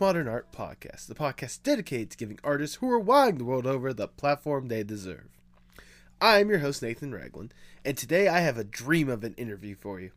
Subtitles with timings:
[0.00, 3.92] Postmodern Art Podcast, the podcast dedicated to giving artists who are wandering the world over
[3.92, 5.28] the platform they deserve.
[6.22, 7.52] I'm your host, Nathan Ragland,
[7.84, 10.12] and today I have a dream of an interview for you.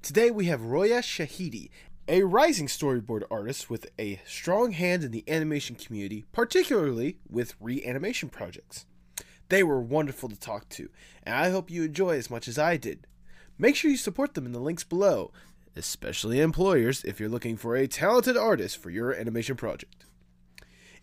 [0.00, 1.68] Today we have Roya Shahidi,
[2.08, 8.30] a rising storyboard artist with a strong hand in the animation community, particularly with reanimation
[8.30, 8.86] projects.
[9.50, 10.88] They were wonderful to talk to,
[11.24, 13.06] and I hope you enjoy as much as I did.
[13.58, 15.30] Make sure you support them in the links below,
[15.80, 20.04] especially employers if you're looking for a talented artist for your animation project.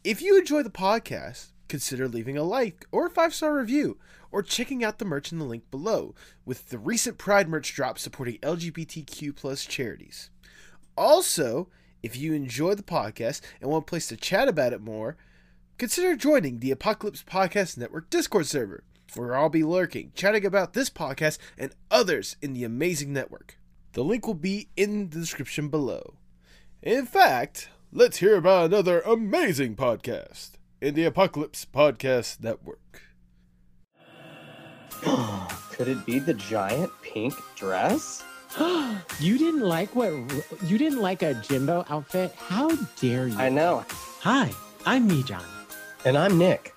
[0.03, 3.98] If you enjoy the podcast, consider leaving a like or a five star review,
[4.31, 6.13] or checking out the merch in the link below,
[6.45, 10.30] with the recent Pride merch drop supporting LGBTQ plus charities.
[10.95, 11.69] Also,
[12.03, 15.17] if you enjoy the podcast and want a place to chat about it more,
[15.80, 18.84] consider joining the Apocalypse Podcast Network Discord server,
[19.16, 23.58] where I'll be lurking, chatting about this podcast and others in the amazing network.
[23.98, 26.17] The link will be in the description below.
[26.84, 33.02] In fact, let's hear about another amazing podcast in the Apocalypse Podcast Network.
[35.72, 38.23] Could it be the giant pink dress?
[39.20, 40.12] you didn't like what
[40.64, 42.36] you didn't like a Jimbo outfit?
[42.36, 42.70] How
[43.02, 43.40] dare you?
[43.40, 43.84] I know.
[44.20, 44.52] Hi,
[44.86, 45.44] I'm me, John.
[46.06, 46.75] And I'm Nick.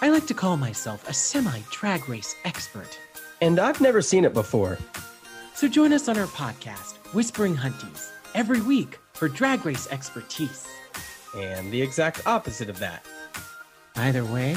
[0.00, 3.00] I like to call myself a semi drag race expert.
[3.40, 4.78] And I've never seen it before.
[5.54, 10.66] So join us on our podcast, Whispering Hunties, every week for drag race expertise.
[11.36, 13.04] And the exact opposite of that.
[13.96, 14.56] Either way,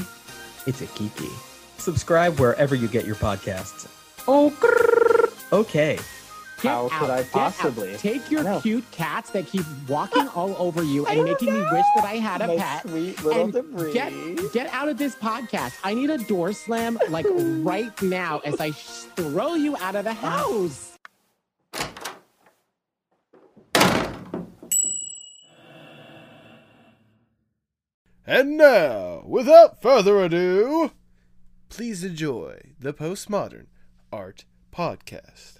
[0.66, 1.32] it's a geeky.
[1.78, 3.88] Subscribe wherever you get your podcasts.
[4.28, 5.54] Oh, grrr.
[5.54, 6.00] Okay.
[6.62, 7.96] Get How out, could I possibly?
[7.98, 11.86] Take your cute cats that keep walking all over you and don't making me wish
[11.96, 12.82] that I had a My pet.
[12.84, 13.94] sweet little and debris.
[13.94, 14.14] get
[14.54, 15.74] get out of this podcast.
[15.84, 20.06] I need a door slam like right now as I sh- throw you out of
[20.06, 20.70] the oh.
[20.70, 20.98] house.
[28.26, 30.92] And now, without further ado,
[31.70, 33.68] please enjoy the Postmodern
[34.12, 35.55] Art Podcast.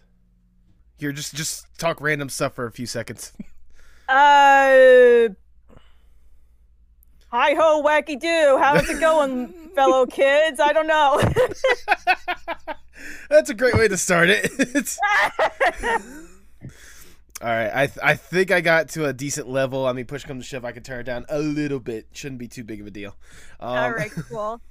[0.98, 3.34] Here, just just talk random stuff for a few seconds.
[4.08, 5.30] Uh,
[7.32, 8.58] hi ho, wacky do.
[8.62, 10.60] How's it going, fellow kids?
[10.60, 11.20] I don't know.
[13.32, 14.52] That's a great way to start it.
[17.42, 19.88] All right, I th- I think I got to a decent level.
[19.88, 22.06] I mean, push comes to shove, I can turn it down a little bit.
[22.14, 23.16] Shouldn't be too big of a deal.
[23.60, 24.62] Um, All right, cool.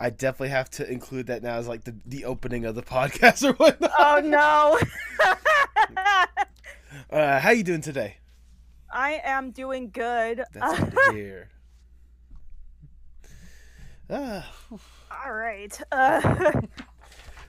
[0.00, 3.42] I definitely have to include that now as like the, the opening of the podcast
[3.48, 3.90] or whatnot.
[3.98, 4.78] oh no.
[7.10, 8.16] Uh, how you doing today?
[8.92, 10.42] I am doing good.
[10.52, 11.48] That's good to hear.
[14.10, 14.50] Ah,
[15.24, 15.78] All right.
[15.92, 16.52] Uh,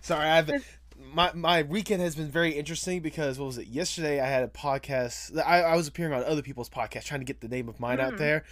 [0.02, 0.80] sorry, I've
[1.14, 3.68] my my weekend has been very interesting because what was it?
[3.68, 5.38] Yesterday I had a podcast.
[5.46, 8.00] I, I was appearing on other people's podcasts trying to get the name of mine
[8.00, 8.18] out Mm.
[8.18, 8.44] there.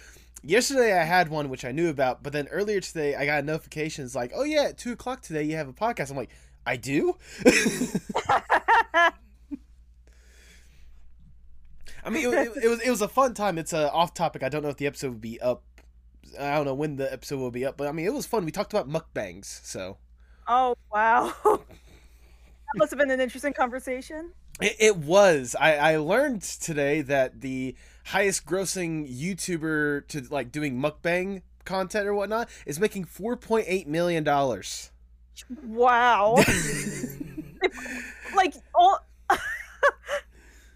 [0.42, 4.14] Yesterday I had one which I knew about, but then earlier today I got notifications
[4.14, 6.30] like, "Oh yeah, at two o'clock today you have a podcast." I'm like,
[6.64, 7.16] "I do."
[12.04, 13.58] I mean, it, it, it was it was a fun time.
[13.58, 14.42] It's uh, off topic.
[14.42, 15.64] I don't know if the episode will be up.
[16.38, 18.44] I don't know when the episode will be up, but I mean, it was fun.
[18.44, 19.98] We talked about mukbangs, so
[20.46, 21.34] oh wow.
[21.44, 24.32] that must have been an interesting conversation.
[24.60, 25.56] it, it was.
[25.58, 27.74] I I learned today that the
[28.08, 33.86] highest grossing YouTuber to like doing mukbang content or whatnot is making four point eight
[33.86, 34.90] million dollars.
[35.64, 36.36] Wow.
[38.36, 38.98] like all.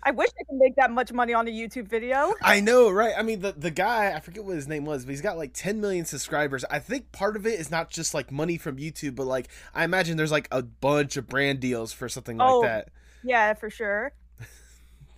[0.04, 2.34] I wish I could make that much money on a YouTube video.
[2.42, 3.12] I know, right?
[3.16, 5.52] I mean, the the guy I forget what his name was, but he's got like
[5.54, 6.64] 10 million subscribers.
[6.70, 9.84] I think part of it is not just like money from YouTube, but like I
[9.84, 12.62] imagine there's like a bunch of brand deals for something like Oh.
[12.62, 12.88] that.
[13.22, 14.12] Yeah, for sure.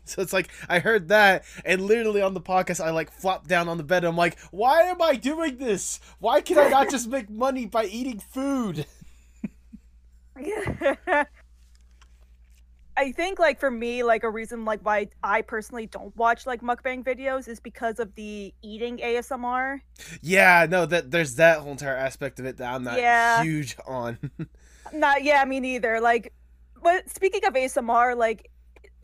[0.07, 3.69] So it's like I heard that, and literally on the podcast, I like flopped down
[3.69, 4.05] on the bed.
[4.05, 5.99] And I'm like, why am I doing this?
[6.19, 8.87] Why can I not just make money by eating food?
[12.97, 16.61] I think like for me, like a reason like why I personally don't watch like
[16.61, 19.81] mukbang videos is because of the eating ASMR.
[20.23, 23.43] Yeah, no, that there's that whole entire aspect of it that I'm not Yeah.
[23.43, 24.19] huge on.
[24.93, 26.01] Not yeah, me neither.
[26.01, 26.33] Like,
[26.83, 28.51] but speaking of ASMR, like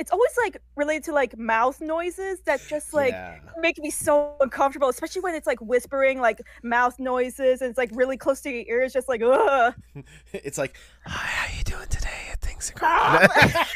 [0.01, 3.39] it's always like related to like mouth noises that just like yeah.
[3.59, 7.91] make me so uncomfortable, especially when it's like whispering like mouth noises and it's like
[7.93, 9.75] really close to your ears, just like ugh.
[10.33, 10.75] it's like,
[11.05, 12.09] hi, how you doing today?
[12.41, 13.67] Things are Ah!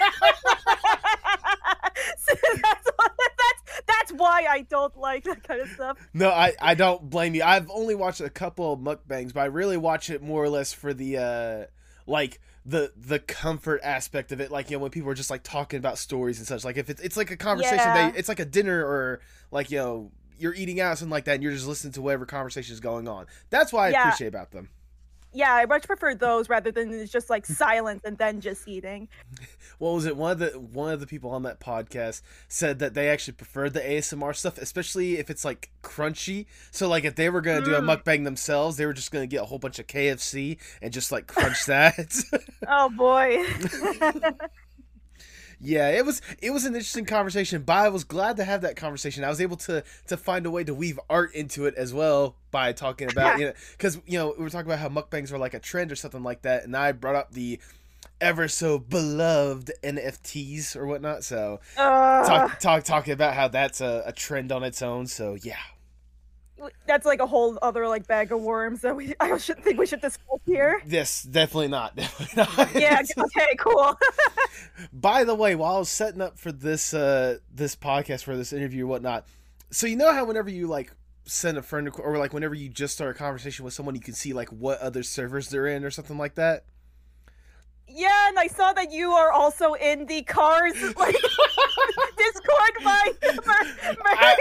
[2.16, 5.98] So that's, what, that's that's why I don't like that kind of stuff.
[6.14, 7.42] No, I, I don't blame you.
[7.42, 10.72] I've only watched a couple of mukbangs, but I really watch it more or less
[10.72, 11.64] for the uh
[12.06, 15.42] like the the comfort aspect of it like you know when people are just like
[15.42, 18.10] talking about stories and such like if it's, it's like a conversation Yeah.
[18.10, 19.20] they it's like a dinner or
[19.50, 22.24] like you know you're eating out something like that and you're just listening to whatever
[22.24, 24.00] conversation is going on that's why i Yeah.
[24.08, 24.70] appreciate about them
[25.36, 29.08] Yeah, I much prefer those rather than just like silence and then just eating.
[29.78, 32.94] what was it one of the one of the people on that podcast said that
[32.94, 37.28] they actually preferred the asmr stuff especially if it's like crunchy so like if they
[37.28, 37.96] were gonna do a Mm.
[38.02, 41.26] mukbang themselves they were just gonna get a whole bunch of kfc and just like
[41.26, 42.14] crunch that
[42.68, 43.44] Oh boy.
[45.60, 48.76] Yeah, it was it was an interesting conversation, but I was glad to have that
[48.76, 49.24] conversation.
[49.24, 52.36] I was able to to find a way to weave art into it as well
[52.50, 55.38] by talking about you know because you know we were talking about how mukbangs were
[55.38, 57.60] like a trend or something like that, and I brought up the
[58.20, 61.24] ever so beloved NFTs or whatnot.
[61.24, 65.06] So Uh, talk talk talking about how that's a, a trend on its own.
[65.06, 65.56] So yeah,
[66.86, 69.86] that's like a whole other like bag of worms that we I should think we
[69.86, 70.80] should discuss here.
[70.86, 71.96] this definitely not
[72.34, 72.74] definitely not.
[72.74, 73.02] Yeah.
[73.18, 73.56] Okay.
[73.58, 73.98] Cool.
[74.92, 78.52] By the way, while I was setting up for this uh this podcast for this
[78.52, 79.26] interview whatnot,
[79.70, 80.92] so you know how whenever you like
[81.26, 84.14] send a friend or like whenever you just start a conversation with someone, you can
[84.14, 86.64] see like what other servers they're in or something like that.
[87.86, 91.16] Yeah, and I saw that you are also in the cars like
[92.46, 94.36] By Murray.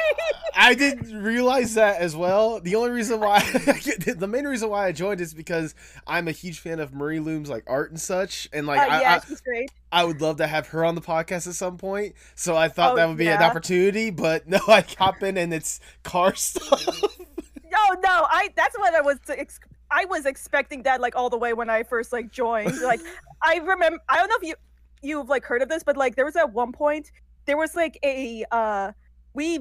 [0.55, 2.59] I didn't realize that as well.
[2.59, 5.73] The only reason why, the main reason why I joined is because
[6.05, 9.01] I'm a huge fan of Marie Loom's like art and such, and like oh, I,
[9.01, 9.71] yeah, I, she's great.
[9.91, 12.15] I would love to have her on the podcast at some point.
[12.35, 15.53] So I thought Oh, that would be an opportunity, but no, I hop in and
[15.53, 16.85] it's car stuff.
[16.87, 19.59] No, no, I that's what I was ex-
[19.89, 22.79] I was expecting that like all the way when I first like joined.
[22.81, 22.99] Like
[23.41, 24.55] I remember I don't know if you
[25.01, 27.11] you've like heard of this, but like there was at one point
[27.45, 28.91] there was like a uh
[29.33, 29.59] we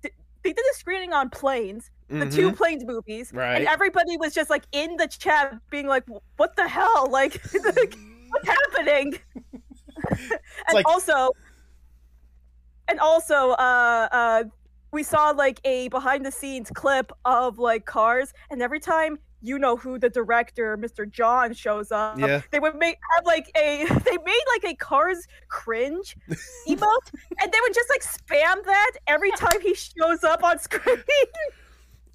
[0.00, 2.56] they did a screening on planes, the two Mhm.
[2.56, 3.58] planes movies, Right.
[3.58, 6.04] and everybody was just like in the chat being like,
[6.36, 7.08] "What the hell?
[7.08, 7.40] Like,
[7.76, 7.94] like,
[8.30, 9.18] what's happening?"
[10.10, 11.30] and like- also,
[12.88, 14.44] and also, uh, uh,
[14.90, 19.58] we saw like a behind the scenes clip of like cars, and every time you
[19.58, 21.08] know who the director, Mr.
[21.10, 22.42] John, shows up, Yeah.
[22.50, 26.16] they would make have like a they made like a cars cringe
[26.68, 27.10] emote,
[27.40, 31.02] and they would just like spam that every time he shows up on screen.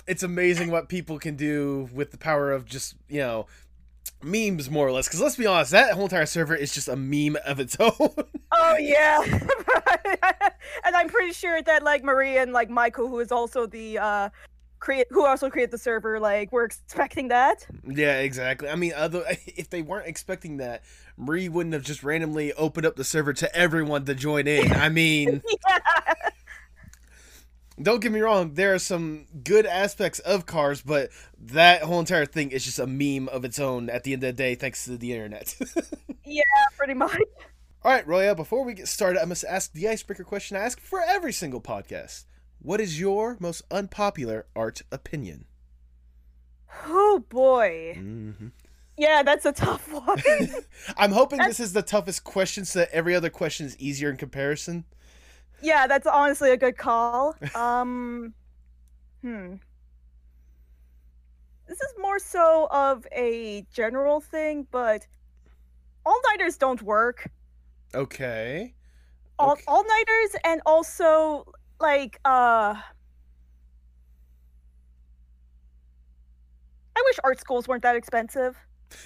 [0.08, 3.46] it's amazing what people can do with the power of just you know
[4.24, 6.96] memes more or less because let's be honest that whole entire server is just a
[6.96, 7.92] meme of its own
[8.52, 9.22] Oh yeah,
[10.86, 14.30] and I'm pretty sure that like Marie and like Michael, who is also the uh
[14.80, 17.66] create, who also created the server, like we're expecting that.
[17.88, 20.84] yeah exactly i mean other if they weren't expecting that
[21.18, 24.90] marie wouldn't have just randomly opened up the server to everyone to join in i
[25.02, 26.14] mean yeah,
[27.82, 31.10] don't get me wrong there are some good aspects of cars but
[31.40, 34.28] that whole entire thing is just a meme of its own at the end of
[34.28, 35.56] the day thanks to the internet
[36.30, 36.44] Yeah,
[36.78, 37.18] pretty much.
[37.86, 40.78] All right, Roya, before we get started, I must ask the icebreaker question I ask
[40.78, 42.26] for every single podcast.
[42.60, 45.46] What is your most unpopular art opinion?
[46.86, 48.48] Oh boy, Mm-hmm.
[48.98, 50.22] yeah, that's a tough one.
[50.98, 54.18] I'm hoping this is the toughest question so that every other question is easier in
[54.18, 54.86] comparison.
[55.62, 57.36] yeah, that's honestly a good call.
[57.56, 58.34] Um,
[59.22, 59.56] hmm.
[61.68, 65.06] This is more so of a general thing, but
[66.06, 67.30] all nighters don't work.
[67.94, 68.74] Okay.
[69.40, 69.64] all Okay.
[69.68, 71.46] all nighters and also
[71.80, 72.76] like uh
[76.98, 78.58] I wish art schools weren't that expensive.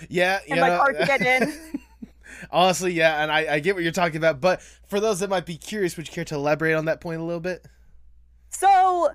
[0.10, 1.54] Yeah, And, like, hard to get in.
[2.51, 5.46] Honestly, yeah, and I, I get what you're talking about, but for those that might
[5.46, 7.66] be curious, would you care to elaborate on that point a little bit?
[8.50, 9.10] So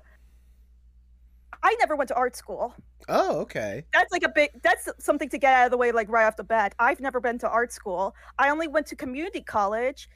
[1.63, 2.75] I never went to art school.
[3.09, 3.85] Oh, okay.
[3.93, 6.35] That's like a big that's something to get out of the way like right off
[6.35, 6.75] the bat.
[6.79, 8.15] I've never been to art school.
[8.37, 10.09] I only went to community college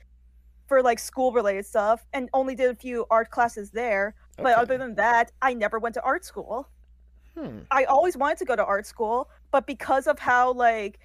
[0.71, 4.15] for like school related stuff and only did a few art classes there.
[4.37, 6.69] But other than that, I never went to art school.
[7.37, 7.59] Hmm.
[7.71, 11.01] I always wanted to go to art school, but because of how like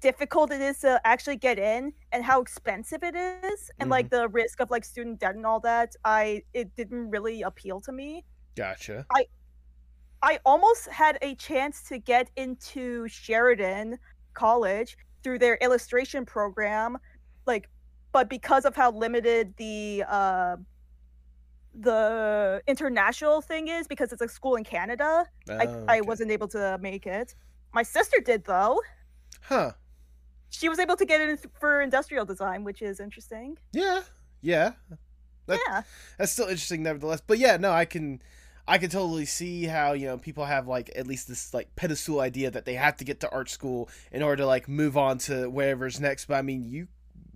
[0.00, 4.22] difficult it is to actually get in and how expensive it is and like Mm-hmm.
[4.22, 7.92] the risk of like student debt and all that, I it didn't really appeal to
[7.92, 8.24] me.
[8.56, 9.06] Gotcha.
[9.14, 9.26] I
[10.20, 14.00] I almost had a chance to get into Sheridan
[14.32, 16.98] College through their illustration program,
[17.46, 17.68] like,
[18.14, 20.56] but because of how limited the uh,
[21.74, 26.00] the international thing is, because it's a school in Canada, I, Oh, I okay.
[26.02, 27.34] wasn't able to make it.
[27.72, 28.80] My sister did though.
[29.42, 29.72] Huh.
[30.50, 33.58] She was able to get in for industrial design, which is interesting.
[33.72, 34.02] Yeah.
[34.40, 34.72] Yeah.
[35.46, 35.82] That- yeah,
[36.16, 37.20] That's still interesting, nevertheless.
[37.26, 38.22] But yeah, no, I can,
[38.66, 42.20] I can totally see how you know people have like at least this like pedestal
[42.20, 45.18] idea that they have to get to art school in order to like move on
[45.26, 46.26] to wherever's next.
[46.26, 46.86] But I mean, you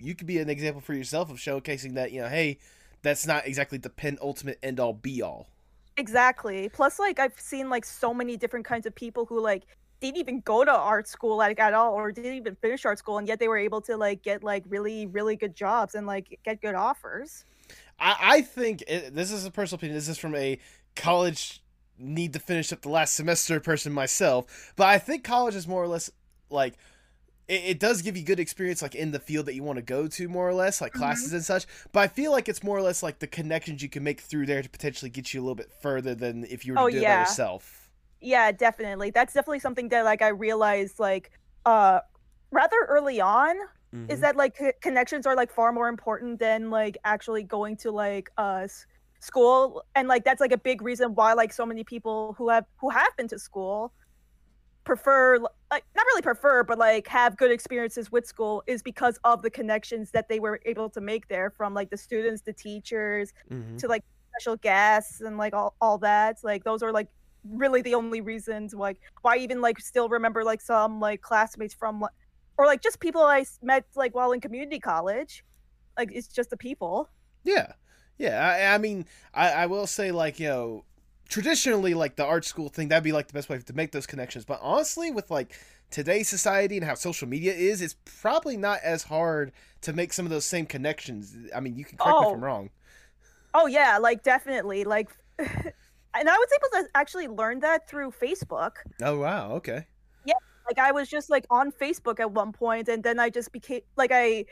[0.00, 2.58] you could be an example for yourself of showcasing that you know, hey,
[3.02, 5.48] that's not exactly the penultimate end all be all.
[5.96, 6.68] Exactly.
[6.68, 9.64] Plus, like I've seen like so many different kinds of people who like
[10.00, 13.18] didn't even go to art school like at all, or didn't even finish art school,
[13.18, 16.38] and yet they were able to like get like really really good jobs and like
[16.44, 17.44] get good offers.
[17.98, 19.96] I, I think it, this is a personal opinion.
[19.96, 20.58] This is from a
[20.94, 21.62] college
[21.98, 25.82] need to finish up the last semester person myself, but I think college is more
[25.82, 26.10] or less
[26.48, 26.74] like
[27.48, 29.82] it, it does give you good experience like in the field that you want to
[29.82, 30.94] go to more or less like Mhm.
[30.94, 33.88] classes and such but i feel like it's more or less like the connections you
[33.88, 36.72] can make through there to potentially get you a little bit further than if you
[36.72, 37.90] were to Oh, do it by yourself
[38.20, 39.10] Yeah, definitely.
[39.10, 41.32] That's definitely something that like I realized like
[41.66, 42.00] uh
[42.50, 43.56] rather early on
[44.08, 44.22] is Mhm.
[44.22, 48.30] that like c- connections are like far more important than like actually going to like
[48.38, 48.86] uh s-
[49.20, 52.64] school and like that's like a big reason why like so many people who have
[52.80, 53.92] who have been to school
[54.88, 55.38] prefer
[55.70, 59.50] like not really prefer but like have good experiences with school is because of the
[59.50, 63.78] connections that they were able to make there from like the students the teachers Mhm.
[63.78, 64.02] to like
[64.36, 67.08] special guests and like all, all that like those are like
[67.44, 71.74] really the only reasons like why I even like still remember like some like classmates
[71.74, 72.04] from
[72.58, 75.44] or like just people I met like while in community college
[75.98, 77.10] like it's just the people
[77.44, 77.72] Yeah,
[78.18, 78.38] yeah.
[78.40, 80.84] I, I mean, I, I will say like you know,
[81.28, 84.06] traditionally like the art school thing that'd be like the best way to make those
[84.06, 84.44] connections.
[84.44, 85.52] But honestly, with like
[85.90, 90.26] today's society and how social media is, it's probably not as hard to make some
[90.26, 91.36] of those same connections.
[91.54, 92.34] I mean, you can correct me if oh.
[92.34, 92.46] I'm Oh.
[92.46, 92.70] wrong.
[93.54, 95.08] oh yeah like definitely like
[95.38, 95.48] and
[96.28, 99.86] I was able to actually learn that through Facebook Oh wow, okay.
[100.24, 100.34] Yeah.
[100.68, 103.80] Like I was just like on Facebook at one point and then I just became
[103.96, 104.44] like I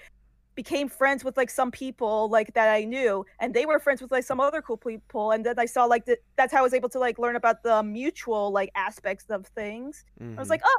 [0.57, 4.11] became friends with like some people like that I knew and they were friends with
[4.11, 6.75] like some other cool people and then I saw like the, that's how I was
[6.75, 10.05] able to like learn about the mutual like aspects of things.
[10.21, 10.51] I was Mhm.
[10.51, 10.79] like, "Oh,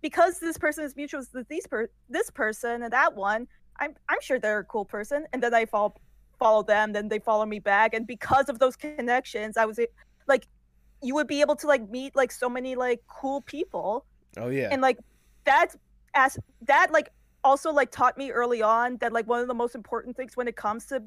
[0.00, 3.46] because this person is mutual with these per- this person and that one,
[3.80, 5.94] I'm I'm sure they're a cool person." And then I follow
[6.38, 9.78] follow them, then they follow me back and because of those connections, I was
[10.26, 10.46] like
[11.02, 14.04] you would be able to like meet like so many like cool people
[14.36, 14.98] oh yeah, and like
[15.44, 15.76] that's
[16.14, 17.10] as that like
[17.44, 20.48] also like taught me early on that like one of the most important things when
[20.48, 21.02] it comes to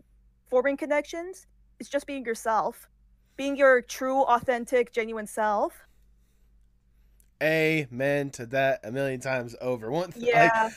[0.49, 1.47] forming connections
[1.79, 2.87] is just being yourself
[3.37, 5.85] being your true authentic genuine self
[7.41, 9.89] amen to that a million times over.
[9.89, 10.69] One, th- yeah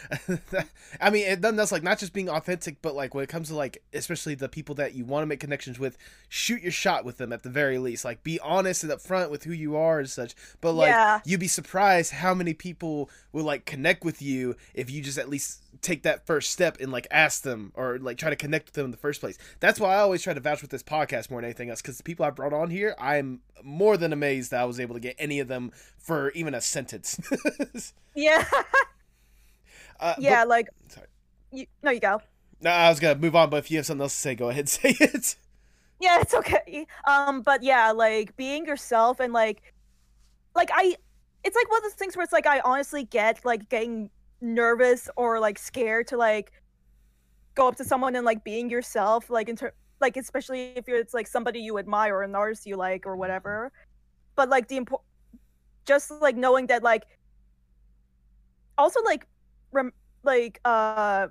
[0.52, 0.66] like,
[1.00, 3.48] I mean, it, then that's like not just being authentic, but like when it comes
[3.48, 7.04] to like, especially the people that you want to make connections with, shoot your shot
[7.04, 8.04] with them at the very least.
[8.04, 10.34] Like, be honest and upfront with who you are and such.
[10.60, 11.20] But like, Yeah.
[11.24, 15.28] you'd be surprised how many people will like connect with you if you just at
[15.28, 18.74] least take that first step and like ask them or like try to connect with
[18.74, 19.38] them in the first place.
[19.60, 21.98] That's why I always try to vouch with this podcast more than anything else because
[21.98, 25.00] the people I brought on here, I'm more than amazed that I was able to
[25.00, 27.20] get any of them for even a sentence.
[28.14, 28.44] yeah
[30.00, 31.06] uh, yeah like sorry.
[31.52, 32.20] you, no you go
[32.60, 34.48] No, I was gonna move on, but if you have something else to say, go
[34.48, 35.36] ahead and say it.
[36.00, 39.62] yeah it's okay um but yeah like being yourself and like
[40.54, 40.96] like i
[41.44, 44.10] it's like one of those things where it's like i honestly get like getting
[44.40, 46.52] nervous or like scared to like
[47.54, 50.98] go up to someone and like being yourself like in ter- like especially if you're
[50.98, 53.72] it's like somebody you admire or an artist you like or whatever.
[54.36, 55.02] But like the import
[55.86, 57.04] just like knowing that like
[58.76, 59.26] also like
[59.72, 61.28] rem- like uh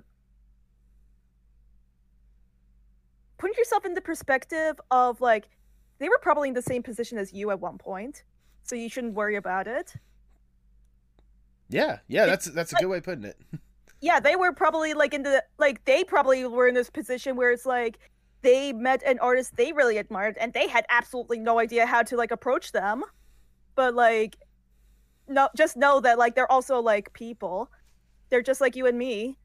[3.38, 5.48] putting yourself in the perspective of like
[5.98, 8.24] they were probably in the same position as you at one point
[8.62, 9.94] so you shouldn't worry about it
[11.74, 13.36] Yeah, yeah, that's that's a good way of putting it.
[14.00, 17.50] yeah they were probably like in the like they probably were in this position where
[17.50, 17.98] it's like
[18.42, 22.16] they met an artist they really admired and they had absolutely no idea how to
[22.16, 23.02] like approach them.
[23.74, 24.36] But like
[25.26, 27.70] no just know that like they're also like people.
[28.28, 29.36] They're just like you and me.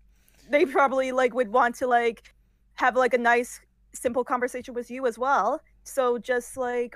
[0.49, 2.33] They probably like would want to like
[2.75, 3.59] have like a nice
[3.93, 5.61] simple conversation with you as well.
[5.83, 6.95] So just like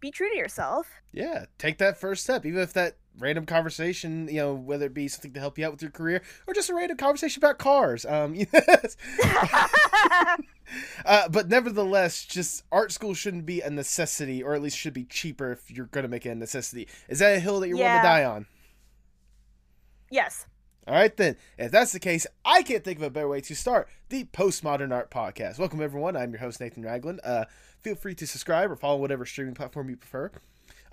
[0.00, 0.88] be true to yourself.
[1.12, 5.08] Yeah, take that first step, even if that random conversation, you know, whether it be
[5.08, 8.04] something to help you out with your career or just a random conversation about cars.
[8.04, 8.96] Um, yes.
[11.04, 15.04] uh, but nevertheless, just art school shouldn't be a necessity, or at least should be
[15.04, 16.88] cheaper if you're going to make it a necessity.
[17.08, 18.46] Is that a hill that you're willing to die on?
[20.10, 20.46] yes
[20.86, 21.36] All right, then.
[21.58, 24.92] If that's the case, I can't think of a better way to start the Postmodern
[24.92, 25.58] Art Podcast.
[25.58, 26.16] Welcome, everyone.
[26.16, 27.20] I'm your host, Nathan Ragland.
[27.24, 27.46] Uh,
[27.80, 30.30] feel free to subscribe or follow whatever streaming platform you prefer.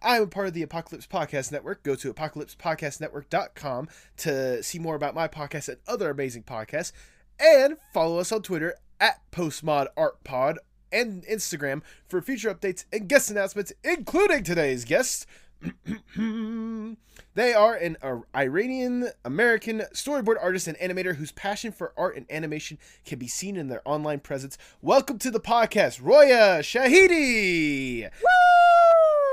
[0.03, 1.81] I am a part of the Apocalypse Podcast Network.
[1.81, 6.91] Go to apocalypsepodcastnetwork.com to see more about my podcast and other amazing podcasts.
[7.39, 10.57] And follow us on Twitter at PostmodArtPod
[10.91, 15.25] and Instagram for future updates and guest announcements, including today's guest.
[16.17, 22.25] they are an uh, Iranian American storyboard artist and animator whose passion for art and
[22.29, 24.57] animation can be seen in their online presence.
[24.81, 28.03] Welcome to the podcast, Roya Shahidi.
[28.21, 28.82] Woo!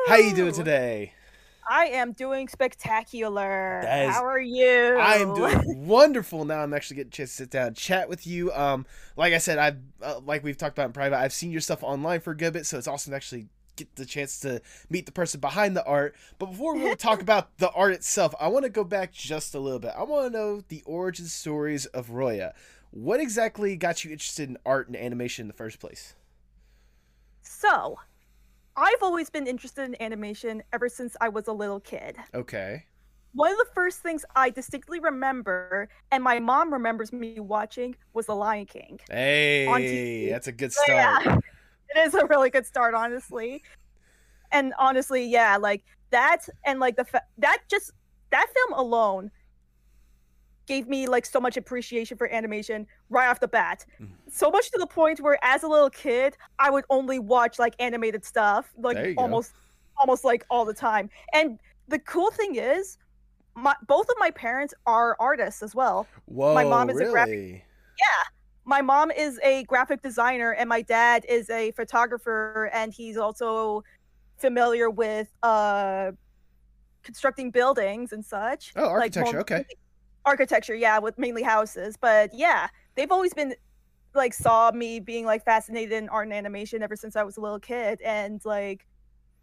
[0.09, 1.13] How you doing today?
[1.69, 3.81] I am doing spectacular.
[3.81, 4.99] Is- How are you?
[4.99, 6.61] I am doing wonderful now.
[6.61, 8.53] I'm actually getting a chance to sit down and chat with you.
[8.53, 11.17] Um, like I said, I've uh, like we've talked about in private.
[11.19, 13.95] I've seen your stuff online for a good bit, so it's awesome to actually get
[13.95, 16.17] the chance to meet the person behind the art.
[16.39, 19.55] But before we really talk about the art itself, I want to go back just
[19.55, 19.93] a little bit.
[19.97, 22.53] I want to know the origin stories of Roya.
[22.91, 26.15] What exactly got you interested in art and animation in the first place?
[27.43, 27.99] So,
[28.77, 32.17] I've always been interested in animation ever since I was a little kid.
[32.35, 32.85] Okay.
[33.33, 38.27] One of the first things I distinctly remember, and my mom remembers me watching, was
[38.27, 38.99] The Lion King.
[39.09, 40.89] Hey, that's a good start.
[40.89, 41.37] yeah,
[41.95, 43.63] it is a really good start, honestly.
[44.51, 47.93] And honestly, yeah, like that, and like the fa- that just
[48.31, 49.31] that film alone
[50.71, 53.85] gave me like so much appreciation for animation right off the bat.
[54.01, 54.13] Mhm.
[54.31, 57.75] So much to the point where, as a little kid, I would only watch like
[57.81, 59.15] animated stuff, like go.
[59.23, 59.53] almost,
[59.97, 61.11] almost like all the time.
[61.33, 61.59] And
[61.89, 62.99] the cool thing is,
[63.57, 67.65] my both of my parents are artists as well Whoa, my mom is a graphic-
[67.99, 68.23] Yeah.
[68.65, 73.83] my mom is a graphic designer and my dad is a photographer and he's also
[74.39, 76.13] familiar with uh
[77.03, 79.33] constructing buildings and such Oh, architecture.
[79.33, 79.65] more- okay.
[80.25, 83.55] Architecture yeah with mainly houses but yeah they've always been
[84.15, 87.41] like saw me being like fascinated in art and animation ever since i was a
[87.41, 88.87] little kid and like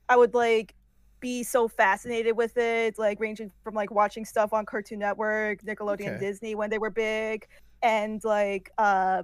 [0.10, 0.75] i would like
[1.19, 6.17] be so fascinated with it like ranging from like watching stuff on cartoon network nickelodeon
[6.17, 6.19] Okay.
[6.19, 7.46] disney when they were big
[7.82, 9.23] and like uh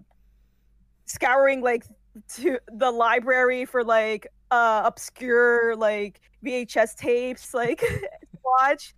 [1.05, 1.85] scouring like
[2.29, 7.83] to the library for like uh obscure like vhs tapes like
[8.43, 8.93] watch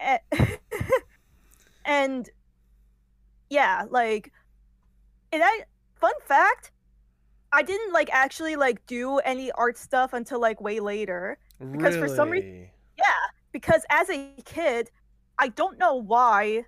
[0.00, 0.20] A-
[1.86, 2.28] and
[3.48, 4.32] yeah like
[5.32, 5.60] and i
[5.94, 6.72] fun fact
[7.52, 11.38] i didn't like actually like do any art stuff until like way later.
[11.72, 12.68] Because for some reason-
[12.98, 13.04] yeah,
[13.52, 14.90] because as a kid
[15.38, 16.64] i don't know why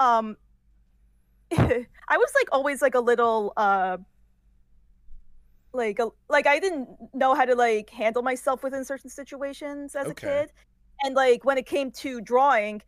[0.00, 0.36] um
[1.52, 3.98] i was like always like a little uh
[5.74, 10.06] like a, like i didn't know how to like handle myself within certain situations as
[10.06, 10.26] Okay.
[10.26, 10.52] a kid.
[11.04, 12.80] And like when it came to drawing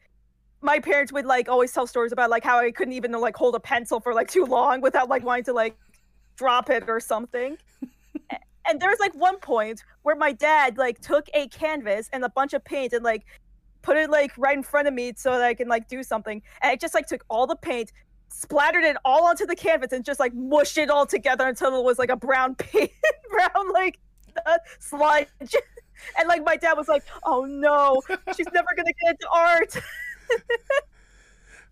[0.65, 3.55] my parents would like always tell stories about like how i couldn't even like hold
[3.55, 5.77] a pencil for like too long without like wanting to like
[6.37, 7.57] drop it or something
[8.67, 12.29] and there was like one point where my dad like took a canvas and a
[12.29, 13.25] bunch of paint and like
[13.83, 16.43] put it like right in front of me so that I can like do something.
[16.63, 17.93] And I just like took all the paint,
[18.29, 21.85] splattered it all onto the canvas, and just like mushed it all together until it
[21.85, 22.91] was like a brown paint,
[23.31, 23.99] brown like
[24.79, 25.29] sludge.
[26.19, 28.03] and like my dad was like, "Oh no,
[28.35, 29.77] she's never gonna get into art."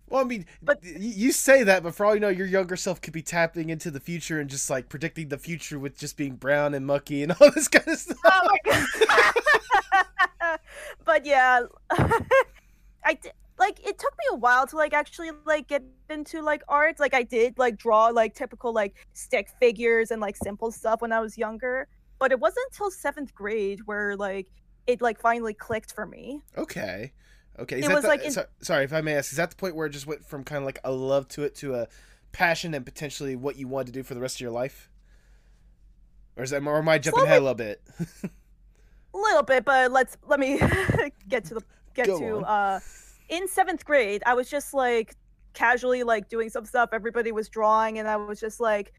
[0.09, 3.01] Well, I mean, But- you say that, but for all you know, your younger self
[3.01, 6.37] could be tapping into the future and just like predicting the future with just being
[6.37, 8.19] brown and mucky and all this kind of stuff.
[8.27, 10.59] oh my god.
[11.07, 11.63] but yeah,
[13.05, 16.63] I did, like it took me a while to like actually like get into like
[16.69, 17.01] art.
[17.01, 21.13] Like I did like draw like typical like stick figures and like simple stuff when
[21.13, 21.89] I was younger.
[22.19, 24.49] But it wasn't until seventh grade where like
[24.87, 26.43] it like finally clicked for me.
[26.59, 27.13] Okay.
[27.59, 27.81] Okay.
[27.81, 29.57] Is It was the- like in- so- sorry if I may ask, is that the
[29.57, 31.89] point where it just went from kind of like a love to it to a
[32.33, 34.89] passion and potentially what you wanted to do for the rest of your life?
[36.37, 37.83] Or is that or am I jumping ahead a little bit?
[38.01, 38.31] A
[39.19, 40.59] little bit, but let's let me
[41.29, 41.63] get to the
[41.95, 42.45] get Go to on.
[42.45, 42.81] uh
[43.29, 45.15] in seventh grade, I was just like
[45.53, 46.91] casually like doing some stuff.
[46.93, 48.95] Everybody was drawing, and I was just like,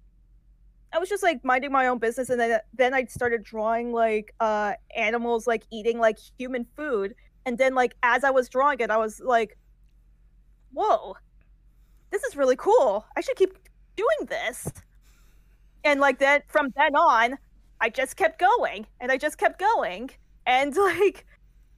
[0.91, 4.33] I was just like minding my own business, and then then I started drawing like
[4.39, 8.89] uh animals like eating like human food, and then like as I was drawing it,
[8.91, 9.57] I was like,
[10.73, 11.15] whoa,
[12.11, 13.05] this is really cool.
[13.17, 13.57] I should keep
[13.95, 14.71] doing this.
[15.83, 17.37] And like that from then on,
[17.81, 20.09] I just kept going and I just kept going.
[20.45, 21.25] And like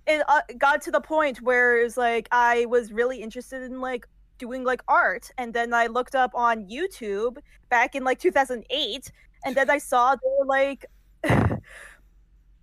[0.08, 3.82] it uh, got to the point where it was like I was really interested in
[3.82, 5.32] like doing like art.
[5.38, 7.38] And then I looked up on YouTube
[7.70, 9.12] back in like 2008
[9.46, 10.86] and then I saw they were like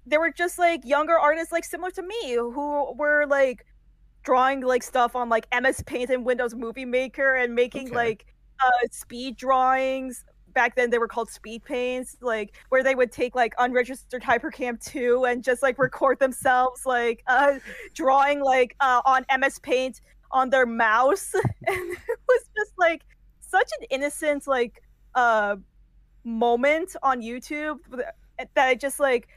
[0.06, 3.64] there were just like younger artists like similar to me who were like
[4.24, 7.96] drawing like stuff on like MS Paint and Windows Movie Maker and making Okay.
[7.96, 8.26] like
[8.64, 10.24] uh speed drawings.
[10.54, 14.78] Back then they were called speed paints like where they would take like unregistered hypercam
[14.84, 17.54] 2 and just like record themselves like uh
[17.94, 21.32] drawing like uh on ms paint on their mouse.
[21.66, 23.02] And it was just like
[23.40, 24.82] such an innocent like
[25.14, 25.56] uh
[26.24, 27.78] moment on YouTube
[28.38, 29.28] that I just like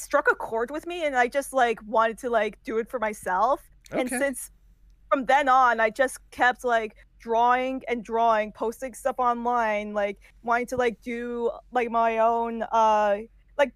[0.00, 2.98] struck a chord with me and I just like wanted to like do it for
[2.98, 3.60] myself.
[3.92, 4.50] And since
[5.10, 10.66] from then on I just kept like drawing and drawing, posting stuff online, like wanting
[10.68, 13.18] to like do like my own uh
[13.58, 13.72] like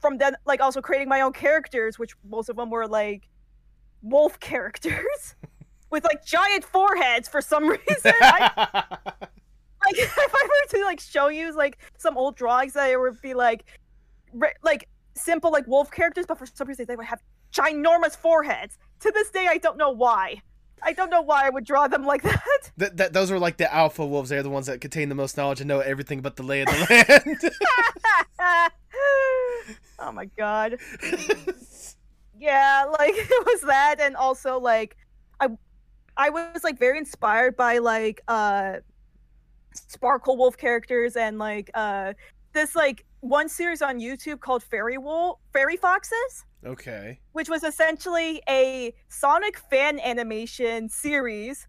[0.00, 3.28] from then like also creating my own characters, which most of them were like
[4.02, 5.36] wolf characters
[5.90, 8.12] with like giant foreheads for some reason.
[8.20, 8.84] I,
[9.86, 13.34] like if I were to like show you like some old drawings it would be
[13.34, 13.64] like
[14.32, 17.20] re- like simple like wolf characters, but for some reason they would have
[17.52, 18.78] ginormous foreheads.
[19.00, 20.42] To this day, I don't know why.
[20.82, 22.70] I don't know why I would draw them like that.
[22.78, 24.30] Th- that those are like the alpha wolves.
[24.30, 26.68] They're the ones that contain the most knowledge and know everything but the lay of
[26.68, 27.40] the land.
[29.98, 30.78] oh my god.
[32.38, 34.96] Yeah, like it was that, and also like
[35.40, 35.48] I,
[36.16, 38.76] I was like very inspired by like uh,
[39.72, 42.12] Sparkle Wolf characters and like uh
[42.52, 46.44] this like one series on YouTube called Fairy Wolf Fairy Foxes.
[46.64, 47.18] okay.
[47.32, 51.66] which was essentially a Sonic fan animation series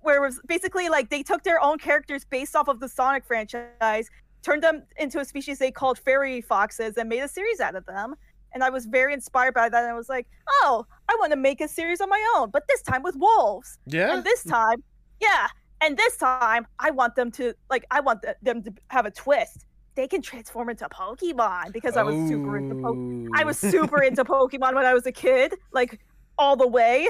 [0.00, 3.24] where it was basically like they took their own characters based off of the Sonic
[3.26, 4.08] franchise,
[4.42, 7.84] turned them into a species they called fairy foxes, and made a series out of
[7.86, 8.14] them.
[8.54, 9.82] And I was very inspired by that.
[9.82, 12.62] And I was like, oh, I want to make a series on my own, but
[12.68, 13.78] this time with wolves.
[13.86, 14.14] Yeah.
[14.14, 14.82] And this time,
[15.20, 15.48] yeah.
[15.80, 19.66] And this time, I want them to like, I want them to have a twist.
[19.98, 23.30] They can transform into Pokemon because I was super into Pokemon.
[23.34, 23.68] I was oh.
[23.68, 25.98] super into Pokemon when I was a kid, like
[26.38, 27.08] all the way.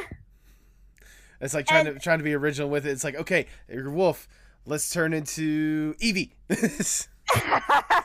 [1.38, 2.92] It's like trying and- to trying to be original with it.
[2.92, 4.26] It's like, okay, you're wolf.
[4.64, 6.30] Let's turn into Eevee.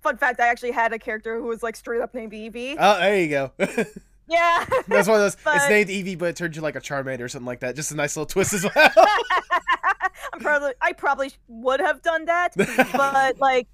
[0.00, 2.76] Fun fact: I actually had a character who was like straight up named Eevee.
[2.78, 3.52] oh, there you go.
[4.30, 5.36] yeah, That's one of those.
[5.54, 7.74] it's named Eevee, but it turned you like a Charmander or something like that.
[7.74, 8.72] Just a nice little twist as well.
[10.32, 13.66] I'm probably I probably would have done that, but like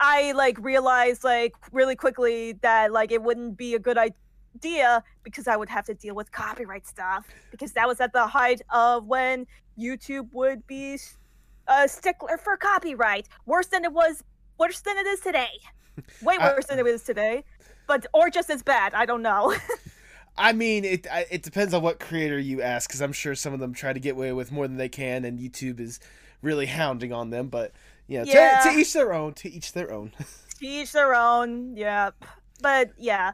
[0.00, 5.46] I like realized like really quickly that like it wouldn't be a good idea because
[5.46, 9.06] I would have to deal with copyright stuff because that was at the height of
[9.06, 9.46] when
[9.78, 10.98] YouTube would be
[11.68, 14.24] a stickler for copyright, worse than it was,
[14.58, 15.50] worse than it is today,
[16.22, 17.44] way worse than it is today,
[17.88, 18.94] but or just as bad.
[18.94, 19.52] I don't know.
[20.38, 23.58] I mean, it it depends on what creator you ask, because I'm sure some of
[23.58, 25.98] them try to get away with more than they can, and YouTube is
[26.42, 27.48] really hounding on them.
[27.48, 27.72] But
[28.06, 28.60] yeah, to- Yeah.
[28.62, 29.34] To, each their own.
[29.34, 30.12] To each their own.
[30.60, 32.10] to each their own yeah
[32.60, 33.30] but yeah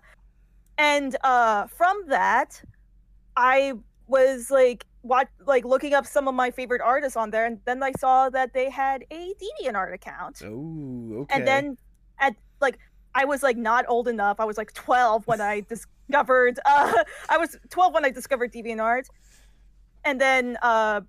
[0.77, 2.61] and uh from that
[3.35, 3.73] i
[4.09, 7.83] was like what like looking up some of my favorite artists on there and then
[7.83, 11.35] i saw that they had a deviantart account Oh, okay.
[11.35, 11.79] and then
[12.19, 12.79] at like
[13.15, 14.41] i was like not old enough.
[14.41, 19.07] I was like 12 when i discovered uh i was 12 when i discovered deviantart.
[20.05, 21.01] And then uh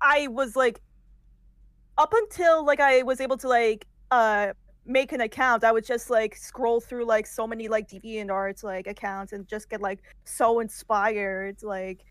[0.00, 0.80] i was like
[1.96, 4.52] up until like i was able to like uh
[4.86, 8.86] make an account i would just like scroll through like so many like deviantart like
[8.86, 12.04] accounts and just get like so inspired like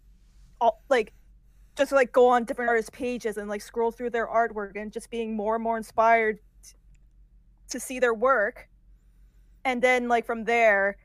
[0.62, 1.14] all like
[1.76, 5.10] just like go on different artists pages and like scroll through their artwork and just
[5.10, 6.40] being more and more inspired
[7.70, 8.68] to see their work
[9.66, 10.98] and then like from there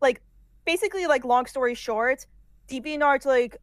[0.00, 0.20] like
[0.64, 2.26] basically like long story short
[2.68, 3.56] deviantart like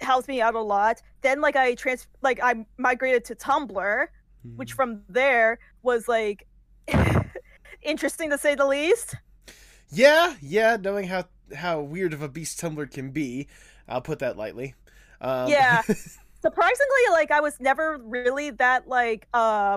[0.00, 4.06] helps me out a lot then like i trans like i migrated to tumblr
[4.56, 4.76] which Mhm.
[4.76, 6.46] from there was like
[7.82, 9.16] interesting to say the least
[9.90, 10.76] Yeah, yeah.
[10.76, 13.48] Knowing how how weird of a beast Tumblr can be,
[13.88, 14.74] I'll put that lightly.
[15.20, 15.82] Um, Yeah.
[16.40, 19.76] surprisingly like i was never really that like uh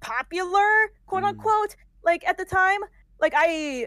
[0.00, 1.28] popular quote Mm.
[1.28, 2.80] unquote like at the time
[3.20, 3.86] like i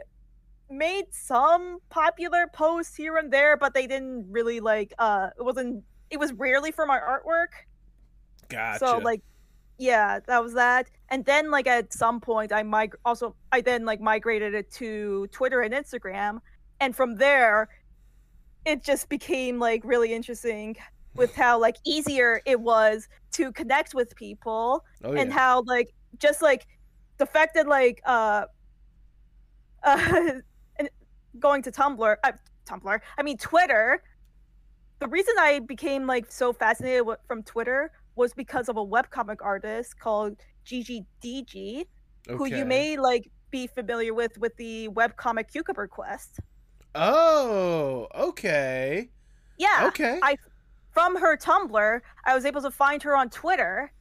[0.69, 5.83] made some popular posts here and there but they didn't really like uh it wasn't
[6.09, 7.51] it was rarely for my artwork
[8.49, 8.79] gotcha.
[8.79, 9.21] so like
[9.77, 13.85] yeah that was that and then like at some point i mig- also i then
[13.85, 16.39] like migrated it to twitter and instagram
[16.79, 17.69] and from there
[18.65, 20.75] it just became like really interesting
[21.15, 26.41] with how like easier it was to connect with people oh, and how like just
[26.41, 26.67] like
[27.17, 28.45] the fact that like uh
[29.83, 30.31] uh
[31.39, 32.31] going to tumblr uh,
[32.67, 34.03] tumblr i mean twitter
[34.99, 39.37] the reason i became like so fascinated with, from twitter was because of a webcomic
[39.41, 41.85] artist called ggdg
[42.27, 42.57] who Okay.
[42.57, 46.39] you may like be familiar with with the webcomic cucumber quest
[46.95, 49.09] Oh, okay.
[49.57, 50.19] yeah Okay.
[50.21, 50.37] I-
[50.91, 53.91] from her tumblr i was able to find her on twitter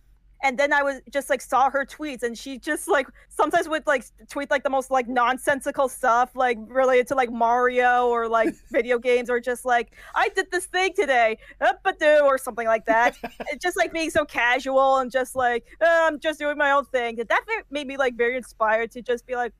[0.42, 3.86] and then I was just like saw her tweets, and she just like sometimes would
[3.86, 8.54] like tweet like the most like nonsensical stuff, like related to like Mario or like
[8.70, 12.86] video games, or just like I did this thing today, but do or something like
[12.86, 13.16] that.
[13.60, 17.20] Just like being so casual and just like uh, I'm just doing my own thing.
[17.20, 19.52] And that made me like very inspired to just be like,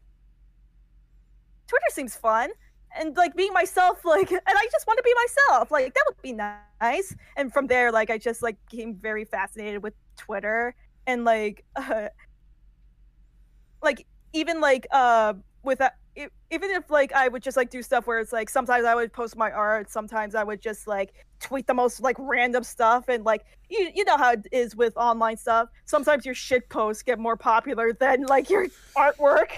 [1.67, 2.51] Twitter seems fun.
[2.95, 5.71] And like being myself, like, and I just want to be myself.
[5.71, 7.15] Like that would be nice.
[7.37, 10.75] And from there, like, I just like became very fascinated with Twitter
[11.07, 12.09] and like, uh,
[13.83, 18.07] like even like uh with that, even if like I would just like do stuff
[18.07, 21.67] where it's like sometimes I would post my art, sometimes I would just like tweet
[21.67, 25.37] the most like random stuff, and like you you know how it is with online
[25.37, 25.69] stuff.
[25.85, 29.51] Sometimes your shit posts get more popular than like your artwork.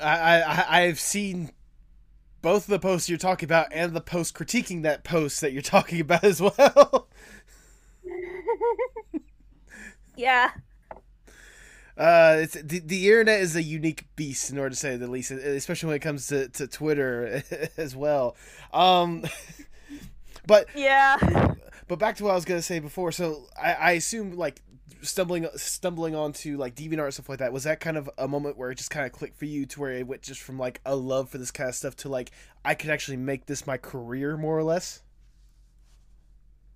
[0.00, 1.50] I, I I've seen
[2.40, 6.00] both the posts you're talking about and the post critiquing that post that you're talking
[6.00, 7.08] about as well.
[10.22, 10.50] Yeah.
[11.98, 15.30] Uh, it's the, the internet is a unique beast, in order to say the least,
[15.32, 17.42] especially when it comes to, to Twitter
[17.76, 18.36] as well.
[18.72, 19.24] Um,
[20.46, 21.18] but Yeah.
[21.88, 23.10] but back to what I was gonna say before.
[23.12, 24.62] So I, I assume like
[25.02, 28.56] stumbling stumbling onto like DeviantArt and stuff like that was that kind of a moment
[28.56, 30.80] where it just kind of clicked for you to where it went just from like
[30.86, 32.30] a love for this kind of stuff to like
[32.64, 35.02] I could actually make this my career more or less.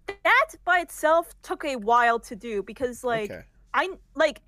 [0.07, 3.42] That by itself took a while to do because like okay.
[3.75, 4.40] I like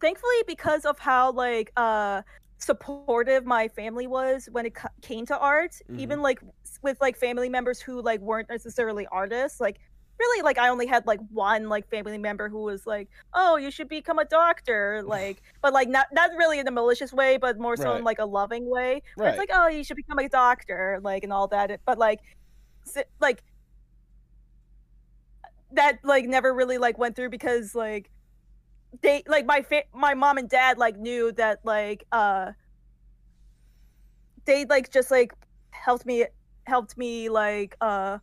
[0.00, 2.22] thankfully because of how like uh
[2.58, 5.98] supportive my family was when it came to art Mhm.
[5.98, 6.40] even like
[6.82, 9.78] with like family members who like weren't necessarily artists like
[10.18, 13.70] really like i only had like one like family member who was like oh you
[13.70, 17.58] should become a doctor like but like not not really in a malicious way but
[17.58, 17.98] more so Right.
[17.98, 19.30] in like a loving way Right.
[19.30, 22.20] it's like oh you should become a doctor like and all that but like
[22.84, 23.42] si- like
[25.72, 28.10] that like never really like went through because like
[29.02, 32.52] they like my fa- my mom and dad like knew that like uh
[34.44, 35.32] they like just like
[35.70, 36.26] helped me
[36.64, 38.18] helped me like uh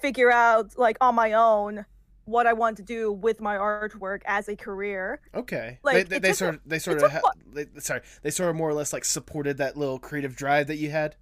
[0.00, 1.84] figure out like on my own
[2.24, 5.20] what I wanted to do with my artwork as a career.
[5.34, 5.78] Okay.
[5.82, 7.20] Like, they, they, they sort of they sort of ha-
[7.52, 10.76] they, sorry they sort of more or less like supported that little creative drive that
[10.76, 11.16] you had.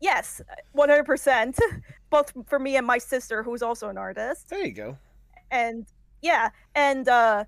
[0.00, 0.42] Yes,
[0.76, 1.58] 100%.
[2.16, 4.48] Both for me and my sister who's also an artist.
[4.48, 4.96] There you go.
[5.50, 5.86] and
[6.22, 7.44] yeah and uh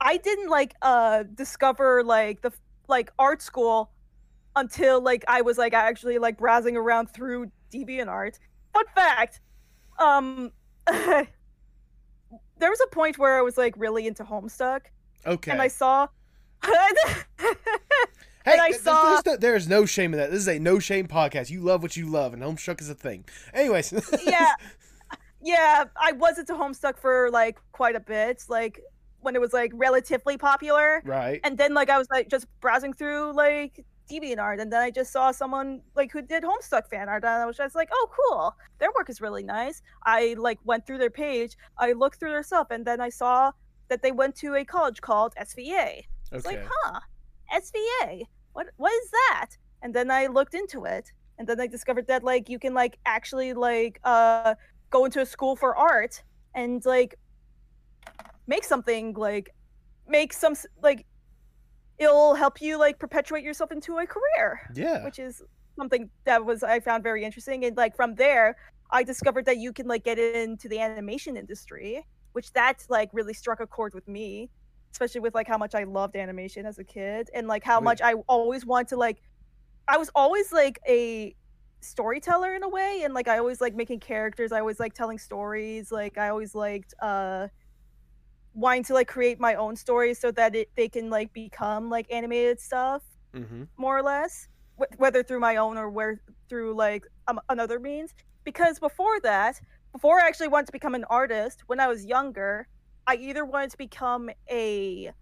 [0.00, 2.50] i didn't like uh discover like the
[2.88, 3.90] like art school
[4.56, 8.38] until like i was like actually like browsing around through deviantart
[8.72, 9.40] fun fact
[9.98, 10.50] um
[10.86, 11.28] there
[12.60, 14.86] was a point where i was like really into homestuck
[15.26, 15.50] Okay.
[15.52, 16.08] and i saw
[18.48, 20.30] Hey, And I th- saw- there's no, there's no shame in that.
[20.30, 21.50] This is a no shame podcast.
[21.50, 23.24] You love what you love, and Homestuck is a thing.
[23.54, 23.92] Anyways,
[24.26, 24.52] yeah
[25.40, 28.80] yeah i was into homestuck for like quite a bit like
[29.20, 31.40] when it was like relatively popular right.
[31.44, 35.12] and then like I was like just browsing through like DeviantArt, and then I just
[35.12, 38.56] saw someone like who did Homestuck fan art, and I was just like, oh, cool,
[38.78, 39.82] their work is really nice.
[40.06, 43.52] I like went through their page, I looked through their stuff, and then I saw
[43.88, 46.04] that they went to a college called SVA.
[46.32, 46.56] It's Okay.
[46.56, 47.00] like, huh,
[47.54, 49.50] SVA, what what is that?
[49.82, 52.98] And then I looked into it, and then I discovered that like you can like
[53.06, 54.54] actually like uh
[54.90, 56.22] go into a school for art
[56.54, 57.18] and like
[58.46, 59.54] make something like
[60.08, 61.06] make some like
[61.98, 65.04] it'll help you like perpetuate yourself into a career yeah.
[65.04, 65.42] which is
[65.76, 68.56] something that was i found very interesting and like from there
[68.90, 73.34] i discovered that you can like get into the animation industry which that like really
[73.34, 74.48] struck a chord with me
[74.92, 78.00] especially with like how much i loved animation as a kid and like how much
[78.02, 79.20] i always want to like
[79.86, 81.34] i was always like a
[81.80, 85.18] storyteller in a way and like i always like making characters i always like telling
[85.18, 87.46] stories like i always liked uh
[88.54, 92.06] wanting to like create my own stories so that it they can like become like
[92.10, 93.02] animated stuff
[93.34, 93.64] Mm-hmm.
[93.76, 94.48] more or less
[94.80, 99.60] wh- whether through my own or where through like um, another means because before that
[99.92, 102.66] before i actually wanted to become an artist when i was younger
[103.08, 105.12] i either wanted to become a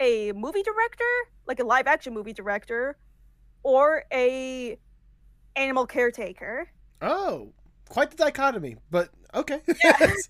[0.00, 1.04] a movie director
[1.46, 2.98] like a live action movie director
[3.62, 4.78] or a
[5.56, 6.68] animal caretaker
[7.02, 7.52] Oh,
[7.90, 9.60] quite the dichotomy, but okay.
[9.84, 10.28] Yes.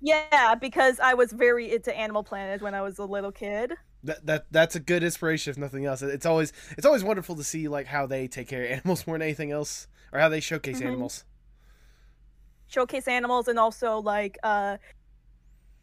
[0.00, 4.24] yeah because i was very into animal planet when i was a little kid that
[4.26, 6.00] that that's a good inspiration if nothing else.
[6.00, 9.16] It's always it's always wonderful to see like how they take care of animals more
[9.18, 10.86] than anything else, or how they showcase Mhm.
[10.86, 11.24] animals.
[12.70, 14.76] Showcase animals and also like uh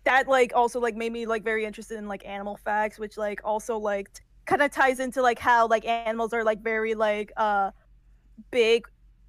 [0.06, 3.41] that like also like made me like very interested in like animal facts which like
[3.43, 4.10] also like
[4.45, 7.71] kind of ties into like how like animals are like very like uh
[8.52, 8.88] big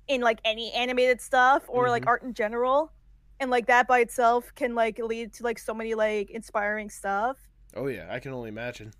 [0.08, 2.08] in like any animated stuff or like Mhm.
[2.08, 2.92] art in general
[3.40, 7.38] and like that by itself can like lead to like so many like inspiring stuff.
[7.74, 8.92] Oh yeah, I can only imagine.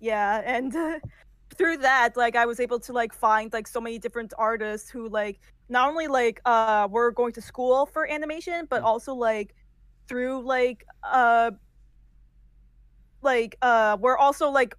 [0.00, 0.98] Yeah, and uh,
[1.56, 5.08] through that, like I was able to like find like so many different artists who
[5.08, 5.40] like
[5.72, 8.86] not only like uh we're going to school for animation, but Mm.
[8.86, 9.54] also like
[10.08, 11.52] through like uh
[13.22, 14.74] like uh we're also like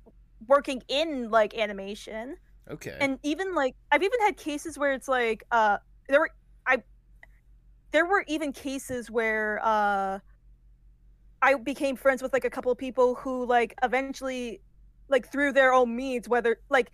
[0.47, 2.35] working in like animation
[2.69, 3.07] Okay.
[3.07, 5.79] and even like I've even had cases where it's like uh
[6.09, 6.31] there were
[6.67, 6.83] I
[7.91, 10.19] there were even cases where uh
[11.41, 14.61] I became friends with like a couple of people who like eventually
[15.09, 16.91] like through their own means whether like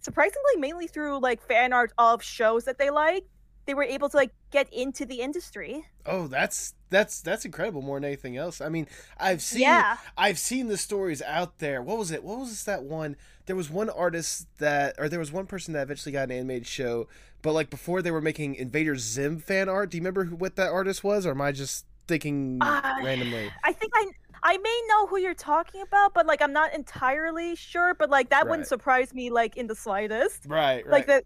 [0.00, 3.24] surprisingly mainly through like fan art of shows that they like
[3.66, 7.96] they were able to like get into the industry oh, that's that's that's incredible more
[7.98, 8.60] than anything else.
[8.60, 8.86] I mean,
[9.18, 11.82] I've seen yeah I've seen the stories out there.
[11.82, 12.22] What was it?
[12.22, 13.16] What was that one?
[13.46, 16.66] There was one artist that, or there was one person that eventually got an animated
[16.66, 17.08] show,
[17.42, 19.90] but like before they were making Invader Zim fan art.
[19.90, 23.50] Do you remember who, what that artist was, or am I just thinking Uh, randomly?
[23.64, 24.06] I think I
[24.42, 28.30] I may know who you're talking about but like I'm not entirely sure but like
[28.30, 28.50] that Right.
[28.50, 30.86] wouldn't surprise me like in the slightest Right, right.
[30.86, 31.24] like that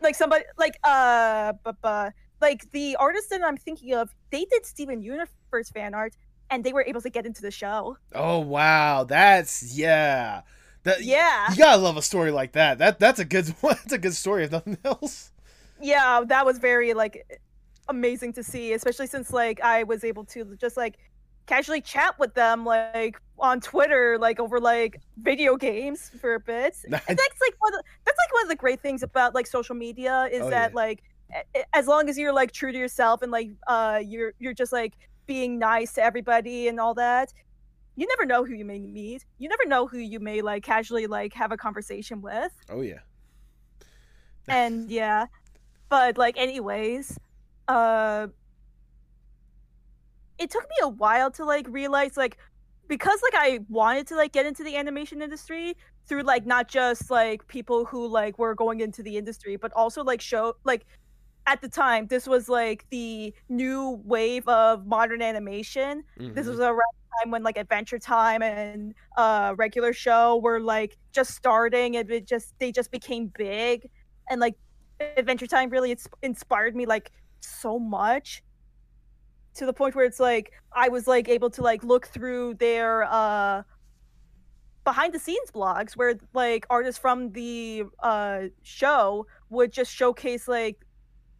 [0.00, 4.64] like somebody like uh but but like the artist that i'm thinking of they did
[4.66, 6.14] steven universe fan art
[6.50, 10.42] and they were able to get into the show oh wow, that's yeah.
[10.84, 12.78] That yeah You gotta love a story like that.
[12.78, 15.32] That that's a good that's a good story if nothing else.
[15.80, 17.40] yeah that was very like
[17.88, 20.98] amazing to see especially since like i was able to just like
[21.46, 26.74] casually chat with them like on twitter like over like video games for a bit
[26.84, 29.46] and that's like one of the, that's like one of the great things about like
[29.46, 30.76] social media is Oh, that yeah.
[30.76, 31.02] like
[31.74, 34.94] as long as you're like true to yourself and like uh you're you're just like
[35.26, 37.32] being nice to everybody and all that
[37.96, 39.24] you never know who you may meet.
[39.38, 42.52] You never know who you may like casually like have a conversation with.
[42.68, 42.98] Oh yeah.
[44.48, 45.26] and yeah.
[45.88, 47.18] But like anyways
[47.68, 48.26] uh
[50.38, 52.36] it took me a while to like realize like
[52.88, 57.10] because like i wanted to like get into the animation industry through like not just
[57.10, 60.86] like people who like were going into the industry but also like show like
[61.46, 66.02] at the time this was like the new wave of modern animation.
[66.34, 66.50] This Mhm.
[66.50, 71.34] was around the time when like Adventure Time and uh regular show were like just
[71.34, 73.88] starting and it just they just became big.
[74.28, 74.56] And like
[75.00, 78.42] Adventure Time really ins- inspired me like so much
[79.56, 83.04] to the point where it's like I was like able to like look through their
[83.04, 83.62] uh
[84.84, 90.84] behind the scenes blogs where like artists from the uh show would just showcase like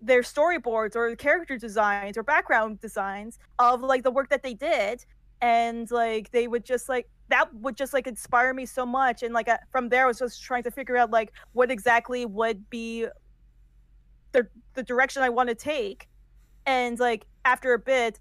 [0.01, 5.05] their storyboards or character designs or background designs of like the work that they did.
[5.43, 9.23] And like they would just like that would just like inspire me so much.
[9.23, 12.25] And like I, from there i was just trying to figure out like what exactly
[12.25, 13.07] would be
[14.33, 16.09] the the direction i want to take
[16.67, 18.21] and like after a bit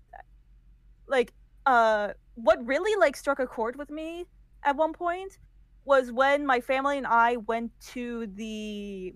[1.08, 1.34] like
[1.66, 4.26] uh what really like struck a chord with me
[4.64, 5.38] at one point
[5.84, 9.14] was when my family and i went to the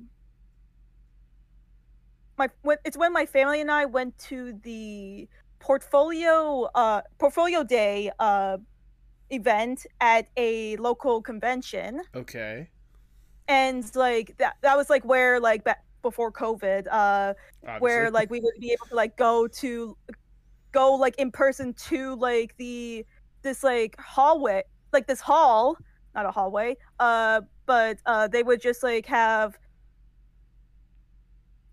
[2.39, 5.27] my when, it's when my family and I went to the
[5.59, 8.57] portfolio uh portfolio day uh
[9.29, 12.69] event at a local convention Okay.
[13.47, 15.65] and like that that was like where like
[16.01, 17.33] before covid uh
[17.79, 19.97] where like we would be able to like go to
[20.71, 23.05] go like in person to like the
[23.41, 25.77] this like hallway like this hall
[26.15, 29.57] not a hallway uh but uh they would just like have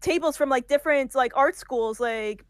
[0.01, 2.45] tables from like different like art schools like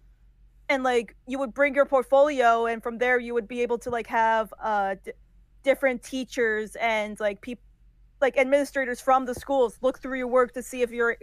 [0.69, 3.91] and like you would bring your portfolio and from there you would be able to
[3.91, 5.13] like have uh d-
[5.63, 7.63] different teachers and like people
[8.21, 11.17] like administrators from the schools look through your work to see if you're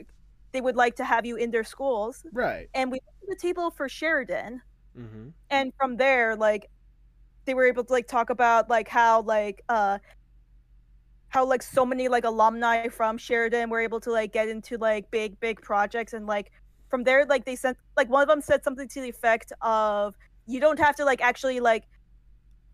[0.53, 2.69] they would like to have you in their schools right.
[2.73, 4.61] and we went to the table for Sheridan
[4.97, 5.29] Mm-hmm.
[5.49, 6.69] and from there like
[7.45, 9.97] they were able to like talk about like how like uh
[11.29, 15.09] how like so many like alumni from Sheridan were able to like get into like
[15.09, 16.51] big big projects and like
[16.89, 20.15] from there like they sent like one of them said something to the effect of
[20.45, 21.85] you don't have to like actually like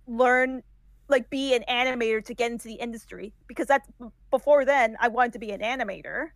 [0.08, 0.62] learn
[1.08, 3.88] like be an animator to get into the industry because that's
[4.30, 6.32] before then I wanted to be an animator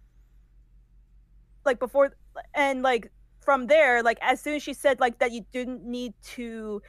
[1.65, 2.15] like before
[2.53, 6.13] and like from there like as soon as she said like that you didn't need
[6.23, 6.81] to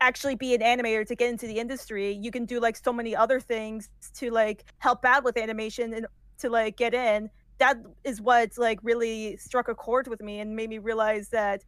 [0.00, 3.14] actually be an animator to get into the industry you can do like so many
[3.14, 6.06] other things to like help out with animation and
[6.38, 10.56] to like get in that is what like really struck a chord with me and
[10.56, 11.62] made me realize that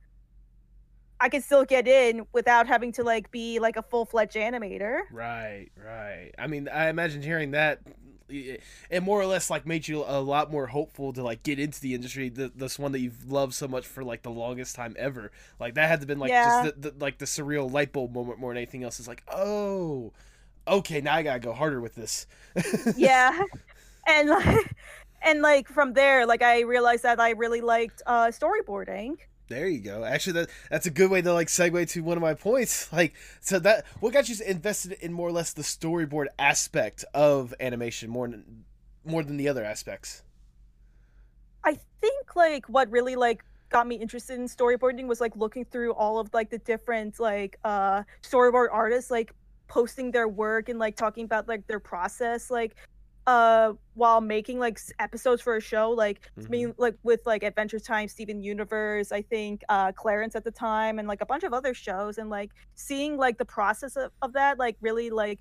[1.21, 5.03] I can still get in without having to like be like a full-fledged animator.
[5.13, 6.33] Right, right.
[6.39, 7.79] I mean, I imagine hearing that
[8.29, 11.81] it more or less like made you a lot more hopeful to like get into
[11.81, 12.29] the industry.
[12.29, 15.31] The, this one that you've loved so much for like the longest time ever.
[15.61, 16.63] Like that had to been like Yeah.
[16.65, 19.01] just the, the, like the surreal light bulb moment more than anything else.
[19.01, 20.13] Is like oh,
[20.67, 22.27] okay, now I gotta go harder with this.
[22.97, 23.43] yeah
[24.07, 24.77] and like
[25.23, 29.17] and like from there like i realized that i really liked uh storyboarding
[29.49, 30.05] There you go.
[30.05, 32.89] Actually, that that's a good way to like segue to one of my points.
[32.93, 37.53] Like, so that what got you invested in more or less the storyboard aspect of
[37.61, 38.65] animation more than
[39.05, 40.23] more than the other aspects.
[41.65, 45.93] i think like what really like got me interested in storyboarding was like looking through
[45.95, 49.35] all of like the different like uh storyboard artists like
[49.67, 52.77] posting their work and like talking about like their process like
[53.27, 57.79] uh while making like episodes for a show like I mean like with like adventure
[57.79, 61.53] time steven universe i think uh clarence at the time and like a bunch of
[61.55, 65.41] other shows and like seeing like the process of, of that like really like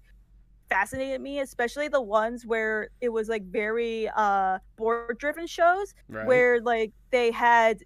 [0.70, 6.26] fascinated me especially the ones where it was like very uh board driven shows Right.
[6.26, 7.80] where like they had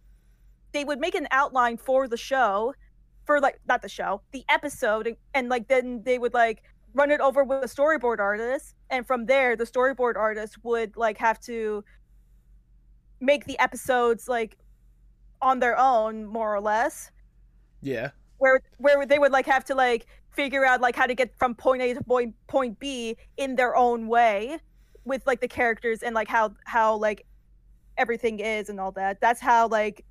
[0.73, 2.73] they would make an outline for the show
[3.25, 6.61] for like not the show the episode and, and like then they would like
[6.97, 11.17] run it over with a storyboard artist and from there the storyboard artist would like
[11.17, 11.83] have to
[13.19, 14.57] make the episodes like
[15.41, 17.11] on their own more or less
[17.81, 18.09] yeah.
[18.39, 21.53] where where they would like have to like figure out like how to get from
[21.55, 24.59] point A to point point B in their own way
[25.05, 27.25] with like the characters and like how how like
[27.97, 29.19] everything is and all that.
[29.19, 30.05] That's how like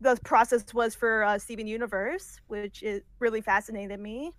[0.00, 4.32] the process was for uh, Steven Universe, which is really fascinated me.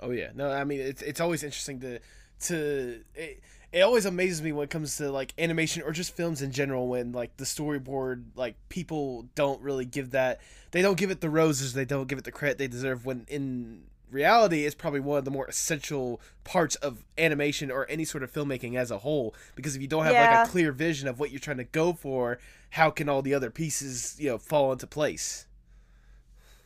[0.00, 0.30] Oh yeah.
[0.34, 1.98] No, I mean it's it's always interesting to
[2.46, 3.42] to it,
[3.72, 6.88] it always amazes me when it comes to like animation or just films in general
[6.88, 10.40] when like the storyboard like people don't really give that
[10.72, 13.26] they don't give it the roses they don't give it the credit they deserve when
[13.28, 18.24] in reality it's probably one of the more essential parts of animation or any sort
[18.24, 19.32] of filmmaking as a whole.
[19.54, 21.92] Because if you don't have like a clear vision of what you're trying to go
[21.92, 22.38] for
[22.70, 25.46] how can all the other pieces you know fall into place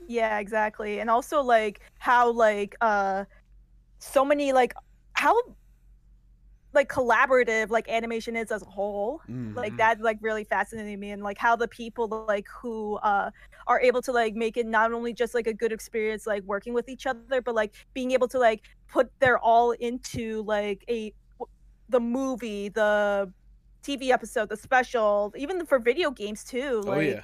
[0.07, 1.01] Yeah, exactly.
[1.01, 3.25] And also like how like uh
[3.99, 4.75] so many like
[5.15, 5.35] how
[6.73, 9.21] like collaborative like animation is as a whole.
[9.57, 9.77] like Mhm.
[9.79, 13.31] that like really fascinated me and like how the people like who uh
[13.69, 16.75] are able to like make it not only just like a good experience like working
[16.75, 21.13] with each other but like being able to like put their all into like a
[21.89, 23.33] the movie the
[23.85, 27.23] tv episode the special even for video games too oh like yeah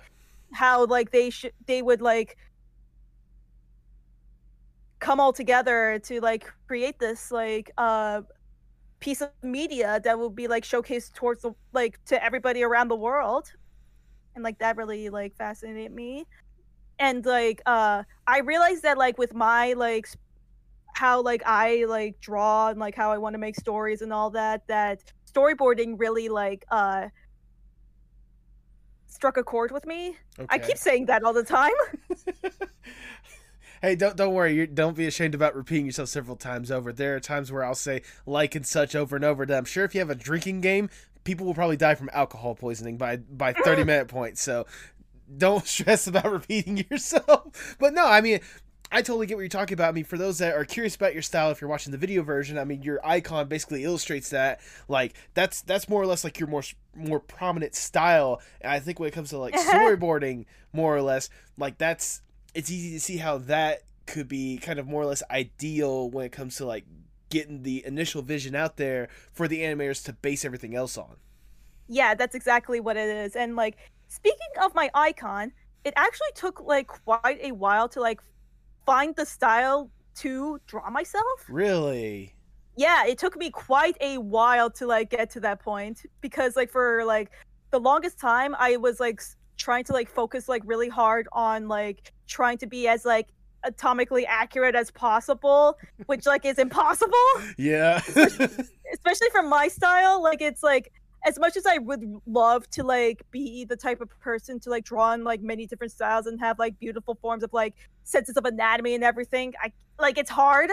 [0.52, 2.36] how like they should they would like
[5.00, 8.20] come all together to like create this like uh
[9.00, 12.96] piece of media that will be like showcased towards the like to everybody around the
[12.96, 13.52] world.
[14.34, 16.26] And like that really like fascinated me.
[16.98, 20.06] And like uh i realized that like with my like
[20.94, 24.28] how like i like draw and like how i want to make stories and all
[24.30, 25.00] that that
[25.32, 27.08] storyboarding really like uh
[29.10, 30.16] struck a chord with me.
[30.48, 31.72] I keep saying that all the time.
[33.80, 34.54] hey, don't don't worry.
[34.54, 36.92] You don't be ashamed about repeating yourself several times over.
[36.92, 39.46] There are times where I'll say like and such over and over.
[39.46, 40.90] That I'm sure if you have a drinking game,
[41.24, 44.38] people will probably die from alcohol poisoning by by 30 minute point.
[44.38, 44.66] So
[45.36, 47.76] don't stress about repeating yourself.
[47.78, 48.40] But no, I mean.
[48.92, 49.90] I totally get what you're talking about.
[49.90, 52.24] I mean, for those that are curious about your style, if you're watching the video
[52.24, 54.60] version, I mean, your icon basically illustrates that.
[54.88, 56.64] Like, that's that's more or less like your more
[56.96, 58.42] more prominent style.
[58.60, 62.22] And I think when it comes to like storyboarding, more or less, like that's
[62.54, 66.26] it's easy to see how that could be kind of more or less ideal when
[66.26, 66.84] it comes to like
[67.28, 71.16] getting the initial vision out there for the animators to base everything else on.
[71.88, 73.36] Yeah, that's exactly what it is.
[73.36, 73.76] And like
[74.08, 75.52] speaking of my icon,
[75.84, 78.20] it actually took like quite a while to like
[78.84, 81.46] find the style to draw myself.
[81.48, 82.34] Really?
[82.76, 86.70] Yeah, it took me quite a while to like get to that point because like
[86.70, 87.30] for like
[87.70, 89.20] the longest time I was like
[89.60, 93.28] trying to like focus like really hard on like trying to be as like
[93.64, 97.12] atomically accurate as possible, which like is impossible.
[97.56, 98.00] Yeah.
[98.92, 100.92] especially for my style like it's like
[101.26, 104.84] as much as i would love to like be the type of person to like
[104.84, 108.44] draw in like many different styles and have like beautiful forms of like senses of
[108.44, 110.70] anatomy and everything i like it's hard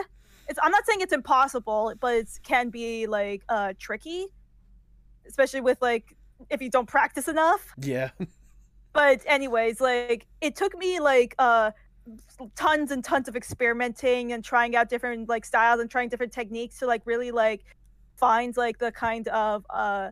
[0.48, 4.28] it's i'm not saying it's impossible but it can be like uh tricky
[5.28, 6.16] especially with like
[6.50, 8.10] if you don't practice enough yeah.
[8.98, 11.70] but anyways like it took me like uh
[12.56, 16.80] tons and tons of experimenting and trying out different like styles and trying different techniques
[16.80, 17.64] to like really like
[18.16, 20.10] find like the kind of uh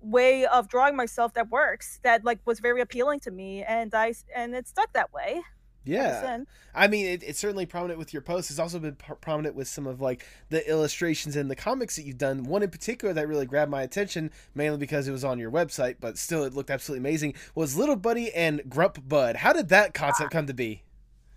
[0.00, 4.14] way of drawing myself that works that like was very appealing to me and I
[4.34, 5.42] and it stuck that way
[5.86, 6.38] Yeah,
[6.74, 8.50] I mean, it, it's certainly prominent with your posts.
[8.50, 12.02] It's also been p- prominent with some of like the illustrations and the comics that
[12.02, 12.44] you've done.
[12.44, 15.96] One in particular that really grabbed my attention, mainly because it was on your website,
[16.00, 17.34] but still it looked absolutely amazing.
[17.54, 19.36] Was Little Buddy and Grump Bud.
[19.36, 20.82] How did that concept come to be?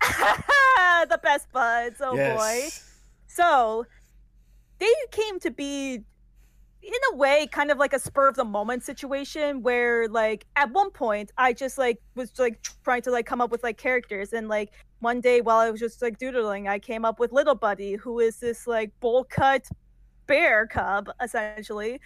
[1.08, 2.00] the best buds.
[2.00, 2.68] Oh boy.
[3.26, 3.86] So
[4.78, 6.04] they came to be
[6.82, 10.70] in a way kind of like a spur of the moment situation where like at
[10.72, 14.32] one point I just like was like trying to like come up with like characters
[14.32, 17.54] and like one day while I was just like doodling I came up with Little
[17.54, 19.68] Buddy who is this like bowl cut
[20.26, 22.00] bear cub essentially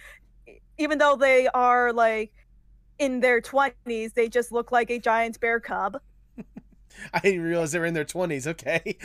[0.77, 2.33] even though they are like
[2.99, 5.99] in their 20s they just look like a giant bear cub
[7.13, 8.47] I didn't realize they were in their twenties.
[8.47, 8.97] Okay.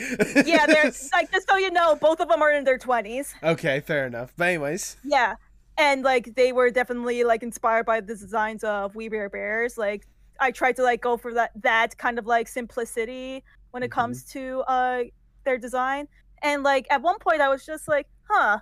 [0.45, 3.79] yeah they're like just so you know both of them are in their 20s okay,
[3.81, 4.33] fair enough.
[4.37, 5.35] But anyways, Yeah.
[5.81, 9.77] And like they were definitely like inspired by the designs of We Bare Bears.
[9.77, 10.07] Like
[10.39, 13.91] I tried to like go for that that kind of like simplicity when it Mhm.
[13.91, 15.03] comes to uh
[15.45, 16.07] their design.
[16.43, 18.59] And like at one point I was just like, huh.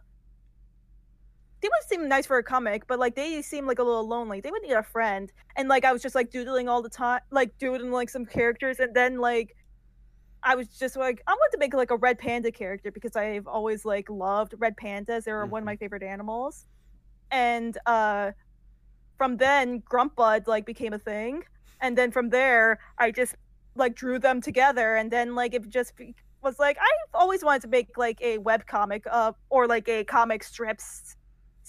[1.61, 4.39] They would seem nice for a comic, but like they seem like a little lonely.
[4.41, 5.31] They would need a friend.
[5.57, 8.79] And like I was just like doodling all the time, like doodling like some characters,
[8.79, 9.55] and then like
[10.43, 13.47] I was just like, I want to make like a red panda character because I've
[13.47, 15.25] always like loved red pandas.
[15.25, 16.65] They were one of my favorite animals.
[17.31, 18.31] And uh
[19.17, 21.43] from then Grumpbud like became a thing.
[21.81, 23.35] And then from there I just
[23.75, 25.93] like drew them together and then like it just
[26.41, 30.03] was like I've always wanted to make like a web comic uh or like a
[30.03, 31.15] comic strips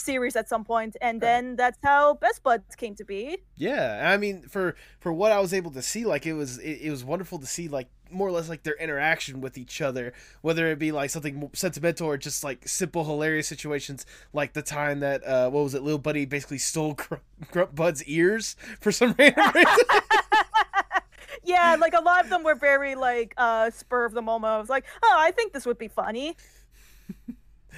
[0.01, 1.21] series at some point and Right.
[1.29, 3.39] then that's how Best Buds came to be.
[3.57, 6.81] Yeah, I mean, for for what I was able to see, like it was it,
[6.83, 10.13] it was wonderful to see like more or less like their interaction with each other,
[10.43, 15.01] whether it be like something sentimental or just like simple hilarious situations, like the time
[15.01, 17.23] that uh what was it, little buddy basically stole Grump,
[17.53, 19.77] Grump Bud's ears for some random reason.
[21.45, 24.53] yeah, like a lot of them were very like uh spur of the moment.
[24.53, 26.37] I was like, oh, I think this would be funny.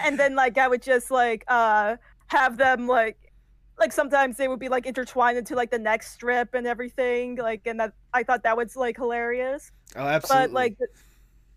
[0.02, 1.96] and then like I would just like uh
[2.32, 3.18] have them like
[3.78, 7.36] like sometimes they would be like intertwined into like the next strip and everything.
[7.36, 9.70] Like and that I thought that was like hilarious.
[9.96, 10.46] oh, absolutely.
[10.48, 10.76] But like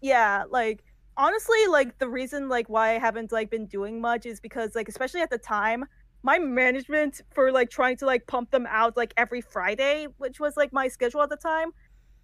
[0.01, 0.83] yeah, like
[1.17, 4.89] honestly, like the reason like why I haven't like been doing much is because like
[4.89, 5.85] especially at the time,
[6.23, 10.57] my management for like trying to like pump them out like every Friday, which was
[10.57, 11.71] like my schedule at the time,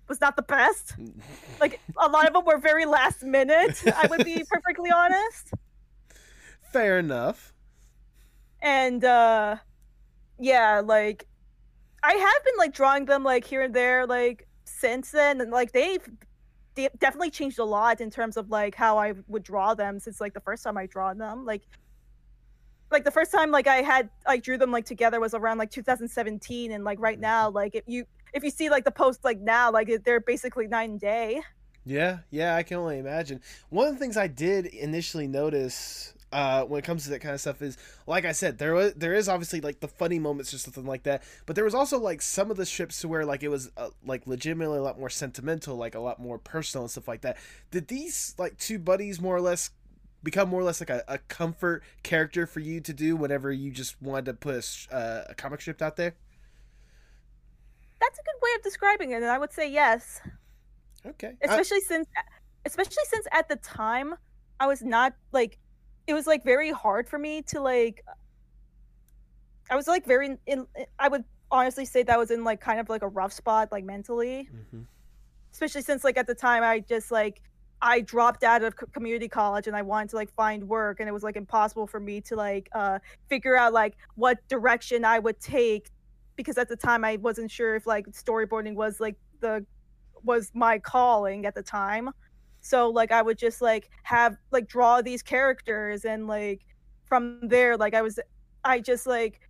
[0.08, 0.96] was not the best.
[1.60, 3.82] Like a lot of them were very last minute.
[3.86, 5.54] I would be perfectly honest.
[6.74, 7.54] fair enough.
[8.62, 9.58] And uh
[10.40, 11.28] yeah, like
[12.04, 15.72] I have been like drawing them like here and there like since then and like
[15.72, 16.08] they've
[16.76, 20.20] de- definitely changed a lot in terms of like how I would draw them since
[20.22, 21.46] like the first time I draw them.
[21.46, 21.64] Like
[22.92, 25.72] like the first time like I had I drew them like together was around like
[25.72, 29.40] 2017 and like right now like if you if you see like the post like
[29.40, 31.42] now like they're basically night and day.
[31.84, 33.42] Yeah, yeah, I can only imagine.
[33.70, 37.34] One of the things I did initially notice uh, when it comes to that kind
[37.34, 37.78] of stuff is,
[38.08, 41.04] like I said, there was there is obviously like the funny moments or something like
[41.04, 43.72] that, but there was also like some of the strips to where like it was
[43.78, 47.22] uh, like legitimately a lot more sentimental, like a lot more personal and stuff like
[47.22, 47.38] that.
[47.72, 49.72] Did these like two buddies more or less
[50.24, 53.72] become more or less like a, a comfort character for you to do whenever you
[53.72, 54.56] just wanted to put
[54.92, 56.16] a, uh, a comic strip out there?
[58.00, 60.22] That's a good way of describing it and I would say yes.
[61.06, 62.08] Okay, I- especially since
[62.66, 64.16] especially since at the time
[64.60, 65.58] i was not like
[66.08, 68.04] it was like very hard for me to like
[69.70, 70.66] i was like very in
[71.00, 73.84] i would honestly say that was in like kind of like a rough spot like
[73.84, 74.86] mentally Mhm.
[75.54, 77.42] especially since like at the time i just like
[77.82, 81.12] i dropped out of community college and i wanted to like find work and it
[81.12, 83.00] was like impossible for me to like uh
[83.30, 85.90] figure out like what direction i would take
[86.36, 89.66] because at the time i wasn't sure if like storyboarding was like the
[90.24, 92.10] was my calling at the time
[92.62, 96.62] so like i would just like have like draw these characters and like
[97.06, 98.20] from there like i was
[98.64, 99.42] i just like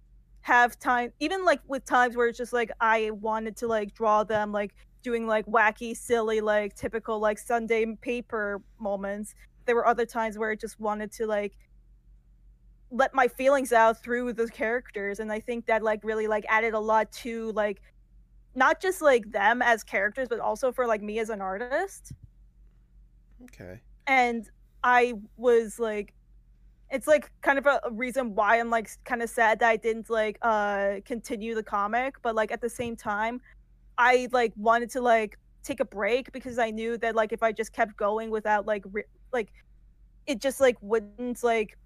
[0.42, 4.24] have time even like with times where it's just like i wanted to like draw
[4.24, 9.34] them like doing like wacky silly like typical like sunday paper moments.
[9.66, 11.54] There were other times where i just wanted to like
[12.90, 16.74] let my feelings out through the characters and i think that like really like added
[16.74, 17.82] a lot to like
[18.54, 22.12] not just like them as characters but also for like me as an artist
[23.46, 23.80] Okay.
[24.08, 24.50] and
[24.84, 26.14] i was like
[26.90, 30.10] it's like kind of a, reason why i'm like kind of sad that i didn't
[30.10, 33.40] like uh continue the comic but like at the same time
[33.98, 37.52] i like wanted to like take a break because i knew that like if i
[37.52, 39.52] just kept going without like re- like
[40.26, 41.78] it just like wouldn't like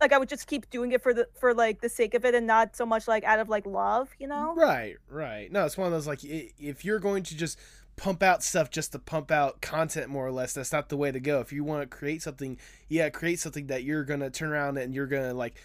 [0.00, 2.34] like i would just keep doing it for the for like the sake of it
[2.34, 5.50] and not so much like out of like love you know Right, right.
[5.50, 7.58] No, it's one of those like if you're going to just
[7.98, 10.54] pump out stuff just to pump out content more or less.
[10.54, 11.40] That's not the way to go.
[11.40, 12.56] If you want to create something
[12.88, 15.60] yeah create something that you're gonna turn around and you're gonna like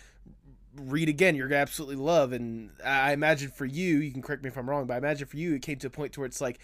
[0.75, 2.33] read again you're gonna absolutely love.
[2.33, 5.27] And i imagine for you you can correct me if i'm wrong but i imagine
[5.27, 6.59] for you it came to a point where it's like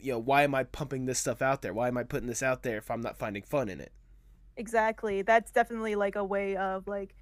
[0.00, 1.72] you know why am i pumping this stuff out there?
[1.72, 3.92] Why am i putting this out there if i'm not finding fun in it?
[4.56, 5.22] Exactly.
[5.22, 7.14] That's definitely like a way of like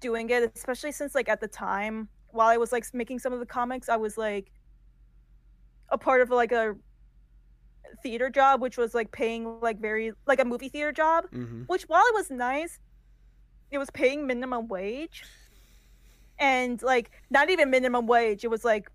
[0.00, 3.40] doing it, especially since like at the time while I was like making some of
[3.40, 4.50] the comics, I was like
[5.90, 6.74] a part of like a
[8.02, 11.62] theater job which was like paying like very like a movie theater job, mm-hmm.
[11.62, 12.78] which while it was nice,
[13.70, 15.24] it was paying minimum wage.
[16.38, 18.90] And like not even minimum wage, it was like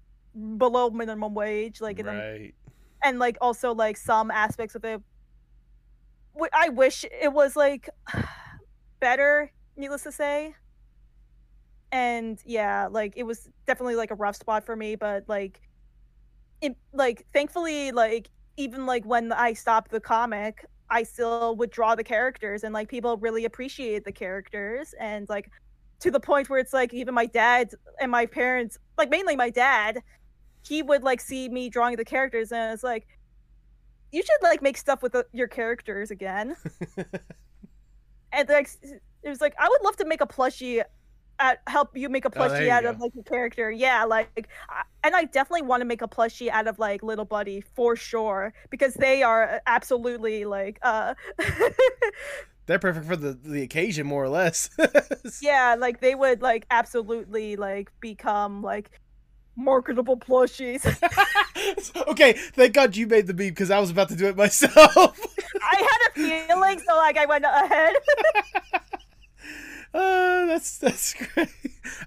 [0.58, 2.56] below minimum wage like right
[3.04, 5.00] and like also like some aspects of it
[6.52, 7.88] i wish it was like
[9.04, 10.56] better, needless to say.
[11.92, 15.60] And yeah, like it was definitely like a rough spot for me, but like
[16.64, 21.96] it like thankfully like even like when I stopped the comic, I still would draw
[21.96, 25.52] the characters and like people really appreciate the characters and like
[26.00, 29.50] to the point where it's like even my dad and my parents, like mainly my
[29.50, 30.00] dad,
[30.66, 33.08] he would like see me drawing the characters and it's like
[34.12, 36.56] you should like make stuff with the, your characters again.
[38.32, 38.70] and like
[39.24, 40.84] it was like I would love to make a plushie
[41.44, 42.90] at help you make a Oh, plushie you out go.
[42.90, 43.70] of like a character.
[43.72, 47.26] Yeah, like I, and I definitely want to make a plushie out of like Little
[47.26, 51.16] Buddy for sure because they are absolutely like uh
[52.66, 54.70] they're perfect for the the occasion more or less
[55.42, 58.92] yeah, like they would like absolutely like become like
[59.56, 60.84] marketable plushies.
[62.08, 65.20] okay thank god you made the meme because i was about to do it myself
[65.62, 67.94] I had a feeling so like I went ahead.
[69.94, 71.50] Uh, that's that's great.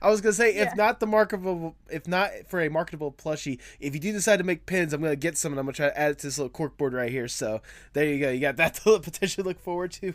[0.02, 0.64] I was gonna say Yeah.
[0.64, 4.44] if not the marketable, if not for a marketable plushie, if you do decide to
[4.44, 6.38] make pins, I'm gonna get some and I'm gonna try to add it to this
[6.38, 7.28] little cork board right here.
[7.28, 7.62] So
[7.92, 8.30] there you go.
[8.30, 10.08] You got that to potentially look forward to.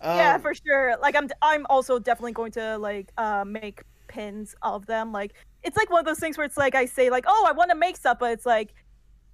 [0.00, 4.54] Um, yeah for sure like i'm i'm also definitely going to like uh make pins
[4.62, 7.24] of them like it's like one of those things where it's like i say like
[7.26, 8.74] oh i want to make stuff but it's like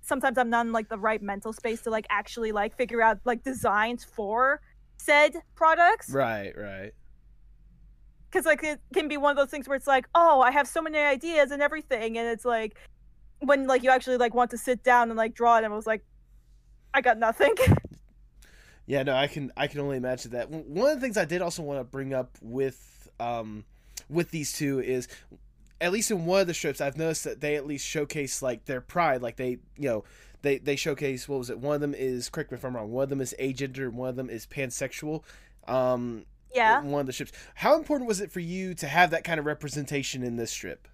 [0.01, 3.18] sometimes i'm not in like the right mental space to like actually like figure out
[3.24, 4.61] like designs for
[4.97, 6.53] said products Right.
[6.57, 6.93] Right.
[8.31, 10.68] Because like it can be one of those things where it's like oh i have
[10.68, 12.76] so many ideas and everything and it's like
[13.41, 15.76] when like you actually like want to sit down and like draw it and i
[15.76, 16.05] was like
[16.95, 17.55] i got nothing
[18.91, 20.51] Yeah, no, I can I can only imagine that.
[20.51, 23.64] One of the things I did also want to bring up with um
[24.09, 25.07] with these two is
[25.81, 28.64] at least in one of the strips I've noticed that they at least showcase like
[28.64, 30.05] their pride, like they you know
[30.43, 31.61] they they showcase what was it?
[31.61, 32.91] One of them is correct me if I'm wrong.
[32.91, 35.22] One of them is agender, one of them is pansexual.
[35.68, 37.32] Um, yeah one of the strips.
[37.57, 40.88] How important was it for you to have that kind of representation in this strip?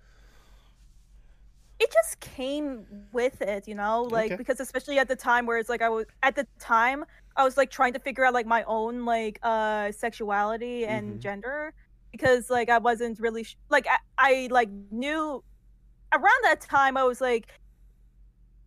[1.79, 4.37] it just came with it, you know, like Okay.
[4.37, 7.05] because especially at the time where it's like I was at the time
[7.37, 11.21] I was like trying to figure out like my own like uh sexuality and Mhm.
[11.21, 11.75] gender
[12.13, 15.43] because like I wasn't really sh- like I, I like knew
[16.15, 17.49] around that time I was like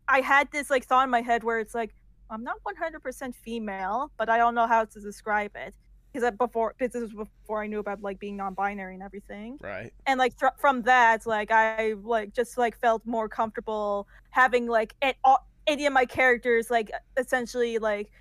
[0.08, 1.92] I had this like thought in my head where it's like
[2.30, 5.74] I'm not 100% female, but I don't know how to describe it
[6.12, 9.94] because before this was before I knew about like being non-binary and everything Right.
[10.06, 14.96] and like thr from that like i like just like felt more comfortable having like
[15.02, 18.12] it, all, any of my characters like essentially like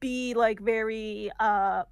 [0.00, 1.84] be like very uh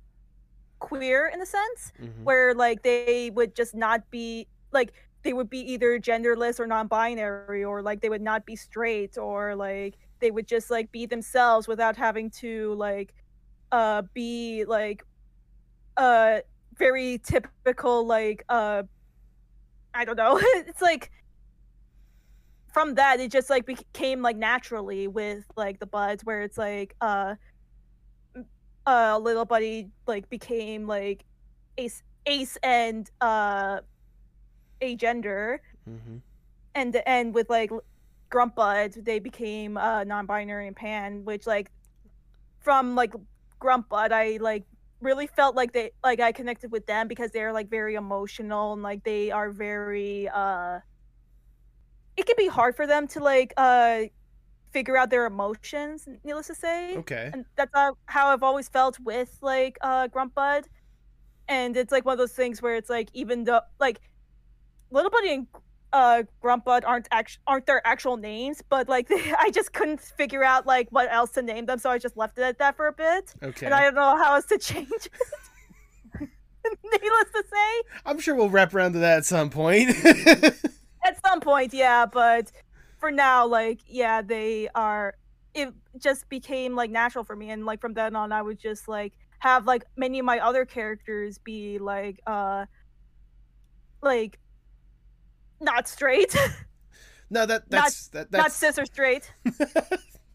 [0.80, 5.48] queer in a sense hmm where like they would just not be like they would
[5.50, 10.30] be either genderless or non-binary or like they would not be straight or like they
[10.30, 13.14] would just like be themselves without having to like
[13.72, 15.04] uh be like
[15.96, 16.38] uh
[16.76, 18.82] very typical like uh
[19.94, 20.38] i don't know.
[20.54, 21.10] It's like
[22.72, 26.94] from that it just like became like naturally with like the buds where it's like
[27.00, 27.34] uh
[28.86, 31.24] uh little buddy like became like
[31.78, 33.80] ace ace and uh
[34.80, 35.60] a gender.
[35.84, 36.18] Hmm
[36.74, 37.70] and and with like
[38.28, 41.70] grump buds they became uh non-binary and pan which like
[42.60, 43.12] from like
[43.60, 44.64] grump bud i like
[45.00, 48.82] really felt like they like i connected with them because they're like very emotional and
[48.82, 50.78] like they are very uh
[52.16, 54.02] it can be hard for them to like uh
[54.72, 57.30] figure out their emotions needless to say Okay.
[57.32, 60.64] and that's uh, how I've always felt with like uh Grump Bud.
[61.48, 64.00] And it's like one of those things where it's like even though like
[64.92, 65.46] Little Buddy and
[65.92, 70.44] uh Grump Bud aren't act- aren't their actual names, but like I just couldn't figure
[70.44, 72.86] out like what else to name them, so I just left it at that for
[72.86, 73.34] a bit.
[73.42, 73.66] Okay.
[73.66, 75.10] And I don't know how else to change it.
[76.84, 79.90] Needless to say, I'm sure we'll wrap around to that at some point.
[80.04, 82.52] at some point, yeah, but
[82.98, 85.14] for now, like yeah, they are.
[85.52, 88.86] It just became like natural for me, and like from then on, I would just
[88.86, 92.66] like have like many of my other characters be like uh
[94.02, 94.38] like
[95.60, 96.36] not straight,
[97.30, 99.32] No, that that's that, not that's cis or straight.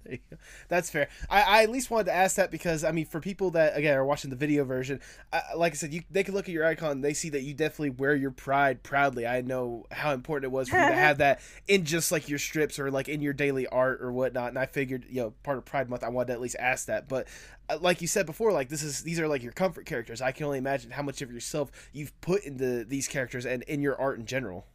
[0.05, 0.37] There you go.
[0.67, 1.07] That's fair.
[1.31, 3.97] I, I at least wanted to ask that because I mean, for people that again
[3.97, 4.99] are watching the video version,
[5.33, 7.41] uh, like I said, you they can look at your icon, and they see that
[7.41, 9.25] you definitely wear your pride proudly.
[9.25, 12.37] I know how important it was for you to have that in just like your
[12.37, 14.49] strips or like in your daily art or whatnot.
[14.49, 16.85] And I figured, you know, part of Pride Month, I wanted to at least ask
[16.85, 17.09] that.
[17.09, 17.27] But
[17.67, 20.21] uh, like you said before, like this is these are like your comfort characters.
[20.21, 23.81] I can only imagine how much of yourself you've put into these characters and in
[23.81, 24.67] your art in general.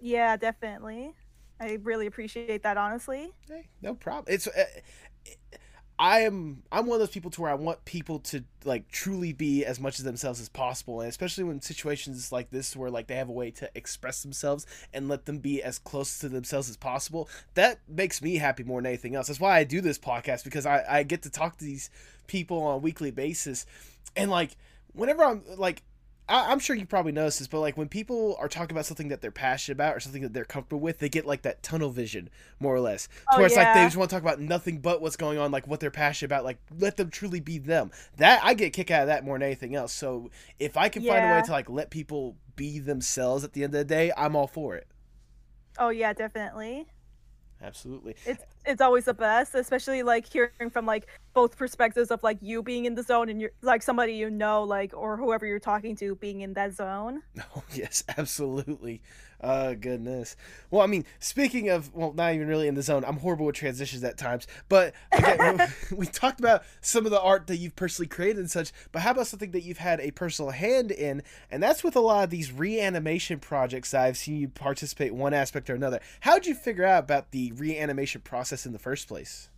[0.00, 1.14] Yeah, definitely.
[1.60, 3.32] I really appreciate that, honestly.
[3.46, 4.32] Hey, no problem.
[4.32, 4.64] It's uh,
[6.00, 9.34] I am I'm one of those people to where I want people to like truly
[9.34, 13.06] be as much of themselves as possible, and especially when situations like this where like
[13.06, 16.70] they have a way to express themselves and let them be as close to themselves
[16.70, 17.28] as possible.
[17.52, 19.26] That makes me happy more than anything else.
[19.26, 21.90] That's why I do this podcast because I I get to talk to these
[22.26, 23.66] people on a weekly basis,
[24.16, 24.56] and like
[24.94, 25.82] whenever I'm like
[26.30, 29.08] I, I'm sure you probably noticed this, but like when people are talking about something
[29.08, 31.90] that they're passionate about or something that they're comfortable with, they get like that tunnel
[31.90, 33.08] vision, more or less.
[33.30, 35.50] Oh, where it's like they just want to talk about nothing but what's going on,
[35.50, 36.44] like what they're passionate about.
[36.44, 37.90] Like let them truly be them.
[38.16, 39.92] That I get a kick out of that more than anything else.
[39.92, 43.64] So if I can find a way to like let people be themselves at the
[43.64, 44.86] end of the day, I'm all for it.
[45.78, 46.86] Oh yeah, definitely.
[47.62, 48.14] Absolutely.
[48.24, 52.62] It's it's always the best, especially like hearing from like both perspectives of like you
[52.62, 55.96] being in the zone and you're like somebody you know, like or whoever you're talking
[55.96, 57.22] to being in that zone.
[57.56, 59.02] Oh yes, absolutely.
[59.40, 60.36] Uh goodness.
[60.70, 63.04] Well, I mean, speaking of well, not even really in the zone.
[63.04, 64.46] I'm horrible with transitions at times.
[64.68, 68.72] But again, we talked about some of the art that you've personally created and such.
[68.92, 71.22] But how about something that you've had a personal hand in?
[71.50, 75.34] And that's with a lot of these reanimation projects I've seen you participate in one
[75.34, 76.00] aspect or another.
[76.20, 79.48] How'd you figure out about the reanimation process in the first place?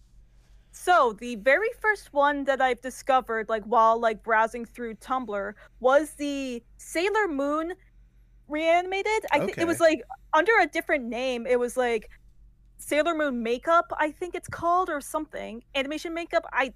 [0.72, 6.14] So the very first one that I've discovered, like while like browsing through Tumblr, was
[6.14, 7.74] the Sailor Moon
[8.49, 9.24] reanimated.
[9.32, 9.62] I think Okay.
[9.62, 11.47] it was like under a different name.
[11.47, 12.11] It was like
[12.78, 15.62] Sailor Moon makeup, I think it's called, or something.
[15.74, 16.45] Animation makeup.
[16.53, 16.72] I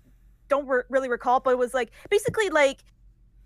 [0.49, 2.85] don't re- really recall, but it was like basically like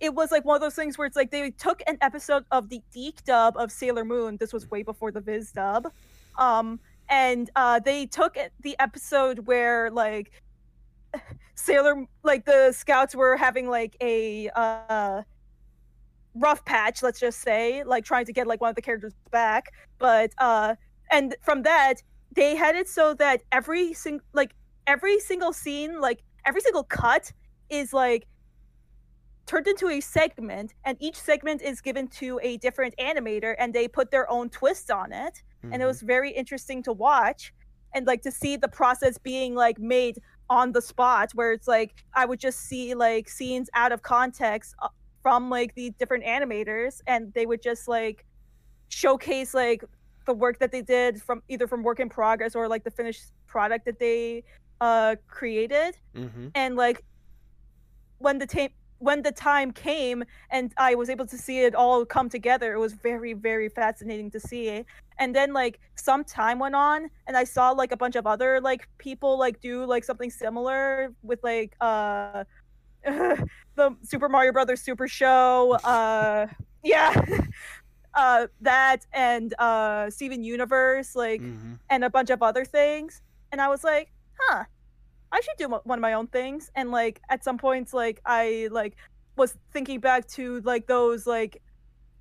[0.00, 2.70] it was like one of those things where it's like they took an episode of
[2.70, 4.36] the Geek dub of Sailor Moon.
[4.38, 5.92] This was way before the Viz dub.
[6.38, 6.80] Um,
[7.10, 10.30] and uh, they took the episode where like
[11.54, 15.22] Sailor, like the scouts were having like a uh,
[16.34, 19.72] rough patch, let's just say, like trying to get like one of the characters back.
[19.98, 20.76] But uh,
[21.10, 21.94] and from that,
[22.34, 24.54] they had it so that every sing like
[24.86, 27.32] every single scene, like every single cut,
[27.68, 28.26] is like
[29.46, 33.88] turned into a segment, and each segment is given to a different animator, and they
[33.88, 35.88] put their own twist on it and it Mhm.
[35.88, 37.52] was very interesting to watch
[37.92, 40.18] and like to see the process being like made
[40.48, 44.74] on the spot where it's like i would just see like scenes out of context
[44.80, 44.88] uh,
[45.22, 48.24] from like the different animators and they would just like
[48.88, 49.84] showcase like
[50.24, 53.24] the work that they did from either from work in progress or like the finished
[53.46, 54.42] product that they
[54.80, 56.52] uh created Mhm.
[56.54, 57.04] and like
[58.18, 58.70] when the time
[59.00, 62.78] when the time came and I was able to see it all come together, it
[62.78, 64.84] was very, very fascinating to see.
[65.18, 68.60] And then like some time went on and I saw like a bunch of other
[68.60, 72.44] like people like do like something similar with like uh
[73.04, 75.78] the Super Mario Brothers Super Show.
[75.82, 76.46] Uh
[76.84, 77.14] yeah.
[78.14, 81.78] uh that and uh Steven Universe, like Mhm.
[81.88, 83.22] and a bunch of other things.
[83.52, 84.64] And I was like, huh,
[85.32, 86.70] I should do one of my own things.
[86.74, 88.96] And like at some points, like I like
[89.36, 91.62] was thinking back to like those like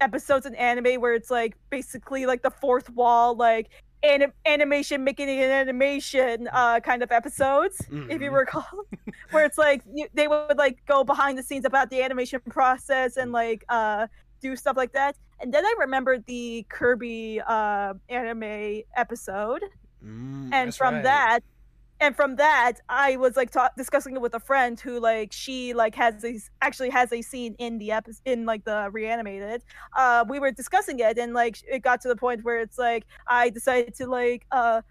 [0.01, 3.70] episodes in anime where it's like basically like the fourth wall, like
[4.03, 8.34] anim- animation making an animation uh kind of episodes if you Mhm.
[8.34, 8.66] recall
[9.32, 13.18] where it's like you, they would like go behind the scenes about the animation process
[13.18, 14.07] and like uh
[14.41, 19.62] do stuff like that and then i remembered the kirby uh anime episode
[20.03, 21.03] Mm, and from right.
[21.03, 21.39] that
[22.01, 25.73] and from that i was like ta- discussing it with a friend who like she
[25.73, 29.63] like has a actually has a scene in the episode in like the reanimated.
[29.97, 33.05] Uh we were discussing it and like it got to the point where it's like
[33.27, 34.81] i decided to like uh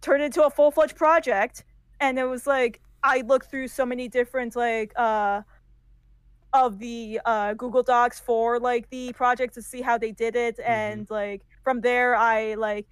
[0.00, 1.64] turn it into a full-fledged project.
[2.00, 5.42] And it was like i looked through so many different like uh
[6.52, 10.58] of the uh google docs for like the project to see how they did it.
[10.64, 12.86] And like from there i like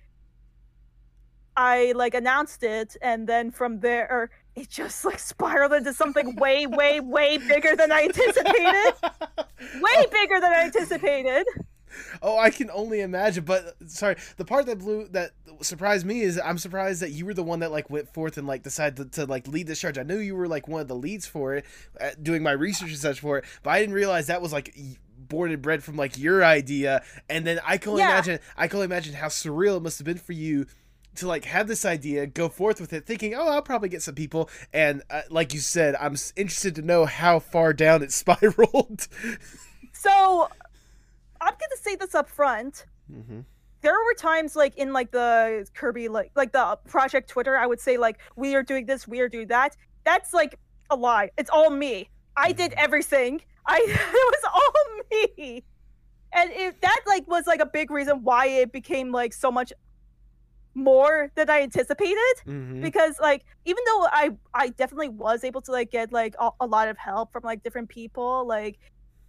[1.57, 6.67] I like announced it, and then from there, it just like spiraled into something way,
[6.67, 8.93] way, way bigger than I anticipated.
[9.81, 11.47] Way bigger than I anticipated.
[12.21, 13.45] Oh, I can only imagine.
[13.45, 15.31] But sorry, the part that blew that
[15.61, 18.47] surprised me is I'm surprised that you were the one that like went forth and
[18.47, 19.99] like decided to, to like lead this charge.
[19.99, 21.65] I knew you were like one of the leads for it,
[22.01, 24.75] uh, doing my research and such for it, but I didn't realize that was like
[24.77, 27.05] y- born and bred from like your idea.
[27.31, 28.11] And then I can only Yeah.
[28.13, 30.67] imagine I can only imagine how surreal it must have been for you
[31.17, 34.15] to like have this idea, go forth with it, thinking, "Oh, I'll probably get some
[34.15, 39.09] people." And uh, like you said, I'm interested to know how far down it spiraled.
[39.93, 40.49] So
[41.41, 42.87] I'm gonna say this up front.
[43.11, 43.41] mm-hmm.
[43.83, 47.81] There were times like in like the Kirby like like the project Twitter, I would
[47.81, 49.77] say like we are doing this, we are doing that.
[50.05, 50.59] That's like
[50.91, 51.31] a lie.
[51.37, 52.09] It's all me.
[52.37, 53.43] I did everything.
[53.67, 55.65] I it was all me.
[56.35, 59.73] And it, that like was like a big reason why it became like so much
[60.75, 62.17] more than I anticipated
[62.47, 62.81] Mm-hmm.
[62.81, 66.67] because like even though i i definitely was able to like get like a, a
[66.67, 68.79] lot of help from like different people like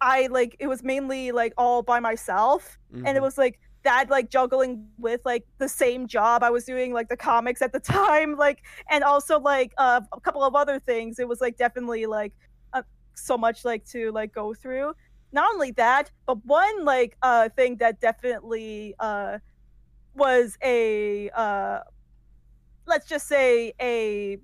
[0.00, 3.22] i like it was mainly like all by myself and it Mhm.
[3.22, 7.16] was like that like juggling with like the same job i was doing like the
[7.16, 11.28] comics at the time like and also like uh, a couple of other things it
[11.28, 12.32] was like definitely like
[12.72, 12.82] uh,
[13.14, 14.92] so much like to like go through
[15.32, 19.38] not only that but one like uh thing that definitely uh
[20.14, 21.80] was a uh
[22.86, 24.38] let's just say a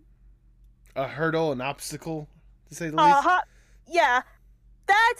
[0.96, 2.28] a hurdle, an obstacle,
[2.68, 3.26] to say the least.
[3.26, 3.40] uh
[3.88, 4.22] yeah
[4.86, 5.14] that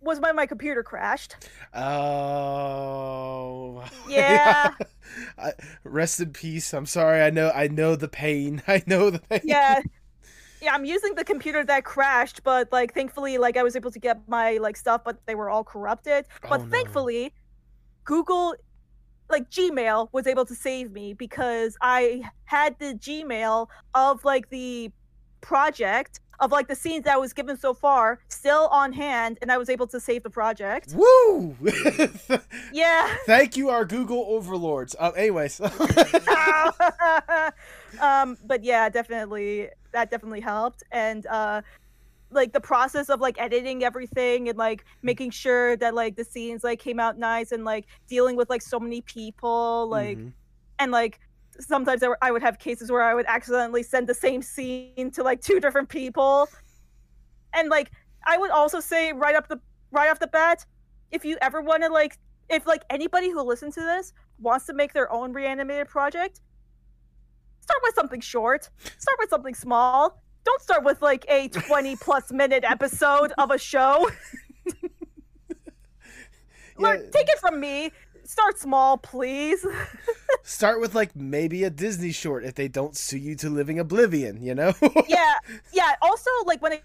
[0.00, 1.36] was when my computer crashed
[1.74, 3.84] Oh.
[4.08, 4.72] Yeah.
[5.38, 5.52] I,
[5.84, 6.72] rest in peace.
[6.74, 7.22] I'm sorry.
[7.22, 7.50] I know.
[7.54, 8.62] I know the pain.
[8.68, 9.40] I know the pain.
[9.44, 9.80] yeah
[10.62, 13.98] yeah i'm using the computer that crashed but like thankfully like i was able to
[13.98, 16.70] get my like stuff but they were all corrupted but Oh, no.
[16.70, 17.34] thankfully
[18.04, 18.54] google
[19.30, 24.90] like gmail was able to save me because i had the gmail of like the
[25.40, 29.52] project of like the scenes that I was given so far still on hand and
[29.52, 31.56] i was able to save the project Woo!
[32.72, 34.96] yeah Thank you, our Google overlords.
[34.98, 35.12] Um.
[35.16, 35.60] Anyways.
[38.00, 41.62] um but yeah definitely that definitely helped and uh
[42.34, 46.64] like the process of like editing everything and like making sure that like the scenes
[46.64, 50.32] like came out nice and like dealing with like so many people like Mhm.
[50.78, 51.20] and like
[51.60, 55.22] sometimes I, I would have cases where I would accidentally send the same scene to
[55.22, 56.48] like two different people
[57.54, 57.92] and like
[58.26, 59.60] I would also say right up the
[59.92, 60.66] right off the bat
[61.12, 62.18] if you ever want to like
[62.48, 66.40] if like anybody who listens to this wants to make their own reanimated project
[67.60, 68.68] start with something short
[68.98, 73.58] start with something small don't start with like a 20 plus minute episode of a
[73.58, 74.08] show
[76.78, 77.10] Learn- Yeah.
[77.12, 77.90] take it from me
[78.24, 79.64] start small please
[80.46, 84.42] Start with like maybe a Disney short if they don't sue you to living oblivion.
[84.42, 84.74] You know.
[85.08, 85.34] yeah
[85.72, 86.82] yeah also like when it,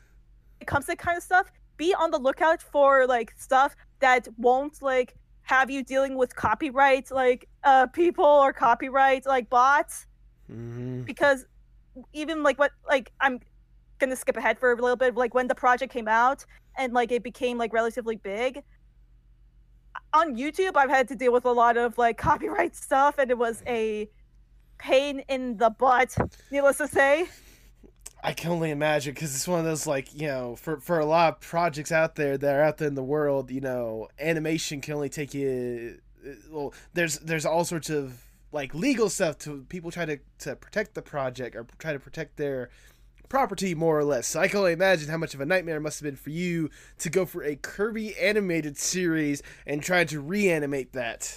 [0.62, 4.28] it comes to that kind of stuff be on the lookout for like stuff that
[4.38, 10.06] won't like have you dealing with copyright like uh people or copyright like bots
[10.48, 11.46] hmm because
[12.14, 13.40] even like what like i'm
[14.00, 16.46] gonna skip ahead for a little bit like when the project came out
[16.78, 18.64] and like it became like relatively big
[20.14, 23.38] on youtube i've had to deal with a lot of like copyright stuff and it
[23.38, 24.10] was a
[24.78, 26.16] pain in the butt
[26.52, 27.28] needless to say
[28.22, 31.06] I can only imagine because it's one of those like you know for for a
[31.06, 34.82] lot of projects out there that are out there in the world, you know, animation
[34.82, 36.00] can only take you.
[36.26, 38.22] uh, Well, there's there's all sorts of
[38.52, 42.36] like legal stuff to people try to to protect the project or try to protect
[42.38, 42.70] their
[43.30, 44.28] property more or less.
[44.28, 46.32] So I can only imagine how much of a nightmare it must have been for
[46.32, 51.34] you to go for a Kirby animated series and try to reanimate that.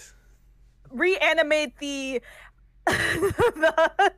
[0.91, 2.21] reanimate the,
[2.87, 4.13] the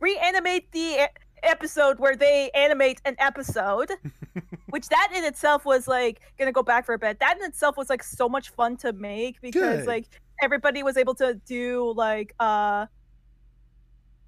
[0.00, 1.08] reanimate the
[1.44, 3.92] episode where they animate an episode
[4.70, 7.76] which that in itself was like gonna go back for a bit that in itself
[7.76, 9.86] was like so much fun to make because Good.
[9.86, 10.06] like
[10.42, 12.86] everybody was able to do like uh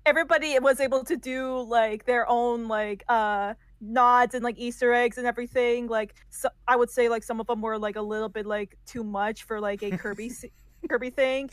[0.06, 5.18] everybody was able to do like their own like uh nods and like easter eggs
[5.18, 8.28] and everything like so i would say like some of them were like a little
[8.28, 10.30] bit like too much for like a kirby
[10.88, 11.50] kirby thing.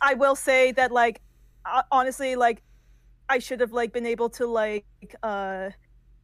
[0.00, 1.20] I will say that like
[1.64, 2.62] uh, honestly like
[3.28, 4.84] i should have like been able to like
[5.22, 5.70] uh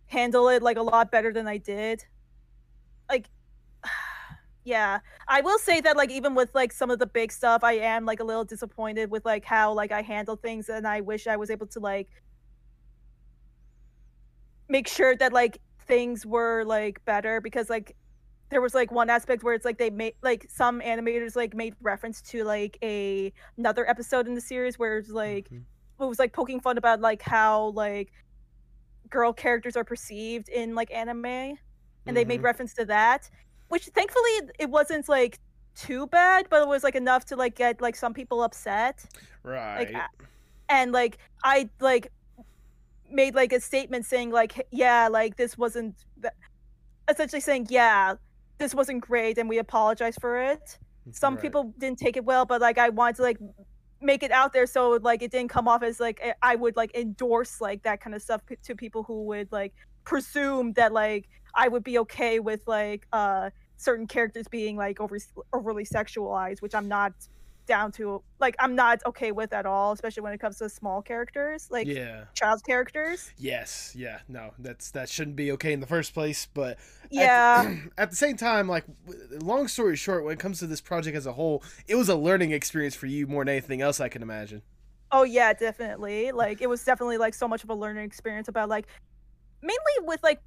[0.07, 2.05] handle it like a lot better than i did.
[3.11, 3.29] Like
[4.65, 7.73] yeah i will say that like even with like some of the big stuff i
[7.73, 11.27] am like a little disappointed with like how like i handle things and i wish
[11.27, 12.09] i was able to like
[14.69, 17.97] make sure that like things were like better because like
[18.51, 21.75] there was like one aspect where it's like they made like some animators like made
[21.81, 25.65] reference to like a another episode in the series where it's like Mhm.
[26.01, 28.13] it was like poking fun about like how like
[29.11, 31.27] girl characters are perceived in like anime
[32.07, 32.45] and they made Mhm.
[32.45, 33.29] reference to that
[33.73, 35.39] which thankfully it wasn't like
[35.75, 38.97] too bad, but it was like enough to like get like some people upset.
[39.43, 39.91] Right.
[39.93, 40.03] Like,
[40.69, 42.13] and like I like
[43.11, 46.33] made like a statement saying like yeah like this wasn't th-
[47.11, 48.15] essentially saying yeah
[48.59, 50.79] this wasn't great and we apologize for it
[51.11, 51.43] some Right.
[51.43, 53.39] people didn't take it well but like i wanted to like
[54.01, 56.75] make it out there so like it didn't come off as like eh, i would
[56.77, 61.29] like endorse like that kind of stuff to people who would like presume that like
[61.55, 65.19] i would be okay with like uh certain characters being like over
[65.53, 67.13] overly sexualized which i'm not
[67.67, 71.01] down to like i'm not okay with at all especially when it comes to small
[71.01, 72.25] characters like yeah.
[72.35, 73.95] child characters Yes.
[73.97, 74.21] Yeah.
[74.29, 74.53] No.
[74.59, 76.47] That's that shouldn't be okay in the first place.
[76.53, 76.79] But at
[77.11, 78.85] the- yeah At the, same time, like,
[79.41, 82.17] long story short, when it comes to this project as a whole, it was a
[82.17, 84.63] learning experience for you more than anything else I can imagine.
[85.11, 86.33] Oh yeah, definitely.
[86.33, 88.87] Like it was definitely like so much of a learning experience about like
[89.61, 90.41] mainly with like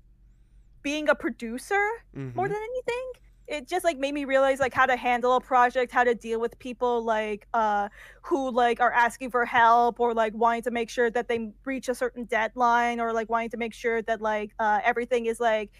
[0.85, 1.83] being a producer
[2.15, 2.35] Mhm.
[2.35, 3.11] more than anything.
[3.47, 6.39] It just like made me realize like how to handle a project, how to deal
[6.39, 7.89] with people like uh
[8.23, 11.89] who like are asking for help or like wanting to make sure that they reach
[11.89, 15.71] a certain deadline or like wanting to make sure that like uh everything is like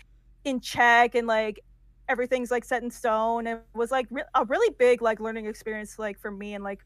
[0.46, 1.60] in check and like
[2.10, 3.48] everything's like set in stone.
[3.48, 6.82] It was like re- a really big like learning experience like for me and like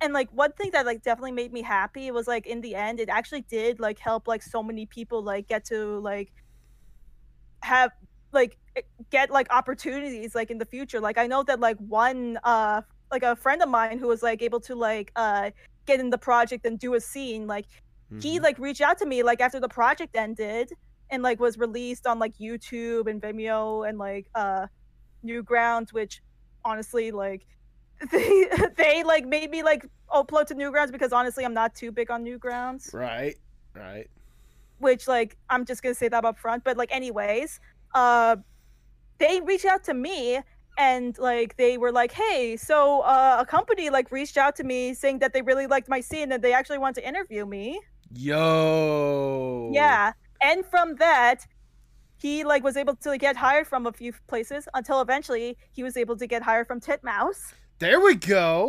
[0.00, 3.00] and like one thing that like definitely made me happy was like in the end
[3.00, 6.32] it actually did like help like so many people like get to like
[7.62, 7.90] have
[8.32, 8.56] like
[9.10, 12.80] get like opportunities like in the future like i know that like one uh
[13.10, 15.50] like a friend of mine who was like able to like uh
[15.86, 17.66] get in the project and do a scene like
[18.20, 18.42] he Mhm.
[18.42, 20.70] like reached out to me like after the project ended
[21.10, 24.66] and like was released on like youtube and vimeo and like uh
[25.24, 26.22] newgrounds which
[26.64, 27.46] honestly like
[28.12, 32.10] they they like made me like upload to newgrounds because honestly i'm not too big
[32.10, 33.36] on newgrounds Right.
[33.74, 34.08] Right.
[34.80, 37.60] Which like i'm just gonna say that up front but like anyways
[37.94, 38.36] uh
[39.18, 40.40] they reached out to me
[40.78, 44.94] and like they were like hey so uh, a company like reached out to me
[44.94, 47.80] saying that they really liked my scene and they actually want to interview me
[48.12, 49.70] Yo.
[49.72, 50.12] yeah
[50.42, 51.46] and from that
[52.16, 55.96] he like was able to get hired from a few places until eventually he was
[55.96, 58.68] able to get hired from titmouse There we go.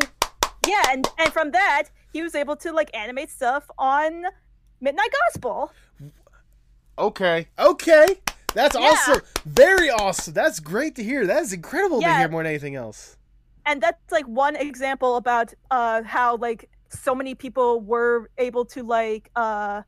[0.68, 1.84] yeah and and from that
[2.14, 4.26] he was able to like animate stuff on
[4.82, 5.72] midnight gospel
[6.98, 7.48] Okay.
[7.58, 8.08] Okay.
[8.54, 8.82] That's Yeah.
[8.88, 9.22] awesome.
[9.46, 10.34] Very awesome.
[10.34, 11.26] That's great to hear.
[11.26, 13.18] That is incredible to hear more than anything else.
[13.64, 18.82] and that's like one example about uh how like so many people were able to
[18.82, 19.84] like uh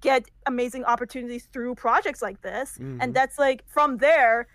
[0.00, 2.98] get amazing opportunities through projects like this Mhm.
[3.00, 4.48] and that's like from there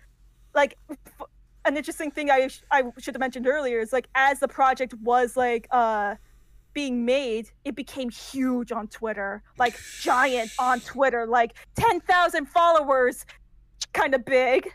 [0.54, 1.26] like f-
[1.64, 4.92] an interesting thing i sh- i should have mentioned earlier is like as the project
[5.12, 6.16] was like uh
[6.72, 13.26] being made it became huge on twitter like giant on twitter like 10,000 followers
[13.92, 14.68] kind of big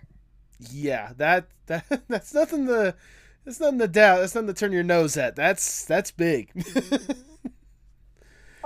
[0.72, 2.96] Yeah, that that that's nothing to
[3.44, 4.20] that's nothing to doubt.
[4.22, 5.36] That's nothing to turn your nose at.
[5.36, 6.52] That's that's big.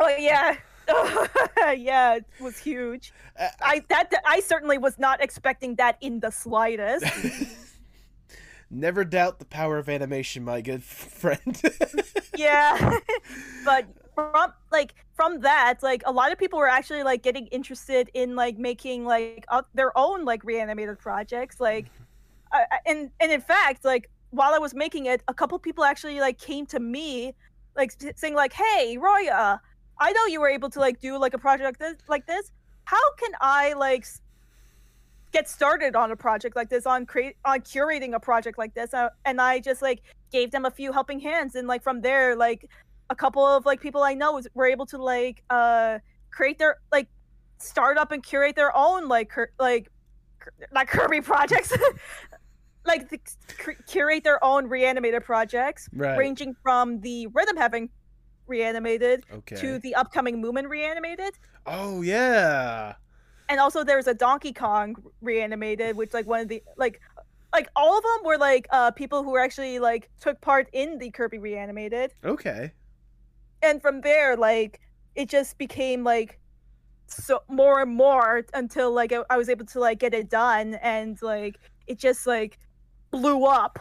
[0.01, 0.55] Oh yeah,
[1.73, 3.11] yeah, it was huge.
[3.38, 7.05] Uh, I that I certainly was not expecting that in the slightest.
[8.72, 10.84] Never doubt the power of animation, my good
[11.22, 11.61] friend.
[12.38, 12.99] yeah,
[13.65, 18.09] but from like from that, like a lot of people were actually like getting interested
[18.13, 21.59] in like making like uh, their own like reanimated projects.
[21.59, 21.88] Like,
[22.51, 26.20] uh, and and in fact, like while I was making it, a couple people actually
[26.20, 27.34] like came to me,
[27.76, 29.59] like saying like, "Hey, Roya,
[29.99, 32.51] I know you were able to like do like a project like this, like this.
[32.86, 34.05] How can I like
[35.32, 38.93] get started on a project like this, on create on curating a project like this?"
[38.93, 40.01] Uh, and I just like
[40.32, 42.69] gave them a few helping hands, and like from there, like
[43.09, 45.99] a couple of like people I know was, were able to like uh
[46.32, 47.07] create their like
[47.57, 49.89] start up and curate their own like cur- like
[50.39, 51.73] cur- not Kirby projects.
[52.86, 53.19] like the,
[53.57, 56.17] cur- curate their own reanimated projects right.
[56.17, 57.89] ranging from the Rhythm Heaven
[58.47, 59.55] reanimated okay.
[59.57, 61.34] to the upcoming Moomin reanimated.
[61.65, 62.95] oh yeah.
[63.50, 67.02] And also there's a Donkey Kong reanimated, which like one of the like
[67.52, 71.10] like all of them were like uh people who actually like took part in the
[71.10, 72.14] Kirby reanimated.
[72.24, 72.72] Okay.
[73.62, 74.80] And from there, like
[75.16, 76.39] it just became like
[77.08, 80.76] so more and more until like I- I was able to like get it done
[80.76, 82.60] and like it just like
[83.10, 83.80] blew up.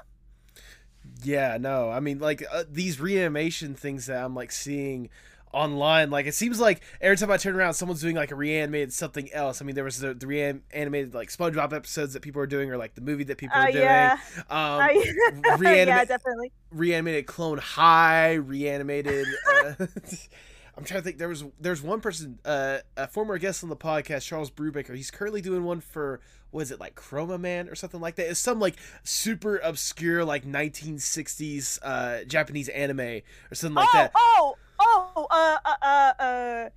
[1.22, 1.90] Yeah, no.
[1.90, 5.10] I mean, like uh, these reanimation things that I'm like seeing
[5.52, 6.10] online.
[6.10, 9.32] Like it seems like every time I turn around, someone's doing like a reanimated something
[9.32, 9.60] else.
[9.60, 12.76] I mean, there was the, the reanimated like SpongeBob episodes that people are doing, or
[12.76, 13.84] like the movie that people Uh, are doing.
[13.84, 16.52] yeah, Um, I, yeah, reanimate, definitely.
[16.70, 19.26] reanimated Clone High, reanimated.
[19.52, 19.74] Uh,
[20.76, 21.18] I'm trying to think.
[21.18, 24.94] There was there's one person, uh, a former guest on the podcast, Charles Brubaker.
[24.94, 26.20] He's currently doing one for
[26.52, 28.30] was it like Chroma Man or something like that?
[28.30, 33.20] It's some like super obscure like 1960s uh Japanese anime
[33.50, 34.12] or something like oh, that.
[34.14, 36.68] oh, oh, uh, uh, uh, uh,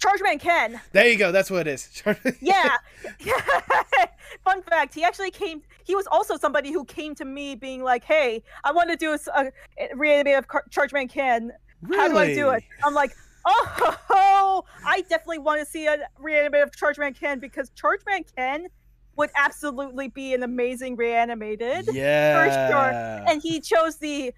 [0.00, 0.80] Charge Man Ken.
[0.92, 1.30] There you go.
[1.30, 2.02] That's what it is.
[2.40, 2.76] Yeah.
[4.44, 5.62] Fun fact: He actually came.
[5.84, 9.12] He was also somebody who came to me, being like, "Hey, I want to do
[9.34, 9.52] a
[9.94, 11.52] reanimate of Car- Charge Man Ken.
[11.90, 13.12] How do I do it?" I'm like,
[13.44, 18.24] "Oh, I definitely want to see a reanimate of Charge Man Ken because Charge Man
[18.36, 18.68] Ken
[19.16, 22.44] would absolutely be an amazing reanimated." Yeah.
[22.44, 23.30] For sure.
[23.30, 24.32] And he chose the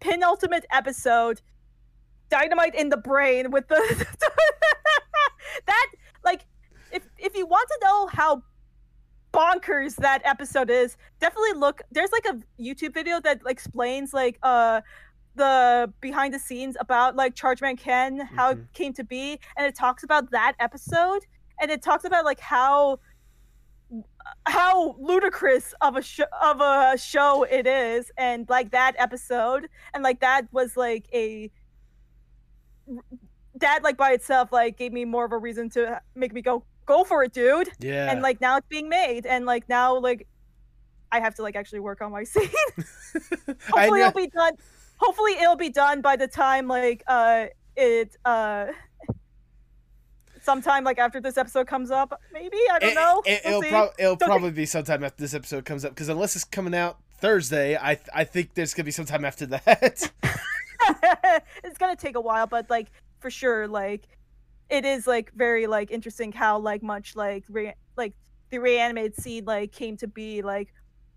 [0.00, 1.40] penultimate episode
[2.38, 3.80] dynamite in the brain with the
[5.66, 5.86] that
[6.24, 6.42] like
[6.92, 8.42] if if you want to know how
[9.32, 14.80] bonkers that episode is definitely look there's like a youtube video that explains like uh
[15.36, 18.72] the behind the scenes about like chargeman ken how it Mhm.
[18.72, 19.26] came to be
[19.56, 21.22] and it talks about that episode
[21.60, 22.98] and it talks about like how
[24.46, 30.02] how ludicrous of a sh- of a show it is and like that episode and
[30.02, 31.50] like that was like a
[33.56, 36.64] that like by itself like gave me more of a reason to make me go
[36.86, 37.68] go for it dude.
[37.78, 38.10] Yeah.
[38.10, 39.26] and like now it's being made.
[39.26, 40.26] And like now like
[41.12, 42.48] i have to like actually work on my scene.
[43.70, 44.54] Hopefully it'll be done
[44.96, 48.66] hopefully it'll be done by the time like uh it uh
[50.42, 52.56] sometime like after this episode comes up maybe?
[52.70, 53.22] I don't It- know.
[53.24, 56.08] It, We'll will prob- it'll Don't probably be sometime after this episode comes up because
[56.08, 60.10] unless it's coming out Thursday, I I think there's gonna be some time after that.
[61.64, 64.08] it's gonna take a while, but like for sure, like
[64.70, 68.14] it is like very like interesting how like much like re- like
[68.50, 70.72] the reanimated seed like came to be like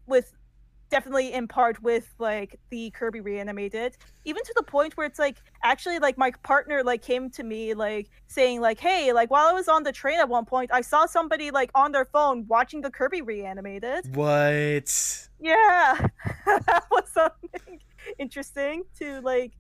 [0.06, 0.34] with
[0.90, 5.38] definitely in part with like the Kirby reanimated, even to the point where it's like
[5.64, 9.54] actually like my partner like came to me like saying like hey like while I
[9.54, 12.82] was on the train at one point I saw somebody like on their phone watching
[12.82, 14.16] the Kirby reanimated.
[14.16, 15.30] what?
[15.40, 16.08] Yeah,
[16.46, 17.80] that was something
[18.18, 19.54] interesting to like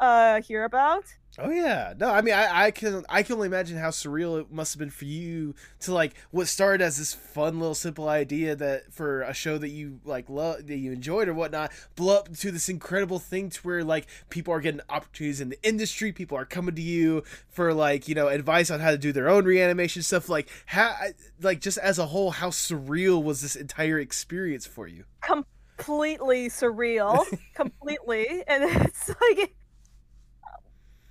[0.00, 1.04] uh hear about.
[1.40, 4.50] Oh yeah, no, I mean, I, I can I can only imagine how surreal it
[4.50, 8.56] must have been for you to like what started as this fun little simple idea
[8.56, 12.36] that for a show that you like love that you enjoyed or whatnot, blow up
[12.38, 16.36] to this incredible thing to where like people are getting opportunities in the industry, people
[16.36, 19.44] are coming to you for like you know advice on how to do their own
[19.44, 20.28] reanimation stuff.
[20.28, 20.92] Like how
[21.40, 25.04] like just as a whole, how surreal was this entire experience for you?
[25.20, 27.24] Completely surreal,
[27.54, 29.54] completely, and it's like.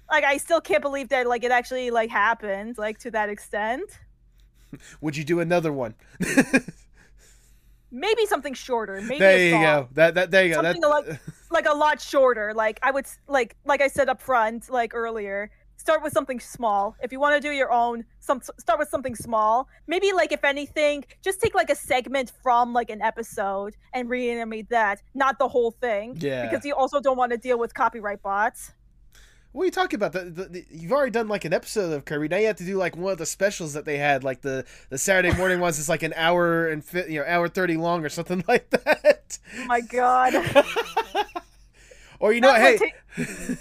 [0.10, 3.84] Like I still can't believe that like it actually like happened like to that extent.
[5.02, 5.96] Would you do another one?
[7.92, 9.02] Maybe something shorter.
[9.02, 9.90] Maybe there a you go.
[9.94, 10.62] That that there you go.
[10.62, 11.20] Something like-
[11.52, 12.54] like a lot shorter.
[12.54, 15.52] Like I would like like I said up front, like earlier.
[15.78, 16.96] Start with something small.
[17.02, 19.70] If you want to do your own, some start with something small.
[19.88, 24.70] Maybe like if anything, just take like a segment from like an episode and reanimate
[24.70, 26.18] that, not the whole thing.
[26.20, 26.50] Yeah.
[26.50, 28.74] Because you also don't want to deal with copyright bots.
[29.54, 30.12] What are you talking about?
[30.12, 32.28] The, the, the, you've already done like an episode of Kirby.
[32.28, 34.66] Now you have to do like one of the specials that they had, like the
[34.90, 35.80] the Saturday morning ones.
[35.80, 39.40] It's like an hour and fi- you know hour thirty long or something like that.
[39.58, 40.34] Oh my god.
[42.20, 43.58] or you know, what, That hey,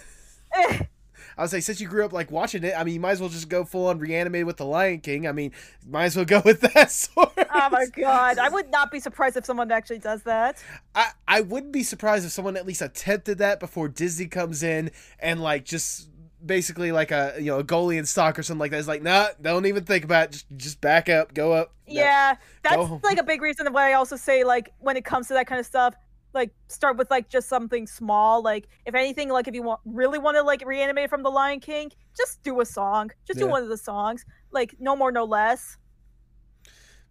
[0.54, 0.78] Eh,
[1.38, 3.20] I was like, since you grew up like watching it, I mean, you might as
[3.20, 5.26] well just go full on reanimated with the Lion King.
[5.26, 5.52] I mean,
[5.86, 7.32] might as well go with that sort.
[7.36, 8.38] oh my god.
[8.38, 10.62] I would not be surprised if someone actually does that.
[10.94, 14.90] I, I wouldn't be surprised if someone at least attempted that before Disney comes in
[15.18, 16.08] and like just
[16.44, 18.78] basically like a you know a goalie in stock or something like that.
[18.78, 20.30] It's like, nah, don't even think about it.
[20.32, 21.72] Just just back up, go up.
[21.86, 21.94] No.
[21.94, 23.00] Yeah, that's home.
[23.02, 25.60] like a big reason why I also say like when it comes to that kind
[25.60, 25.94] of stuff,
[26.36, 28.42] like start with like just something small.
[28.42, 31.58] Like if anything, like if you want really want to like reanimate from the Lion
[31.58, 33.10] King, just do a song.
[33.26, 34.24] Just do one of the songs.
[34.52, 35.78] Like no more, no less.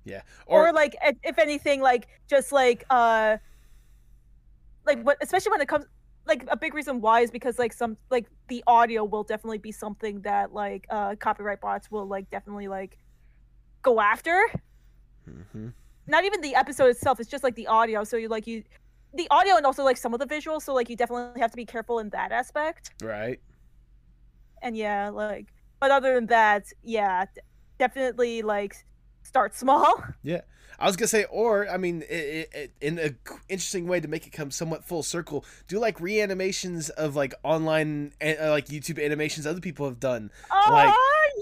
[0.06, 0.22] Yeah.
[0.46, 3.38] Or, Or, like if anything, like just like uh,
[4.86, 5.86] like what especially when it comes.
[6.28, 9.72] Like a big reason why is because like some like the audio will definitely be
[9.72, 12.98] something that like uh copyright bots will like definitely like
[13.84, 14.36] go after
[15.30, 15.74] Mhm.
[16.08, 18.64] not even the episode itself it's just like the audio so you like you
[19.16, 21.58] the audio and also like some of the visuals so like you definitely have to
[21.58, 23.40] be careful in that aspect right.
[24.62, 25.48] and yeah like
[25.80, 27.26] but other than that yeah
[27.78, 28.76] definitely like
[29.24, 30.42] start small Yeah.
[30.78, 33.16] I was gonna say, or I mean, it, it, in a g-
[33.48, 38.12] interesting way to make it come somewhat full circle, do like reanimations of like online,
[38.22, 40.32] uh, like YouTube animations other people have done.
[40.52, 40.94] oh Like-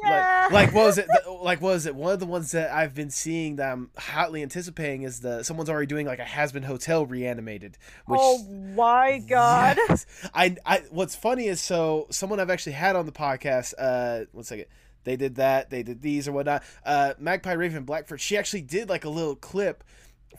[0.04, 1.08] yeah Like, like what was it?
[1.26, 1.96] The- like was it?
[1.96, 5.70] One of the ones that I've been seeing that I'm hotly anticipating is the someone's
[5.70, 7.78] already doing like a Hazbin Hotel reanimated.
[8.06, 8.44] Which, oh
[8.76, 9.78] my god.
[9.90, 10.06] Yes.
[10.34, 13.74] I I what's funny is so someone I've actually had on the podcast.
[13.78, 14.66] Uh, one second.
[15.06, 15.70] They did that.
[15.70, 16.64] They did these or whatnot.
[16.86, 18.22] Uh, Magpie Raven Blackford.
[18.22, 19.84] She actually did like a little clip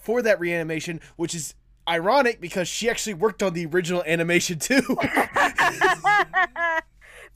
[0.01, 1.55] for that reanimation, which is
[1.87, 4.81] ironic because she actually worked on the original animation too.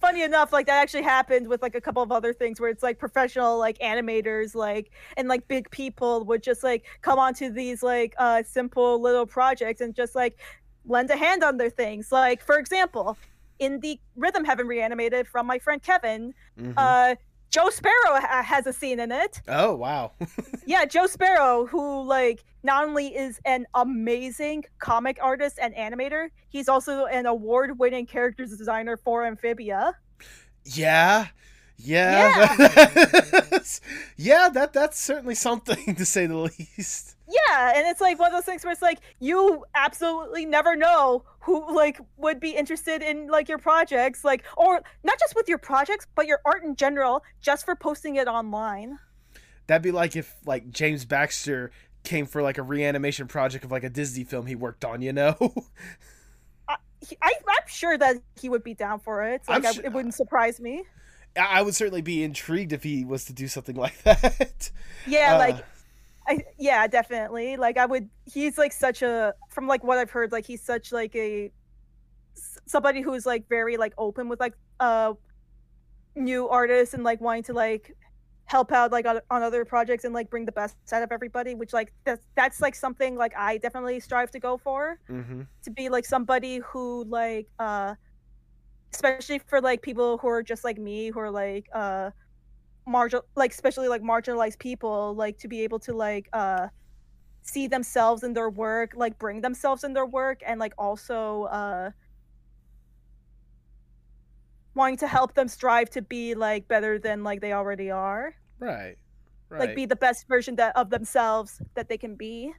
[0.01, 2.85] Funny enough, like that actually happened with like a couple of other things where it's
[2.85, 7.83] like professional like animators like and like big people would just like come onto these
[7.83, 10.39] like uh simple little projects and just like
[10.85, 12.12] lend a hand on their things.
[12.12, 13.19] Like for example,
[13.59, 16.75] in the Rhythm Heaven reanimated from my friend Kevin, Mhm.
[16.77, 17.16] uh
[17.51, 19.41] Joe Sparrow ha- has a scene in it.
[19.49, 20.12] oh wow.
[20.66, 26.69] Yeah, Joe Sparrow, who like not only is an amazing comic artist and animator, he's
[26.69, 29.97] also an award-winning character designer for Amphibia.
[30.65, 31.29] Yeah.
[31.79, 32.55] Yeah.
[32.57, 33.81] that's-
[34.16, 37.15] yeah, that that's certainly something to say the least.
[37.30, 41.24] Yeah, and it's like one of those things where it's like you absolutely never know
[41.40, 45.59] who like would be interested in like your projects, like or not just with your
[45.59, 48.98] projects, but your art in general, just for posting it online.
[49.66, 51.70] That'd be like if like James Baxter
[52.02, 55.12] came for like a reanimation project of like a Disney film he worked on, you
[55.12, 55.36] know?
[57.06, 59.42] He, I, I'm sure that he would be down for it.
[59.48, 60.84] Like I, su- it wouldn't surprise me.
[61.36, 64.70] I I would certainly be intrigued if he was to do something like that.
[65.06, 65.64] Yeah, Uh, like
[66.28, 67.56] I yeah, definitely.
[67.56, 70.92] Like I would he's like such a from like what I've heard like he's such
[70.92, 71.50] like a
[72.66, 75.14] somebody who's like very like open with like uh
[76.14, 77.96] new artists and like wanting to like
[78.44, 81.55] help out like on, on other projects and like bring the best out of everybody
[81.55, 85.42] which like that's that's like something like I definitely strive to go for mm-hmm.
[85.62, 87.94] to be like somebody who like uh
[88.92, 92.10] especially for like people who are just like me who are like uh
[92.89, 96.69] marginal like especially like marginalized people like to be able to like uh
[97.43, 101.90] see themselves in their work like bring themselves in their work and like also uh
[104.74, 108.97] wanting to help them strive to be like better than like they already are Right.
[109.48, 109.60] Right.
[109.60, 112.52] like be the best version that of themselves that they can be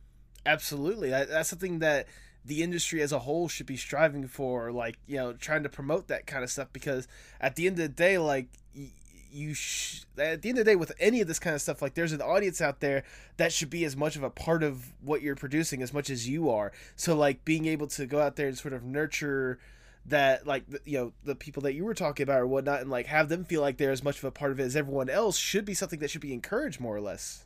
[0.45, 1.09] Absolutely.
[1.09, 2.07] That, that's something that
[2.45, 6.07] the industry as a whole should be striving for, like, you know, trying to promote
[6.07, 7.07] that kind of stuff because
[7.41, 8.91] at the end of the day, like, y-
[9.31, 11.81] you sh- at the end of the day with any of this kind of stuff
[11.81, 13.03] like there's an audience out there
[13.37, 16.27] that should be as much of a part of what you're producing as much as
[16.27, 19.59] you are so like being able to go out there and sort of nurture
[20.05, 23.05] that like you know the people that you were talking about or whatnot and like
[23.05, 25.37] have them feel like they're as much of a part of it as everyone else
[25.37, 27.45] should be something that should be encouraged more or less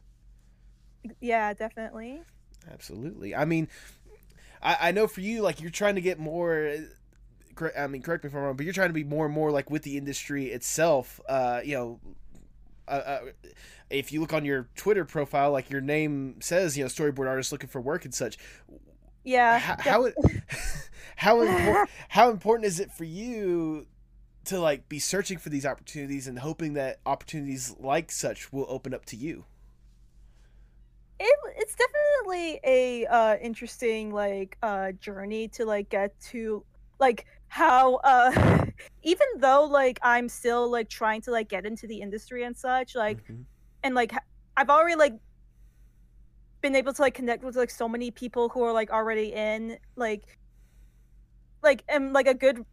[1.19, 2.21] yeah definitely
[2.71, 3.35] Absolutely.
[3.35, 3.67] I mean,
[4.61, 6.75] I, I know for you, like you're trying to get more.
[7.55, 9.33] Cor- I mean, correct me if I'm wrong, but you're trying to be more and
[9.33, 11.19] more like with the industry itself.
[11.27, 11.99] Uh, you know,
[12.87, 13.19] uh, uh,
[13.89, 17.51] if you look on your Twitter profile, like your name says, you know, storyboard artist
[17.51, 18.37] looking for work and such.
[19.23, 20.15] yeah How how, it,
[21.15, 23.87] how important how important is it for you
[24.45, 28.93] to like be searching for these opportunities and hoping that opportunities like such will open
[28.93, 29.45] up to you?
[31.19, 36.63] it, it's definitely a uh interesting like uh journey to like get to
[36.99, 38.31] like how uh
[39.03, 42.95] even though like i'm still like trying to like get into the industry and such
[42.95, 43.45] like Mhm.
[43.83, 44.11] and like
[44.57, 45.13] i've already like
[46.61, 49.77] been able to like connect with like so many people who are like already in
[49.95, 50.23] like
[51.61, 52.65] like and like a good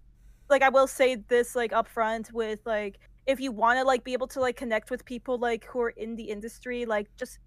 [0.48, 4.15] like i will say this like upfront with like if you want to like be
[4.15, 7.39] able to like connect with people like who are in the industry like just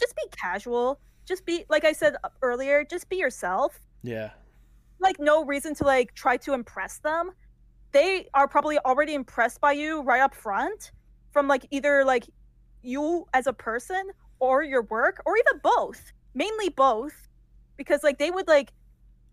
[0.00, 4.30] just be casual just be like i said uh, earlier just be yourself Yeah.
[5.00, 7.30] Like no reason to like try to impress them.
[7.92, 10.92] They are probably already impressed by you right up front
[11.32, 12.24] from like either like
[12.82, 14.10] you as a person
[14.40, 17.28] or your work or even both mainly both.
[17.76, 18.72] Because like they would like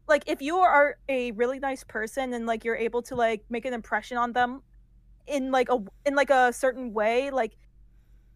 [0.07, 3.65] like if you are a really nice person and like you're able to like make
[3.65, 4.61] an impression on them
[5.27, 7.57] in like a in like a certain way like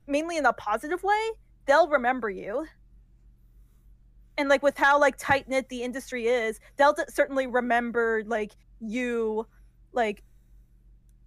[0.08, 1.30] mainly in a positive way
[1.68, 2.66] they'll remember you
[4.40, 9.46] and like with how like tight knit the industry is, they'll certainly remembered like you,
[9.92, 10.24] like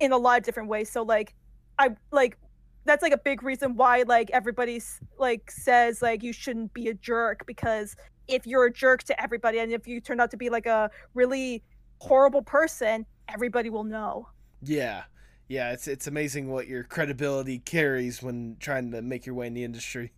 [0.01, 0.91] in a lot of different ways.
[0.91, 1.35] So like,
[1.79, 2.39] I like
[2.87, 6.95] that's like a big reason why like everybody's like says like you shouldn't be a
[6.95, 7.95] jerk because
[8.29, 10.91] if you're a jerk to everybody and if you turn out to be like a
[11.13, 11.63] really
[12.01, 14.27] horrible person, everybody will know.
[14.63, 15.03] Yeah.
[15.49, 19.53] Yeah, it's it's amazing what your credibility carries when trying to make your way in
[19.53, 20.15] the industry.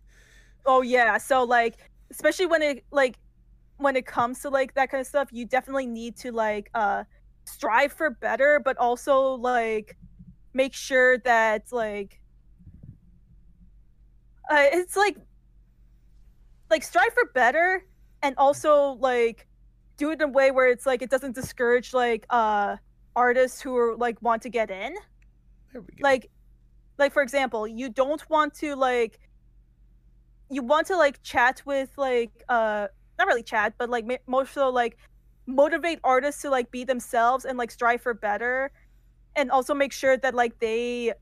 [0.65, 1.75] Oh yeah, so like
[2.11, 3.17] especially when it like
[3.77, 7.03] when it comes to like that kind of stuff, you definitely need to like uh
[7.45, 9.97] strive for better, but also like
[10.53, 12.21] make sure that like
[14.49, 15.17] uh, it's like
[16.69, 17.83] like strive for better
[18.21, 19.47] and also like
[19.97, 22.75] do it in a way where it's like it doesn't discourage like uh
[23.15, 24.93] artists who are like want to get in
[25.71, 26.03] There we go.
[26.03, 26.29] like
[26.97, 29.19] like for example you don't want to like
[30.49, 34.69] you want to like chat with like uh not really chat but like more so
[34.69, 34.97] like
[35.47, 38.71] motivate artists to like be themselves and like strive for better
[39.35, 41.13] and also make sure that like they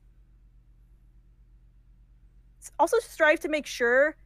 [2.78, 4.16] also strive to make sure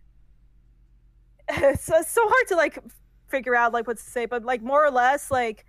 [1.49, 2.79] it's, so- so hard to like
[3.29, 5.65] figure out like what to say but like more or less like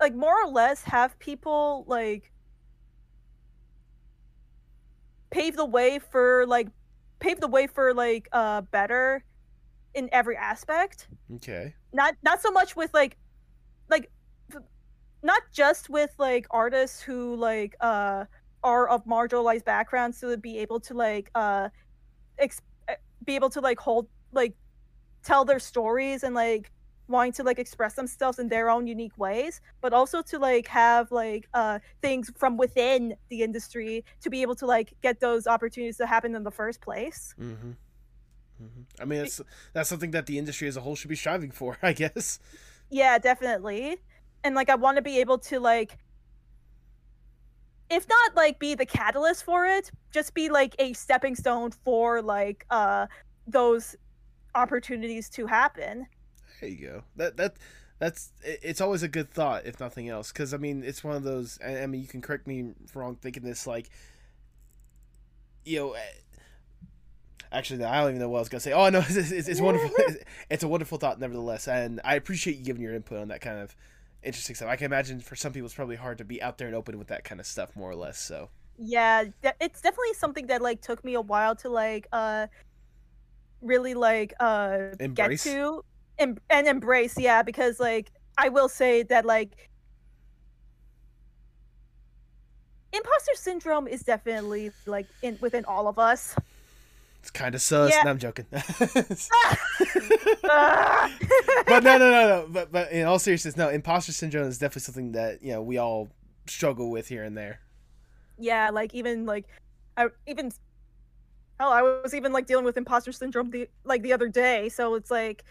[0.00, 2.30] like more or less have people like
[5.36, 6.68] pave the way for like
[7.18, 9.22] pave the way for like uh better
[9.94, 11.74] in every aspect okay.
[11.92, 13.18] not not so much with like
[13.90, 14.10] like
[15.22, 18.24] not just with like artists who like uh
[18.62, 21.68] are of marginalized backgrounds to be able to like uh
[22.38, 22.94] ex- eh,
[23.24, 24.54] be able to like hold like
[25.22, 26.70] tell their stories and like
[27.08, 31.10] wanting to like express themselves in their own unique ways but also to like have
[31.12, 35.96] like uh things from within the industry to be able to like get those opportunities
[35.96, 37.72] to happen in the first place Mm-hmm.
[38.62, 39.02] Mm-hmm.
[39.02, 39.40] I mean, that's
[39.72, 42.38] that's something that the industry as a whole should be striving for, I guess.
[42.90, 43.98] Yeah, definitely.
[44.44, 45.98] And like I want to be able to like
[47.88, 52.22] if not like be the catalyst for it, just be like a stepping stone for
[52.22, 53.06] like uh
[53.46, 53.96] those
[54.54, 56.06] opportunities to happen.
[56.60, 57.02] There you go.
[57.16, 57.56] That that
[57.98, 61.22] that's it's always a good thought, if nothing else, because I mean, it's one of
[61.22, 61.58] those.
[61.64, 63.90] I, mean, you can correct me if wrong thinking this, like,
[65.64, 65.92] you know.
[65.92, 66.00] eh,
[67.52, 68.72] Actually, I don't even know what I was gonna say.
[68.72, 69.90] Oh no, it's, it's, it's wonderful.
[70.50, 73.58] It's a wonderful thought, nevertheless, and I appreciate you giving your input on that kind
[73.58, 73.74] of
[74.22, 74.68] interesting stuff.
[74.68, 76.98] I can imagine for some people it's probably hard to be out there and open
[76.98, 78.18] with that kind of stuff, more or less.
[78.20, 79.24] So Yeah,
[79.60, 82.48] it's definitely something that like took me a while to like uh
[83.60, 85.44] really like uh Embrace?
[85.44, 85.82] get to
[86.18, 89.70] and, and embrace, yeah, because like I will say that like
[92.92, 96.34] imposter syndrome is definitely like in within all of us.
[97.20, 97.90] it's kind of sus.
[97.90, 98.02] Yeah.
[98.04, 98.46] No, I'm joking.
[101.66, 102.46] But no, no, no, no.
[102.48, 103.68] But but in all seriousness, no.
[103.68, 106.08] Imposter syndrome is definitely something that you know we all
[106.46, 107.60] struggle with here and there.
[108.38, 109.46] yeah, like even like
[109.96, 110.52] I even
[111.58, 114.68] hell, I was even like dealing with imposter syndrome the like the other day.
[114.68, 115.44] So it's like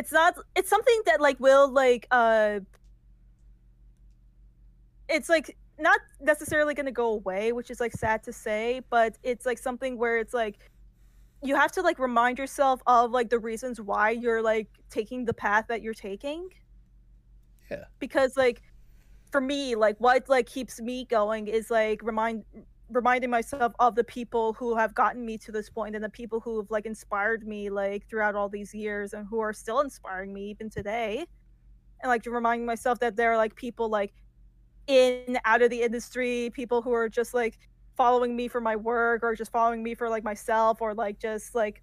[0.00, 2.58] it's not it's something that like will like uh
[5.10, 9.18] it's like not necessarily going to go away, which is like sad to say, but
[9.22, 10.58] it's like something where it's like
[11.42, 15.34] you have to like remind yourself of like the reasons why you're like taking the
[15.34, 16.48] path that you're taking.
[17.70, 17.84] Yeah.
[17.98, 18.62] Because like
[19.30, 22.44] for me, like what like keeps me going is like remind
[22.90, 26.40] reminding myself of the people who have gotten me to this point and the people
[26.40, 30.32] who have like inspired me like throughout all these years and who are still inspiring
[30.32, 31.26] me even today.
[32.02, 34.12] And like reminding myself that there are like people like
[34.86, 37.58] in out of the industry, people who are just like
[37.96, 41.54] following me for my work or just following me for like myself or like just
[41.54, 41.82] like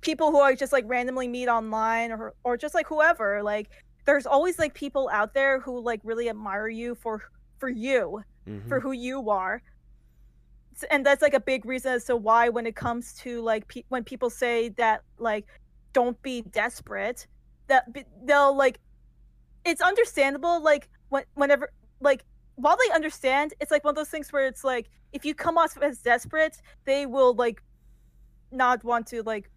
[0.00, 3.70] people who I just like randomly meet online or or just like whoever like
[4.04, 7.22] there's always like people out there who like really admire you for
[7.58, 8.68] for you Mhm.
[8.68, 9.62] for who you are
[10.90, 13.84] and that's like a big reason as to why when it comes to like pe-
[13.88, 15.46] when people say that like
[15.92, 17.26] don't be desperate
[17.68, 18.78] that b- they'll like
[19.64, 22.24] it's understandable like when, whenever like
[22.56, 25.58] while they understand it's like one of those things where it's like if you come
[25.58, 27.62] off as desperate they will like
[28.50, 29.50] not want to like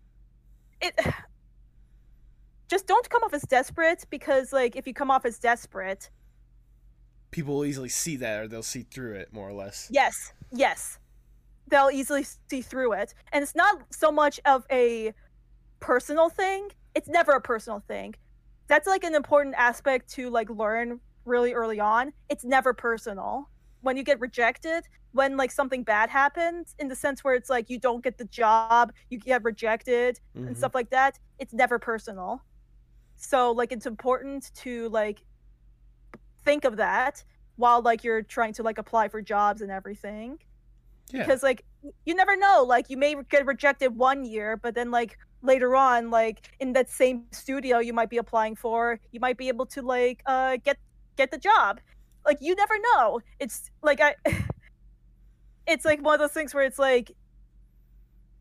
[0.82, 0.94] it
[2.68, 6.10] just don't come off as desperate because like if you come off as desperate
[7.36, 9.90] People will easily see that, or they'll see through it, more or less.
[9.92, 11.00] Yes, yes.
[11.68, 13.14] They'll easily see through it.
[13.32, 15.14] And it's not so much of a
[15.80, 16.70] personal thing.
[16.94, 18.16] It's never a personal thing.
[18.68, 22.14] That's like an important aspect to like learn really early on.
[22.30, 23.50] It's never personal.
[23.82, 27.70] When you get rejected, when like something bad happens in the sense where it's like
[27.70, 30.58] you don't get the job, you get rejected and Mhm.
[30.58, 32.44] stuff like that, it's never personal.
[33.16, 35.24] So like it's important to like
[36.44, 37.24] think of that
[37.56, 40.40] while like you're trying to like apply for jobs and everything
[41.12, 41.24] Yeah.
[41.24, 41.64] because like
[42.06, 46.10] you never know like you may get rejected one year but then like later on
[46.10, 49.84] like in that same studio you might be applying for you might be able to
[49.84, 50.78] like uh get
[51.16, 51.80] get the job.
[52.26, 53.20] Like you never know.
[53.40, 54.16] It's like i
[55.68, 57.12] it's like one of those things where it's like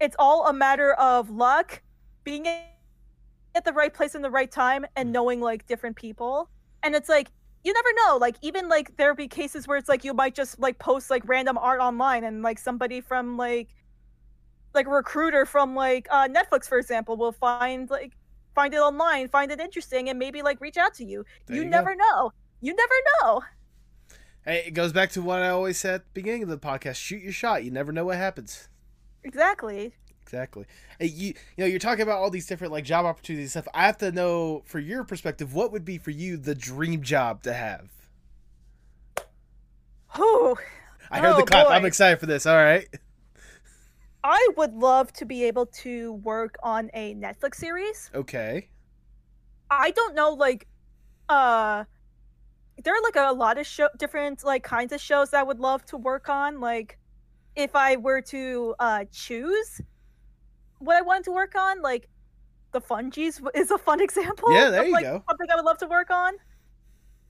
[0.00, 1.82] it's all a matter of luck
[2.24, 6.50] being at the right place in the right time and knowing like different people.
[6.82, 7.30] And it's like
[7.64, 8.18] you never know.
[8.18, 11.26] Like even like there'll be cases where it's like you might just like post like
[11.26, 13.74] random art online and like somebody from like
[14.74, 18.12] like a recruiter from like uh Netflix for example will find like
[18.54, 21.24] find it online, find it interesting and maybe like reach out to you.
[21.48, 21.70] You, you go.
[21.70, 22.32] never know.
[22.60, 23.42] You never know.
[24.44, 26.96] Hey, it goes back to what I always said at the beginning of the podcast:
[26.96, 27.64] shoot your shot.
[27.64, 28.68] You never know what happens.
[29.22, 29.94] Exactly.
[30.34, 30.66] Exactly.
[31.00, 33.72] You you know you're talking about all these different like job opportunities and stuff.
[33.72, 37.42] I have to know for your perspective, what would be for you the dream job
[37.44, 37.90] to have?
[40.16, 40.56] Whew.
[41.10, 41.68] I heard Oh, the clap.
[41.68, 42.46] I'm excited for this.
[42.46, 42.88] All right.
[44.24, 48.10] I would love to be able to work on a Netflix series.
[48.14, 48.68] Okay.
[49.70, 50.66] I don't know, like,
[51.28, 51.84] uh,
[52.82, 55.60] there are like a lot of show, different like kinds of shows that I would
[55.60, 56.60] love to work on.
[56.60, 56.98] Like,
[57.56, 59.80] if I were to uh choose
[60.78, 62.08] what I wanted to work on, like,
[62.72, 64.52] the Fungies is a fun example.
[64.52, 65.22] Yeah, there of, you like, go.
[65.28, 66.34] Something I would love to work on.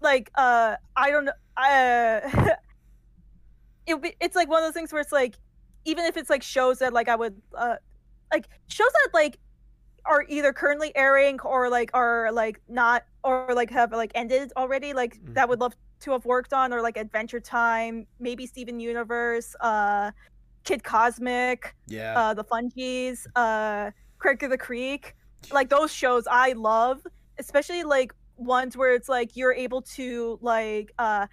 [0.00, 1.32] Like, uh, I don't know.
[1.56, 2.20] Uh,
[3.86, 5.36] it be, it's like one of those things where it's like,
[5.84, 7.76] even if it's like shows that like I would uh
[8.32, 9.38] like shows that like
[10.06, 14.92] are either currently airing or like are like not or like have like ended already
[14.92, 19.54] like that would love to have worked on or like adventure time maybe steven universe
[19.60, 20.10] uh
[20.64, 22.18] kid cosmic Yeah.
[22.18, 25.14] uh the fungies uh craig of the creek
[25.52, 27.06] like those shows i love
[27.38, 31.26] especially like ones where it's like you're able to like uh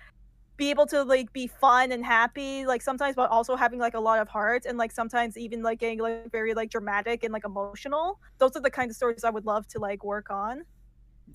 [0.58, 4.00] be able to like be fun and happy like sometimes but also having like a
[4.00, 7.46] lot of heart and like sometimes even like getting like very like dramatic and like
[7.46, 10.64] emotional those are the kind of stories i would love to like work on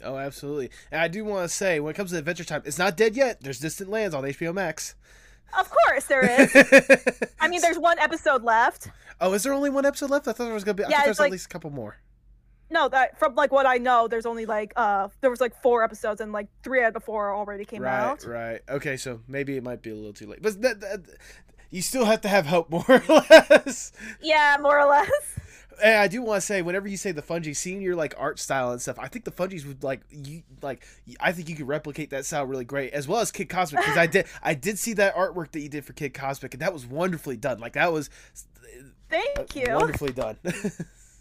[0.05, 0.68] oh, absolutely.
[0.90, 3.16] And I do want to say, when it comes to Adventure Time, it's not dead
[3.16, 3.40] yet.
[3.40, 4.94] There's Distant Lands on HBO Max.
[5.59, 6.55] Of course there is
[7.40, 8.90] i mean there's one episode left
[9.20, 10.28] oh, is there only one episode left?
[10.28, 10.85] I thought there was gonna be.
[10.85, 11.97] I Yeah, there's at least a couple more.
[12.68, 15.85] no that from like what i know there's only like uh there was like four
[15.85, 18.60] episodes and like three out of four already came right, out right.
[18.68, 21.01] Okay, so maybe it might be a little too late, but that, that,
[21.70, 23.93] you still have to have hope, more or less.
[24.20, 25.39] yeah more or less
[25.82, 28.38] And I do want to say, whenever you say the Fungi, seeing your like art
[28.38, 30.86] style and stuff, I think the Fungies would like you like.
[31.20, 33.82] I think you could replicate that style really great, as well as Kid Cosmic.
[33.82, 36.62] Because I did, I did see that artwork that you did for Kid Cosmic, and
[36.62, 37.58] that was wonderfully done.
[37.58, 38.10] Like that was
[39.10, 40.36] thank you wonderfully done.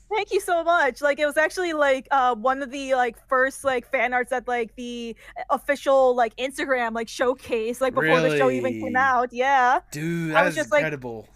[0.08, 1.02] Thank you so much.
[1.02, 4.48] Like it was actually like uh one of the like first like fan arts that
[4.48, 5.16] like the
[5.50, 9.34] official like Instagram like showcase like before the show even came out.
[9.34, 9.80] Yeah.
[9.92, 11.28] Dude, I that was is just, like- incredible.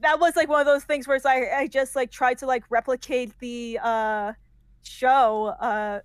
[0.00, 2.46] That was like one of those things where it's like I just like tried to
[2.46, 4.32] like replicate the uh
[4.82, 6.00] show uh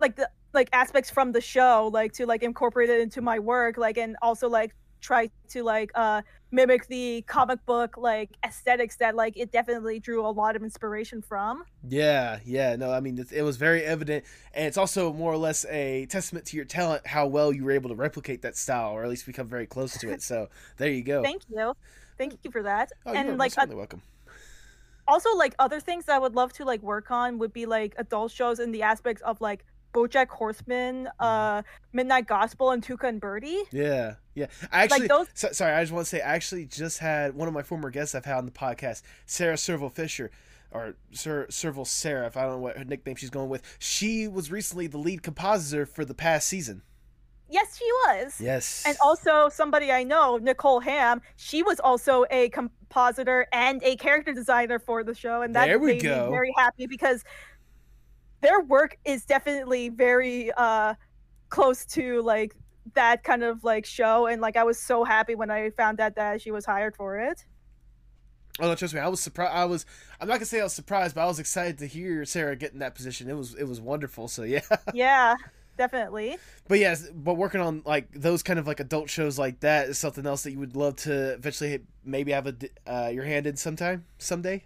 [0.00, 3.76] like the like aspects from the show like to like incorporate it into my work
[3.76, 9.14] like and also like try to like uh mimic the comic book like aesthetics that
[9.14, 11.64] like it definitely drew a lot of inspiration from.
[11.86, 12.76] Yeah, yeah.
[12.76, 14.24] No, I mean it, it was very evident,
[14.54, 17.72] and it's also more or less a testament to your talent how well you were
[17.72, 20.22] able to replicate that style, or at least become very close to it.
[20.22, 20.48] So
[20.78, 21.22] there you go.
[21.22, 21.74] Thank you.
[22.18, 22.90] Thank you for that.
[23.06, 24.02] oh, you're and most like uh, welcome.
[25.06, 27.94] also like other things that I would love to like work on would be like
[27.98, 31.62] adult shows in the aspects of like BoJack Horseman, uh,
[31.92, 33.62] Midnight Gospel, and Tuca and Birdie.
[33.70, 34.46] Yeah, yeah.
[34.72, 37.46] I actually, those- so, sorry, I just want to say, I actually just had one
[37.46, 40.32] of my former guests I've had on the podcast, Sarah Serval Fisher,
[40.72, 43.62] or Sir Serval Sarah, if I don't know what her nickname she's going with.
[43.78, 46.82] She was recently the lead compositor for the past season.
[47.48, 48.40] Yes, she was.
[48.40, 48.84] Yes.
[48.86, 54.32] And also somebody I know, Nicole Ham, she was also a compositor and a character
[54.32, 56.26] designer for the show, and that There made go.
[56.26, 57.22] me very happy because
[58.40, 60.94] their work is definitely very uh
[61.48, 62.54] close to like
[62.94, 66.16] that kind of like show, and like I was so happy when I found out
[66.16, 67.44] that she was hired for it.
[68.60, 69.52] Oh, no, trust me, I was surprised.
[69.52, 69.84] I was,
[70.20, 72.72] I'm not gonna say I was surprised, but I was excited to hear Sarah get
[72.72, 73.28] in that position.
[73.28, 74.28] It was, it was wonderful.
[74.28, 74.60] So yeah.
[74.94, 75.34] yeah,
[75.76, 76.38] definitely.
[76.68, 79.98] But yes, but working on like those kind of like adult shows like that is
[79.98, 82.54] something else that you would love to eventually hit, maybe have a
[82.86, 84.64] uh, your hand in sometime, someday.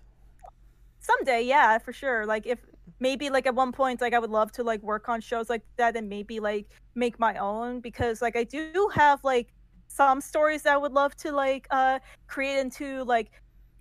[1.00, 2.26] Someday, yeah, for sure.
[2.26, 2.58] Like if
[3.00, 5.62] maybe like at one point like I would love to like work on shows like
[5.76, 9.52] that and maybe like make my own because like I do have like
[9.88, 13.30] some stories that I would love to like uh create into like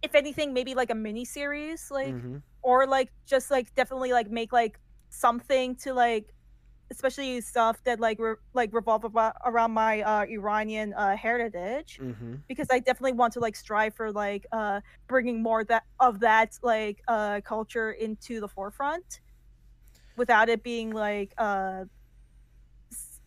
[0.01, 2.41] if anything maybe like a mini series like Mhm.
[2.61, 4.79] or like just like definitely like make like
[5.09, 6.33] something to like
[6.91, 12.35] especially stuff that like re- like revolve about, around my uh Iranian uh heritage Mm-hmm.
[12.47, 16.57] because I definitely want to like strive for like uh bringing more that of that
[16.63, 19.19] like uh culture into the forefront
[20.15, 21.85] without it being like uh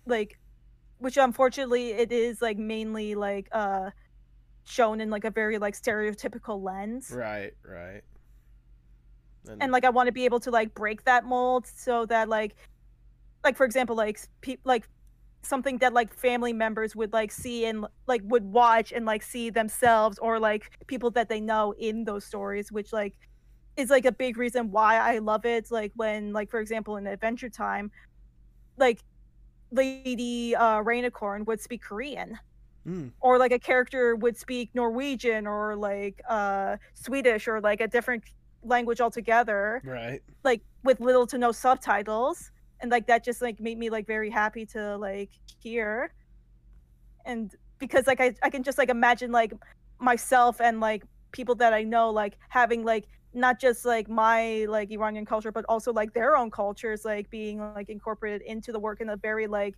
[0.06, 0.38] like
[0.98, 3.90] which unfortunately it is like mainly like uh
[4.64, 8.02] shown in like a very like stereotypical lens Right, right.
[9.60, 12.56] and like I want to be able to like break that mold so that like
[13.44, 14.88] like for example like pe- like
[15.42, 19.48] something that like family members would like see and like would watch and like see
[19.50, 23.14] themselves or like people that they know in those stories which like
[23.76, 27.06] is like a big reason why I love it like when like for example in
[27.06, 27.90] Adventure Time
[28.76, 29.00] like
[29.72, 32.38] Lady uh Rainicorn would speak Korean
[32.86, 33.12] Mm.
[33.20, 38.24] or like a character would speak Norwegian or like uh Swedish or like a different
[38.62, 40.22] language altogether Right.
[40.44, 42.50] like with little to no subtitles
[42.80, 45.30] and like that just like made me like very happy to like
[45.60, 46.12] hear
[47.24, 49.52] and because like I, I can just like imagine like
[49.98, 54.90] myself and like people that i know like having like not just like my like
[54.90, 59.00] iranian culture but also like their own cultures like being like incorporated into the work
[59.00, 59.76] in a very like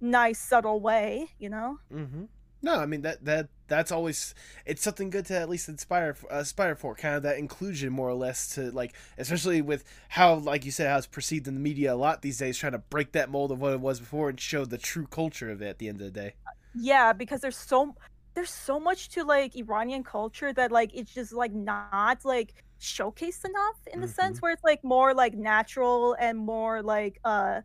[0.00, 2.24] nice subtle way you know Mm-hmm.
[2.62, 4.34] No, I mean that that that's always
[4.66, 8.14] it's something good to at least inspire aspire for kind of that inclusion more or
[8.14, 11.94] less to like especially with how like you said how it's perceived in the media
[11.94, 14.40] a lot these days trying to break that mold of what it was before and
[14.40, 16.34] show the true culture of it at the end of the day.
[16.74, 17.94] yeah because there's so
[18.34, 23.44] there's so much to like iranian culture that like it's just like not like showcased
[23.44, 27.60] enough in the sense where it's like more like natural and more like uh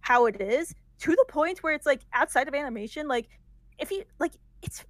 [0.00, 3.28] how it is to the point where it's like outside of animation like
[3.78, 4.32] if you like
[4.62, 4.84] it's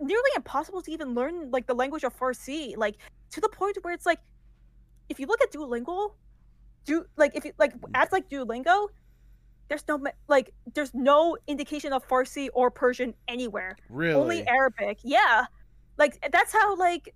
[0.00, 2.96] nearly impossible to even learn like the language of farsi like
[3.30, 4.20] to the point where it's like
[5.08, 6.14] if you look at duolingo
[6.84, 8.88] do like if you like apps like duolingo
[9.68, 14.14] there's no like there's no indication of farsi or persian anywhere Really?
[14.14, 15.44] only arabic yeah
[15.98, 17.14] like that's how like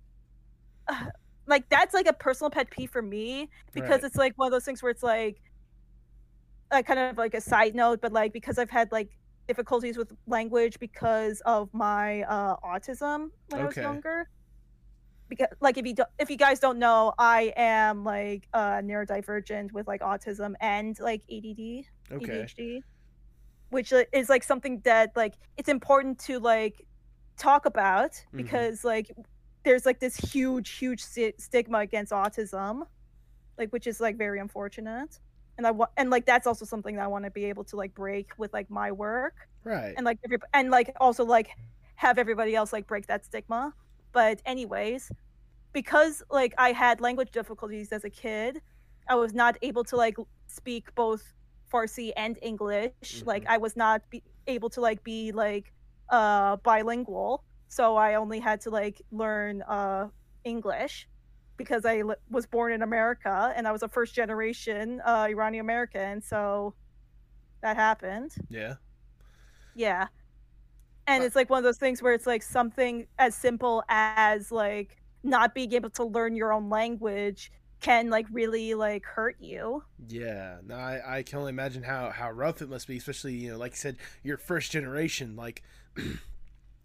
[0.87, 1.05] uh,
[1.47, 4.03] like that's like a personal pet peeve for me because Right.
[4.05, 5.41] it's like one of those things where it's like
[6.71, 9.09] uh, kind of like a side note but like because i've had like
[9.47, 13.81] difficulties with language because of my uh autism when i was Okay.
[13.81, 14.29] younger
[15.29, 19.71] because like if you do, if you guys don't know i am like uh neurodivergent
[19.71, 21.45] with like autism and like add
[22.15, 22.43] okay.
[22.43, 22.79] ADHD,
[23.69, 26.85] which is like something that like it's important to like
[27.37, 28.37] talk about Mhm.
[28.37, 29.11] because like
[29.63, 32.83] there's like this huge huge sti- stigma against autism,
[33.57, 35.19] like which is like very unfortunate.
[35.57, 37.75] And I want and like that's also something that I want to be able to
[37.75, 39.93] like break with like my work Right.
[39.95, 41.49] and like every, and like also like
[41.95, 43.73] have everybody else like break that stigma.
[44.11, 45.11] But anyways,
[45.73, 48.61] because like I had language difficulties as a kid,
[49.07, 50.17] I was not able to like
[50.47, 51.33] speak both
[51.71, 53.23] Farsi and English.
[53.25, 55.71] Like I was not be- able to like be like
[56.09, 57.43] uh bilingual.
[57.67, 60.09] So I only had to like learn uh
[60.43, 61.07] English
[61.57, 65.61] because I li- was born in America and I was a first generation uh Iranian
[65.65, 66.21] American.
[66.21, 66.73] So
[67.61, 68.31] that happened.
[68.49, 68.75] yeah.
[69.75, 70.07] Yeah.
[71.07, 75.01] And it's like one of those things where it's like something as simple as like
[75.23, 77.51] not being able to learn your own language
[77.81, 79.83] can like really like hurt you.
[80.07, 83.51] Yeah, no, I, I can only imagine how, how rough it must be, especially you
[83.51, 85.35] know, like you said, your first generation.
[85.35, 85.63] Like,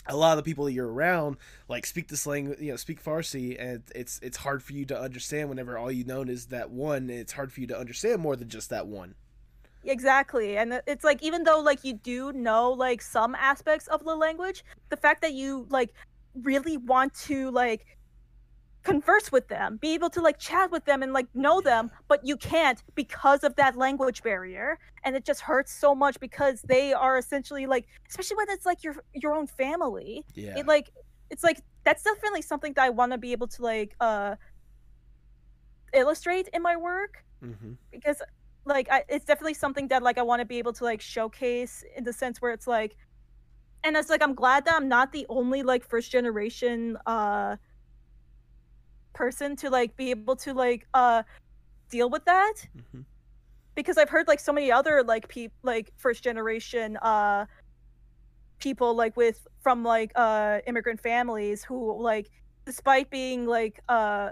[0.09, 1.36] a lot of the people that you're around,
[1.68, 4.98] like speak this language, you know, speak Farsi, and it's it's hard for you to
[4.98, 7.10] understand whenever all you know is that one.
[7.10, 9.14] It's hard for you to understand more than just that one.
[9.85, 10.56] Exactly.
[10.56, 14.64] And it's like even though like you do know like some aspects of the language,
[14.89, 15.93] the fact that you like
[16.43, 17.97] really want to like
[18.82, 22.20] converse with them, be able to like chat with them and like know them, but
[22.24, 24.78] you can't because of that language barrier.
[25.05, 28.82] And it just hurts so much because they are essentially like especially when it's like
[28.84, 30.24] your your own family.
[30.34, 30.90] Yeah, It like
[31.30, 34.36] it's like that's definitely something that I want to be able to like uh
[35.94, 38.20] illustrate in my work hmm because
[38.64, 41.84] like I, it's definitely something that like I want to be able to like showcase
[41.96, 42.96] in the sense where it's like
[43.84, 47.56] and it's like I'm glad that I'm not the only like first generation uh
[49.12, 51.22] person to like be able to like uh
[51.90, 52.55] deal with that
[52.93, 53.01] hmm
[53.74, 57.47] because I've heard like so many other like pe- like first generation uh
[58.59, 62.28] people like with from like uh immigrant families who like
[62.66, 64.30] despite being like uh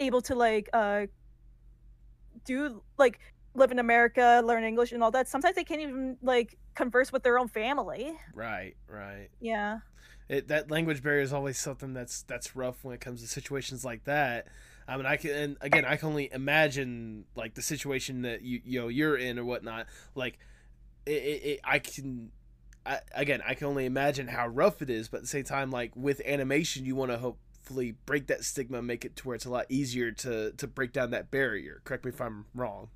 [0.00, 1.06] able to like uh
[2.44, 3.20] do like
[3.54, 7.22] live in America, learn English and all that, sometimes they can't even like converse with
[7.22, 8.12] their own family.
[8.34, 9.28] right, right.
[9.40, 9.78] Yeah.
[10.28, 13.84] It, that language barrier is always something that's that's rough when it comes to situations
[13.84, 14.46] like that.
[14.88, 18.60] I mean, I can and again, I can only imagine like the situation that you
[18.64, 19.86] you know you're in or whatnot.
[20.14, 20.38] Like,
[21.06, 22.30] it, it, I can.
[22.86, 25.70] I, again, I can only imagine how rough it is, but at the same time,
[25.70, 29.34] like with animation, you want to hopefully break that stigma, and make it to where
[29.34, 31.80] it's a lot easier to to break down that barrier.
[31.84, 32.88] Correct me if I'm wrong.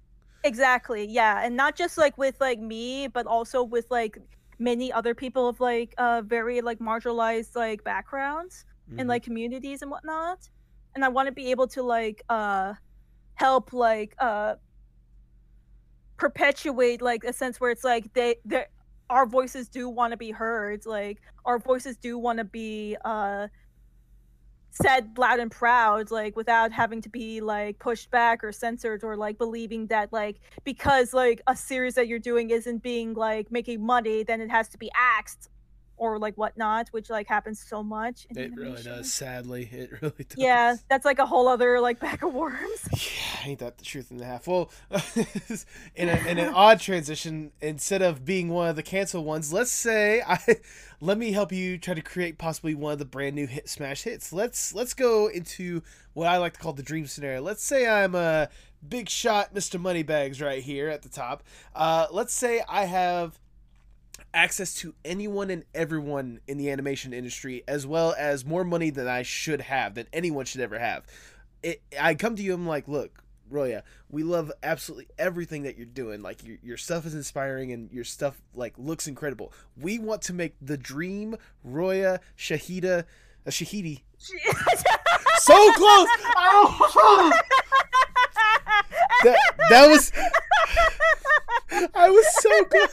[0.45, 1.07] Exactly.
[1.07, 4.19] Yeah, and not just like with like me, but also with like
[4.59, 9.01] many other people of like uh very like marginalized like backgrounds Mhm.
[9.01, 10.49] and like communities and whatnot.
[10.95, 12.75] And I want to be able to like uh
[13.35, 14.57] help like uh
[16.17, 18.67] perpetuate like a sense where it's like they they
[19.11, 20.85] our voices do want to be heard.
[20.87, 23.49] Like our voices do want to be uh
[24.81, 29.17] said loud and proud like without having to be like pushed back or censored or
[29.17, 33.85] like believing that like because like a series that you're doing isn't being like making
[33.85, 35.49] money then it has to be axed
[35.99, 39.13] or like whatnot which like happens so much in It really does.
[39.13, 40.37] Sadly, it really does.
[40.39, 44.11] yeah that's like a whole other like bag of worms Yeah, ain't that the truth
[44.11, 44.47] in the half?
[44.47, 44.71] Well,
[45.95, 49.71] in, a, in an odd transition, instead of being one of the canceled ones, let's
[49.71, 50.39] say I
[51.01, 54.03] let me help you try to create possibly one of the brand new hit smash
[54.03, 54.33] hits.
[54.33, 55.83] Let's let's go into
[56.15, 57.41] what I like to call the dream scenario.
[57.41, 58.49] Let's say I'm a
[58.87, 59.81] big shot, Mr.
[59.81, 61.43] Moneybags, right here at the top.
[61.75, 63.39] Uh, let's say I have
[64.35, 69.09] access to anyone and everyone in the animation industry, as well as more money than
[69.09, 71.05] I should have, than anyone should ever have.
[71.63, 75.87] It, I come to you, I'm like, look, Roya, we love absolutely everything that you're
[75.87, 76.23] doing.
[76.23, 79.53] Like your, your stuff is inspiring and your stuff like looks incredible.
[79.81, 83.05] We want to make the dream Roya Shahida,
[83.47, 84.03] uh, Shahidi.
[84.19, 86.09] So close.
[86.37, 87.33] Oh!
[89.25, 89.37] that
[89.71, 90.13] that was.
[91.95, 92.91] I was so good.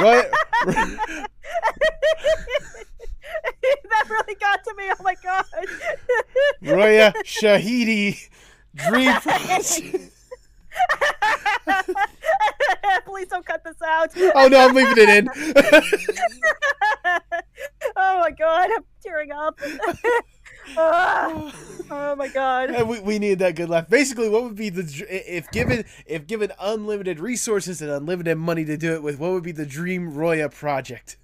[0.00, 0.30] Roya,
[3.92, 5.44] that really got to me oh my god
[6.62, 8.28] Roya Shahidi,
[8.74, 9.98] Dream Project.
[13.04, 15.28] please don't cut this out Oh no, I'm leaving it in.
[17.96, 19.58] oh my god, I'm tearing up.
[20.76, 21.52] Ah,
[21.90, 22.70] oh my god.
[22.70, 23.88] And we, we need that good laugh.
[23.88, 28.76] Basically, what would be the if given if given unlimited resources and unlimited money to
[28.76, 29.18] do it with?
[29.18, 31.18] What would be the dream Roya project?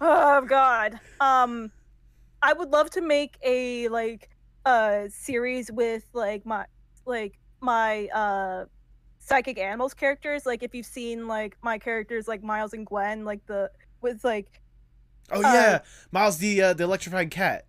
[0.00, 1.00] Oh god.
[1.20, 1.72] Um
[2.42, 4.30] I would love to make a like
[4.66, 6.66] a series with like my
[7.06, 8.66] like my uh
[9.18, 10.46] psychic animals characters.
[10.46, 13.70] Like if you've seen like my characters like Miles and Gwen, like the
[14.02, 14.60] with like
[15.30, 15.80] Oh Uh, yeah,
[16.12, 17.66] Miles the uh, the electrifying cat.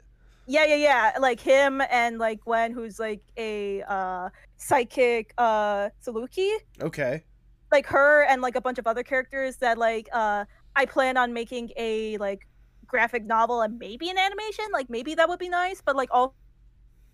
[0.47, 6.51] Yeah yeah yeah like him and like Gwen who's like a uh psychic uh Saluki.
[6.81, 7.23] Okay.
[7.72, 10.45] like her and like a bunch of other characters that like uh
[10.76, 12.47] I plan on making a like
[12.85, 16.35] graphic novel and maybe an animation like maybe that would be nice but like al-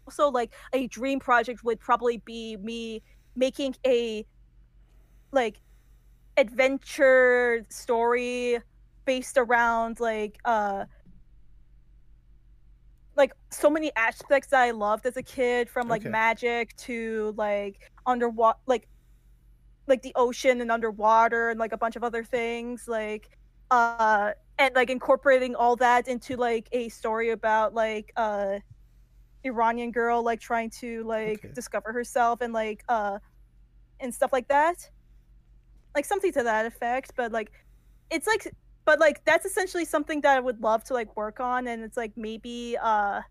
[0.05, 3.01] also like a dream project would probably be me
[3.35, 4.25] making a
[5.31, 5.61] like
[6.37, 8.59] adventure story
[9.05, 10.85] based around like uh
[13.21, 16.09] like so many aspects that I loved as a kid from like Okay.
[16.09, 18.89] magic to like underwater like
[19.87, 23.29] like the ocean and underwater and like a bunch of other things like
[23.71, 28.59] uh and like incorporating all that into like a story about like uh
[29.43, 31.53] Iranian girl like trying to like Okay.
[31.53, 33.19] discover herself and like uh
[33.99, 34.77] and stuff like that
[35.95, 37.51] like something to that effect but like
[38.09, 38.51] it's like
[38.91, 41.95] but like that's essentially something that I would love to like work on and it's
[41.95, 43.21] like maybe uh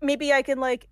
[0.00, 0.88] maybe I can like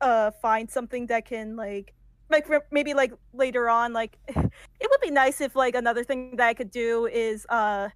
[0.00, 1.94] uh find something that can like
[2.30, 6.48] like maybe like later on like it would be nice if like another thing that
[6.48, 7.90] I could do is uh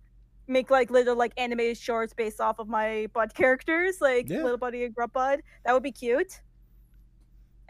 [0.49, 4.43] make like little like animated shorts based off of my bud characters like Yeah.
[4.43, 6.43] little buddy and grub bud that would be cute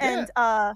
[0.01, 0.27] Yeah.
[0.27, 0.75] and uh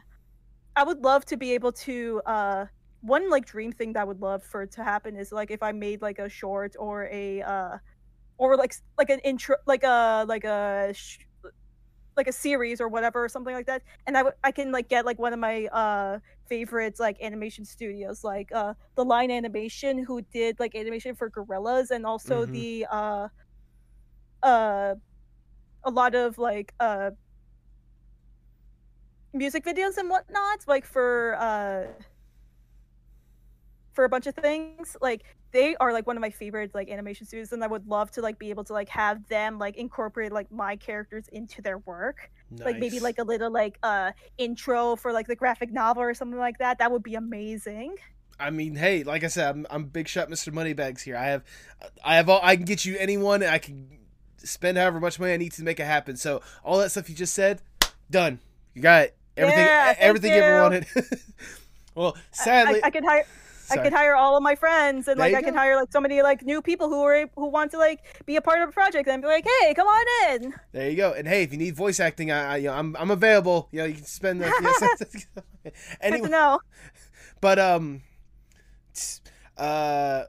[0.77, 2.67] I would love to be able to uh
[3.01, 5.63] one like dream thing that I would love for it to happen is like if
[5.63, 7.79] I made like a short or a uh
[8.39, 11.19] or like like an intro like a like a sh-
[12.17, 15.07] like a series or whatever or something like that and I I can like get
[15.07, 16.19] like one of my uh
[16.49, 21.91] favorites like animation studios like uh the line animation who did like animation for Gorillaz
[21.91, 22.53] and also Mhm.
[22.53, 23.29] the uh
[24.43, 24.95] uh
[25.85, 27.11] a lot of like uh
[29.33, 31.87] music videos and whatnot like for uh
[33.93, 35.23] for a bunch of things like
[35.53, 38.21] they are like one of my favorite like animation studios and i would love to
[38.21, 42.31] like be able to like have them like incorporate like my characters into their work
[42.59, 46.39] like maybe like a little like uh intro for like the graphic novel or something
[46.39, 47.97] like that that would be amazing
[48.41, 50.51] I mean, hey, like I said, I'm, I'm big shot, Mr.
[50.51, 51.15] Moneybags here.
[51.15, 51.45] I have,
[52.03, 52.41] I have all.
[52.43, 53.43] I can get you anyone.
[53.43, 53.99] I can
[54.39, 56.17] spend however much money I need to make it happen.
[56.17, 57.61] So all that stuff you just said,
[58.11, 58.41] done.
[58.73, 59.17] You got it.
[59.37, 60.87] Everything, Yeah, everything you ever wanted.
[61.95, 63.27] well, I- sadly, I, I could hire
[63.71, 66.01] I could hire all of my friends and There like I can hire like so
[66.01, 68.73] many like new people who are who want to like be a part of a
[68.73, 70.55] project and be like, hey, come on in.
[70.73, 71.13] There you go.
[71.13, 73.69] And hey, if you need voice acting, I, I you know, I'm I'm available.
[73.73, 74.47] You know, you can spend the.
[74.47, 76.61] You know, Good anyway, to know.
[77.41, 78.03] but um,
[79.57, 80.25] uh,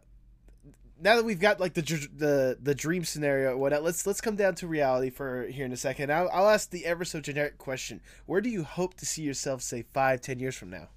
[1.00, 3.72] now that we've got like the the the dream scenario, what?
[3.84, 6.12] Let's let's come down to reality for here in a second.
[6.12, 9.62] I'll, I'll ask the ever so generic question: Where do you hope to see yourself,
[9.62, 10.90] say five, ten years from now?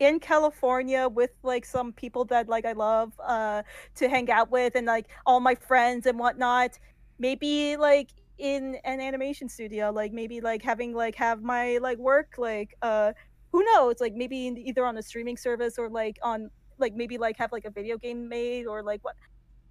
[0.00, 3.62] In California with like some people that like I love uh
[3.96, 6.78] to hang out with and like all my friends and whatnot.
[7.18, 12.34] Maybe like in an animation studio, like maybe like having like have my like work
[12.38, 13.12] like uh
[13.52, 17.18] who knows like maybe in, either on a streaming service or like on like maybe
[17.18, 19.16] like have like a video game made or like what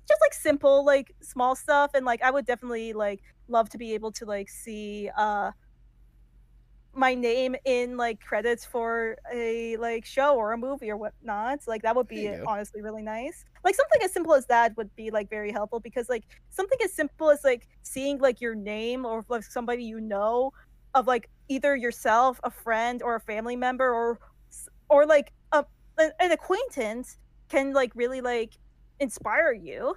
[0.08, 3.94] just like simple like small stuff and like I would definitely like love to be
[3.94, 5.52] able to like see uh
[6.98, 11.60] my name in like credits for a like show or a movie or whatnot.
[11.68, 13.46] Like that would be honestly really nice.
[13.64, 16.92] Like something as simple as that would be like very helpful because like something as
[16.94, 20.52] simple as like seeing like your name or like somebody you know
[20.96, 24.20] of like either yourself, a friend, or a family member, or
[24.90, 25.64] or like a
[25.98, 27.18] an an acquaintance
[27.50, 28.54] can like really like
[29.00, 29.96] inspire you.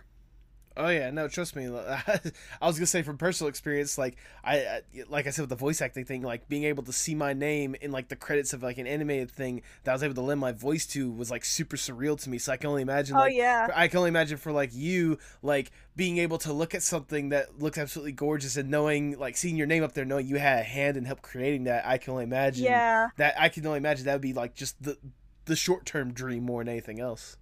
[0.77, 1.67] Oh yeah, no, trust me.
[1.69, 2.21] I
[2.67, 5.83] was gonna say from personal experience, like I, I, like I said with the voice
[5.83, 8.79] acting thing, like being able to see my name in like the credits of like
[8.79, 11.77] an animated thing that I was able to lend my voice to was like super
[11.77, 12.39] surreal to me.
[12.39, 13.69] So I can only imagine, oh like, yeah.
[13.75, 17.59] I can only imagine for like you, like being able to look at something that
[17.59, 20.63] looks absolutely gorgeous and knowing, like seeing your name up there, knowing you had a
[20.63, 21.85] hand in help creating that.
[21.85, 23.09] I can only imagine Yeah.
[23.17, 23.35] that.
[23.39, 24.97] I can only imagine that would be like just the
[25.47, 27.37] the short term dream more than anything else.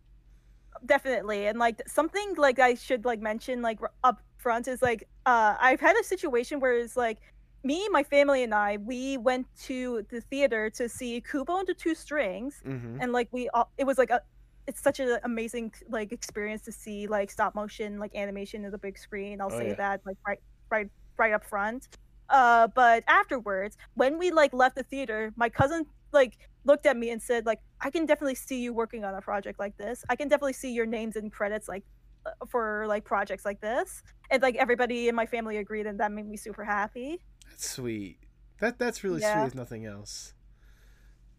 [0.86, 5.54] Definitely and like something like i should like mention like up front is like uh
[5.60, 7.18] i've had a situation where it's like
[7.64, 11.74] me my family and i we went to the theater to see kubo and the
[11.74, 12.98] two strings Mm-hmm.
[13.00, 14.20] and like we all it was like a
[14.66, 18.78] it's such an amazing like experience to see like stop motion like animation in the
[18.78, 19.74] big screen i'll Oh, say yeah.
[19.74, 20.40] that like right
[20.70, 21.88] right right up front
[22.28, 27.10] uh but afterwards when we like left the theater my cousin like looked at me
[27.10, 30.16] and said like i can definitely see you working on a project like this i
[30.16, 31.84] can definitely see your names in credits like
[32.26, 36.12] uh, for like projects like this and like everybody in my family agreed and that
[36.12, 37.20] made me super happy
[37.50, 38.18] That's sweet.
[38.60, 39.32] That that's really Yeah.
[39.32, 39.46] sweet.
[39.46, 40.34] If nothing else,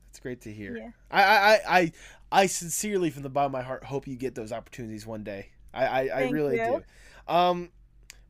[0.07, 0.75] that's great to hear.
[0.75, 0.91] Yeah.
[1.11, 1.91] I, I I I
[2.31, 5.49] I sincerely, from the bottom of my heart, hope you get those opportunities one day.
[5.73, 6.63] I I, I really you.
[6.63, 6.83] do.
[7.27, 7.71] Um,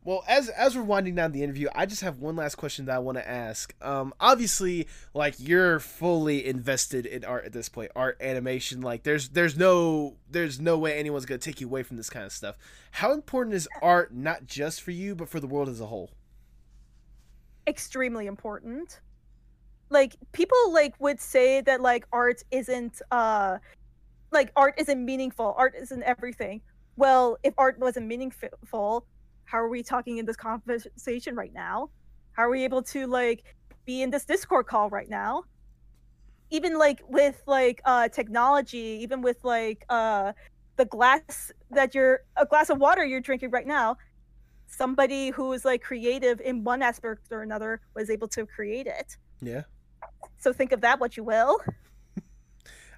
[0.10, 2.95] well, as as we're winding down the interview, I just have one last question that
[2.95, 3.76] I want to ask.
[3.80, 8.81] Um, obviously, like you're fully invested in art at this point, art, animation.
[8.81, 12.26] Like, there's there's no there's no way anyone's gonna take you away from this kind
[12.26, 12.57] of stuff.
[12.90, 16.10] How important is art, not just for you, but for the world as a whole?
[17.68, 18.99] extremely important
[19.91, 23.60] like people like would say that like art isn't uh
[24.31, 26.61] like art isn't meaningful art isn't everything
[26.95, 29.06] well if art wasn't meaningful
[29.49, 31.89] how are we talking in this conversation right now
[32.34, 33.43] how are we able to like
[33.85, 35.43] be in this discord call right now
[36.51, 40.31] even like with like uh technology even with like uh
[40.77, 43.97] the glass that you're a glass of water you're drinking right now
[44.67, 49.17] somebody who is like creative in one aspect or another was able to create it
[49.41, 49.63] Yeah.
[50.38, 51.59] so think of that what you will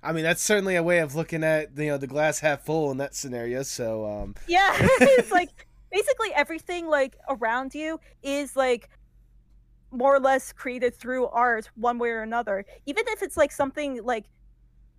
[0.03, 2.89] I mean, that's certainly a way of looking at you know the glass half full
[2.89, 3.61] in that scenario.
[3.61, 5.51] So, um, yeah it's like
[5.91, 8.89] basically everything like around you is like
[9.91, 12.65] more or less created through art one way or another.
[12.85, 14.25] Even if it's like something like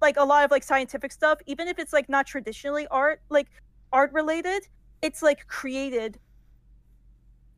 [0.01, 3.47] like a lot of like scientific stuff even if it's like not traditionally art like
[3.93, 4.66] art related
[5.01, 6.19] it's like created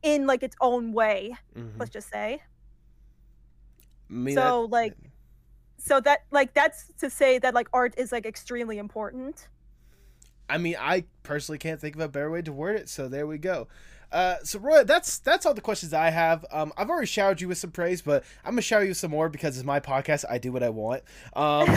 [0.02, 1.70] in like its own way mhm.
[1.78, 2.43] let's just say.
[4.35, 4.97] So, that- like-
[5.78, 9.48] so that like that's to say that like art is like extremely important
[10.49, 12.89] I mean, I personally can't think of a better way to word it.
[12.89, 13.69] So there we go.
[14.13, 16.45] Uh, so Roy, that's that's all the questions I have.
[16.51, 19.29] Um, I've already showered you with some praise, but I'm gonna shower you some more
[19.29, 20.25] because it's my podcast.
[20.29, 21.03] I do what I want.
[21.35, 21.69] Um,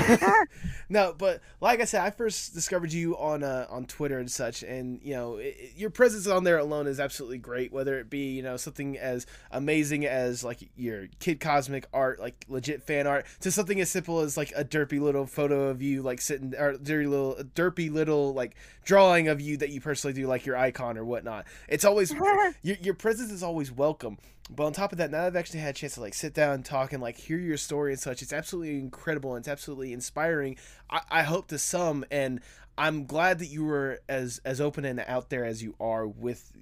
[0.89, 4.63] no, but like I said, I first discovered you on uh, on Twitter and such,
[4.63, 7.71] and you know it, your presence on there alone is absolutely great.
[7.71, 12.45] Whether it be you know something as amazing as like your Kid Cosmic art, like
[12.47, 16.01] legit fan art, to something as simple as like a derpy little photo of you
[16.01, 20.27] like sitting or dirty little derpy little like drawing of you that you personally do
[20.27, 21.45] like your icon or whatnot.
[21.67, 22.13] It's always
[22.61, 24.17] your, your presence is always welcome.
[24.49, 26.33] But on top of that, now that I've actually had a chance to like sit
[26.33, 29.47] down and talk and like hear your story and such, it's absolutely incredible and it's
[29.47, 30.57] absolutely inspiring.
[30.89, 32.39] I, I hope to some, and
[32.77, 36.53] I'm glad that you were as as open and out there as you are with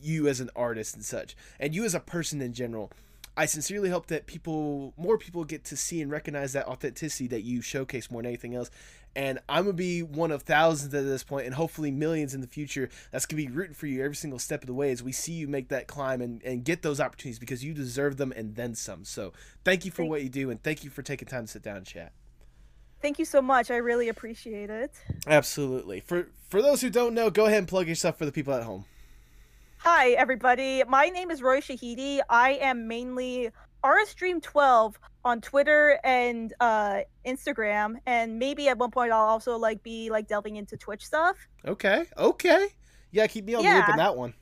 [0.00, 2.90] you as an artist and such, and you as a person in general.
[3.38, 7.42] I sincerely hope that people, more people, get to see and recognize that authenticity that
[7.42, 8.70] you showcase more than anything else.
[9.16, 12.46] And I'm gonna be one of thousands at this point, and hopefully millions in the
[12.46, 12.90] future.
[13.10, 15.32] That's gonna be rooting for you every single step of the way as we see
[15.32, 18.74] you make that climb and, and get those opportunities because you deserve them and then
[18.74, 19.04] some.
[19.04, 19.32] So
[19.64, 21.62] thank you for Thank- what you do, and thank you for taking time to sit
[21.62, 22.12] down and chat.
[23.00, 24.92] thank you so much i really appreciate it
[25.26, 26.00] Absolutely.
[26.00, 28.62] For for those who don't know, go ahead and plug yourself for the people at
[28.64, 28.84] home.
[29.78, 33.50] hi everybody my name is roy shahidi i am mainly
[33.84, 39.82] rstream 12 on Twitter and uh, Instagram, and maybe at one point I'll also like
[39.82, 41.36] be like delving into Twitch stuff
[41.66, 42.04] Okay.
[42.16, 42.68] Okay.
[43.12, 43.92] Yeah, keep me on the loop Yeah.
[43.92, 44.34] on that one.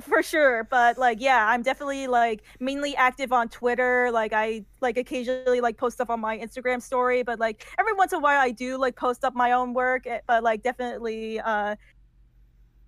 [0.00, 0.64] for sure.
[0.64, 4.10] But like, yeah, I'm definitely like mainly active on Twitter.
[4.12, 8.12] Like, I like occasionally like post stuff on my Instagram story, but like every once
[8.12, 10.06] in a while I do like post up my own work.
[10.06, 11.76] eh, But like, definitely uh,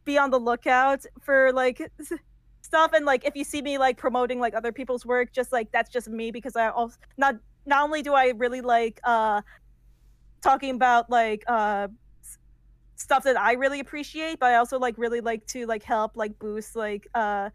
[0.05, 1.78] be on the lookout for like
[2.67, 2.93] stuff.
[2.93, 5.91] And like, if you see me like promoting like other people's work, just like that's
[5.91, 9.41] just me because I also not not only do I really like uh
[10.43, 11.89] talking about like uh
[12.97, 16.39] stuff that I really appreciate, but I also like really like to like help like
[16.39, 17.51] boost like uh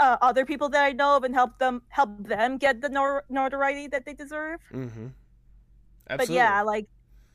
[0.00, 3.24] uh other people that I know of and help them help them get the nor-
[3.28, 4.60] notoriety that they deserve.
[4.72, 5.06] Mm-hmm.
[6.08, 6.86] But yeah, like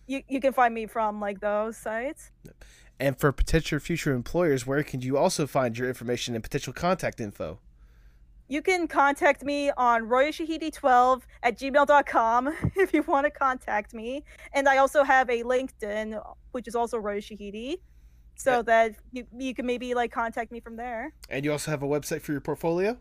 [0.07, 2.31] you you can find me from like those sites.
[2.99, 7.21] And for potential future employers, where can you also find your information and potential contact
[7.21, 7.59] info?
[8.49, 14.23] You can contact me on royashahidi12 at gmail.com if you want to contact me.
[14.53, 16.19] And I also have a LinkedIn,
[16.51, 17.77] which is also Roya Shahidi,
[18.35, 21.13] so Uh, that you, you can maybe like contact me from there.
[21.29, 22.97] And you also have a website for your portfolio?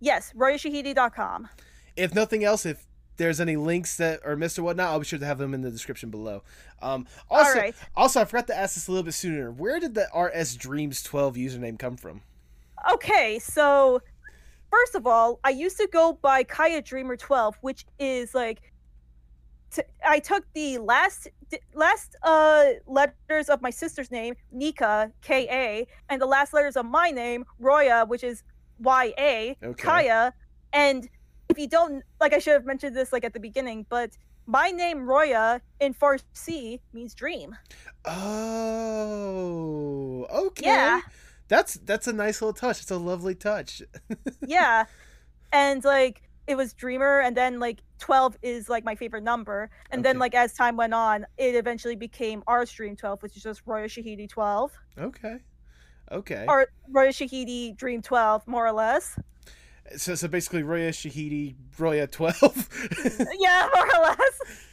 [0.00, 1.48] Yes, royashahidi.com.
[1.94, 2.84] If nothing else, if
[3.22, 5.60] there's any links that are missed or whatnot, I'll be sure to have them in
[5.62, 6.42] the description below.
[6.82, 7.74] Um, also, All right.
[7.96, 9.52] also, I forgot to ask this a little bit sooner.
[9.52, 12.22] Where did the RS Dreams 12 username come from?
[12.92, 14.02] Okay, so
[14.72, 18.72] first of all, I used to go by Kaya Dreamer 12, which is like
[19.70, 25.46] t- I took the last d- last uh letters of my sister's name, Nika, K
[25.48, 28.42] A, and the last letters of my name, Roya, which is
[28.80, 29.80] Y A, Okay.
[29.80, 30.34] Kaya.
[30.72, 31.08] And
[31.52, 34.10] if you don't like I should have mentioned this like at the beginning, but
[34.46, 37.56] my name Roya in Farsi means dream.
[38.84, 40.66] Oh, okay.
[40.66, 41.00] Yeah.
[41.48, 42.80] That's that's a nice little touch.
[42.80, 43.82] It's a lovely touch.
[44.46, 44.86] yeah
[45.52, 50.04] and like it was dreamer and then like 12 is like my favorite number and
[50.04, 53.62] then like as time went on it eventually became our stream 12 which is just
[53.66, 55.36] roya shahidi 12 Okay.
[56.10, 56.44] Okay.
[56.48, 59.16] or roya shahidi dream 12 more or less
[59.96, 62.68] So, so basically, Roya Shahidi, Roya 12.
[63.38, 64.68] yeah more or less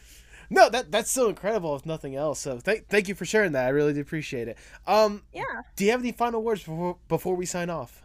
[0.51, 2.39] no, that that's so incredible, if nothing else.
[2.39, 3.65] So thank thank you for sharing that.
[3.65, 4.57] I really do appreciate it.
[4.87, 5.43] Um, yeah
[5.75, 8.03] do you have any final words before before we sign off?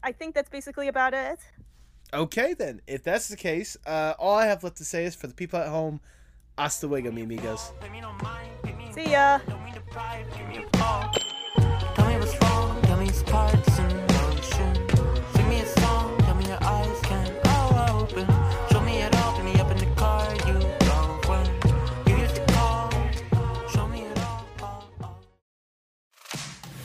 [0.00, 1.40] i think that's basically about it
[2.14, 2.80] Okay, then.
[2.86, 5.58] If that's the case, uh, all I have left to say is for the people
[5.58, 6.00] at home,
[6.56, 7.72] hasta luego, mi amigos.
[8.94, 9.38] see ya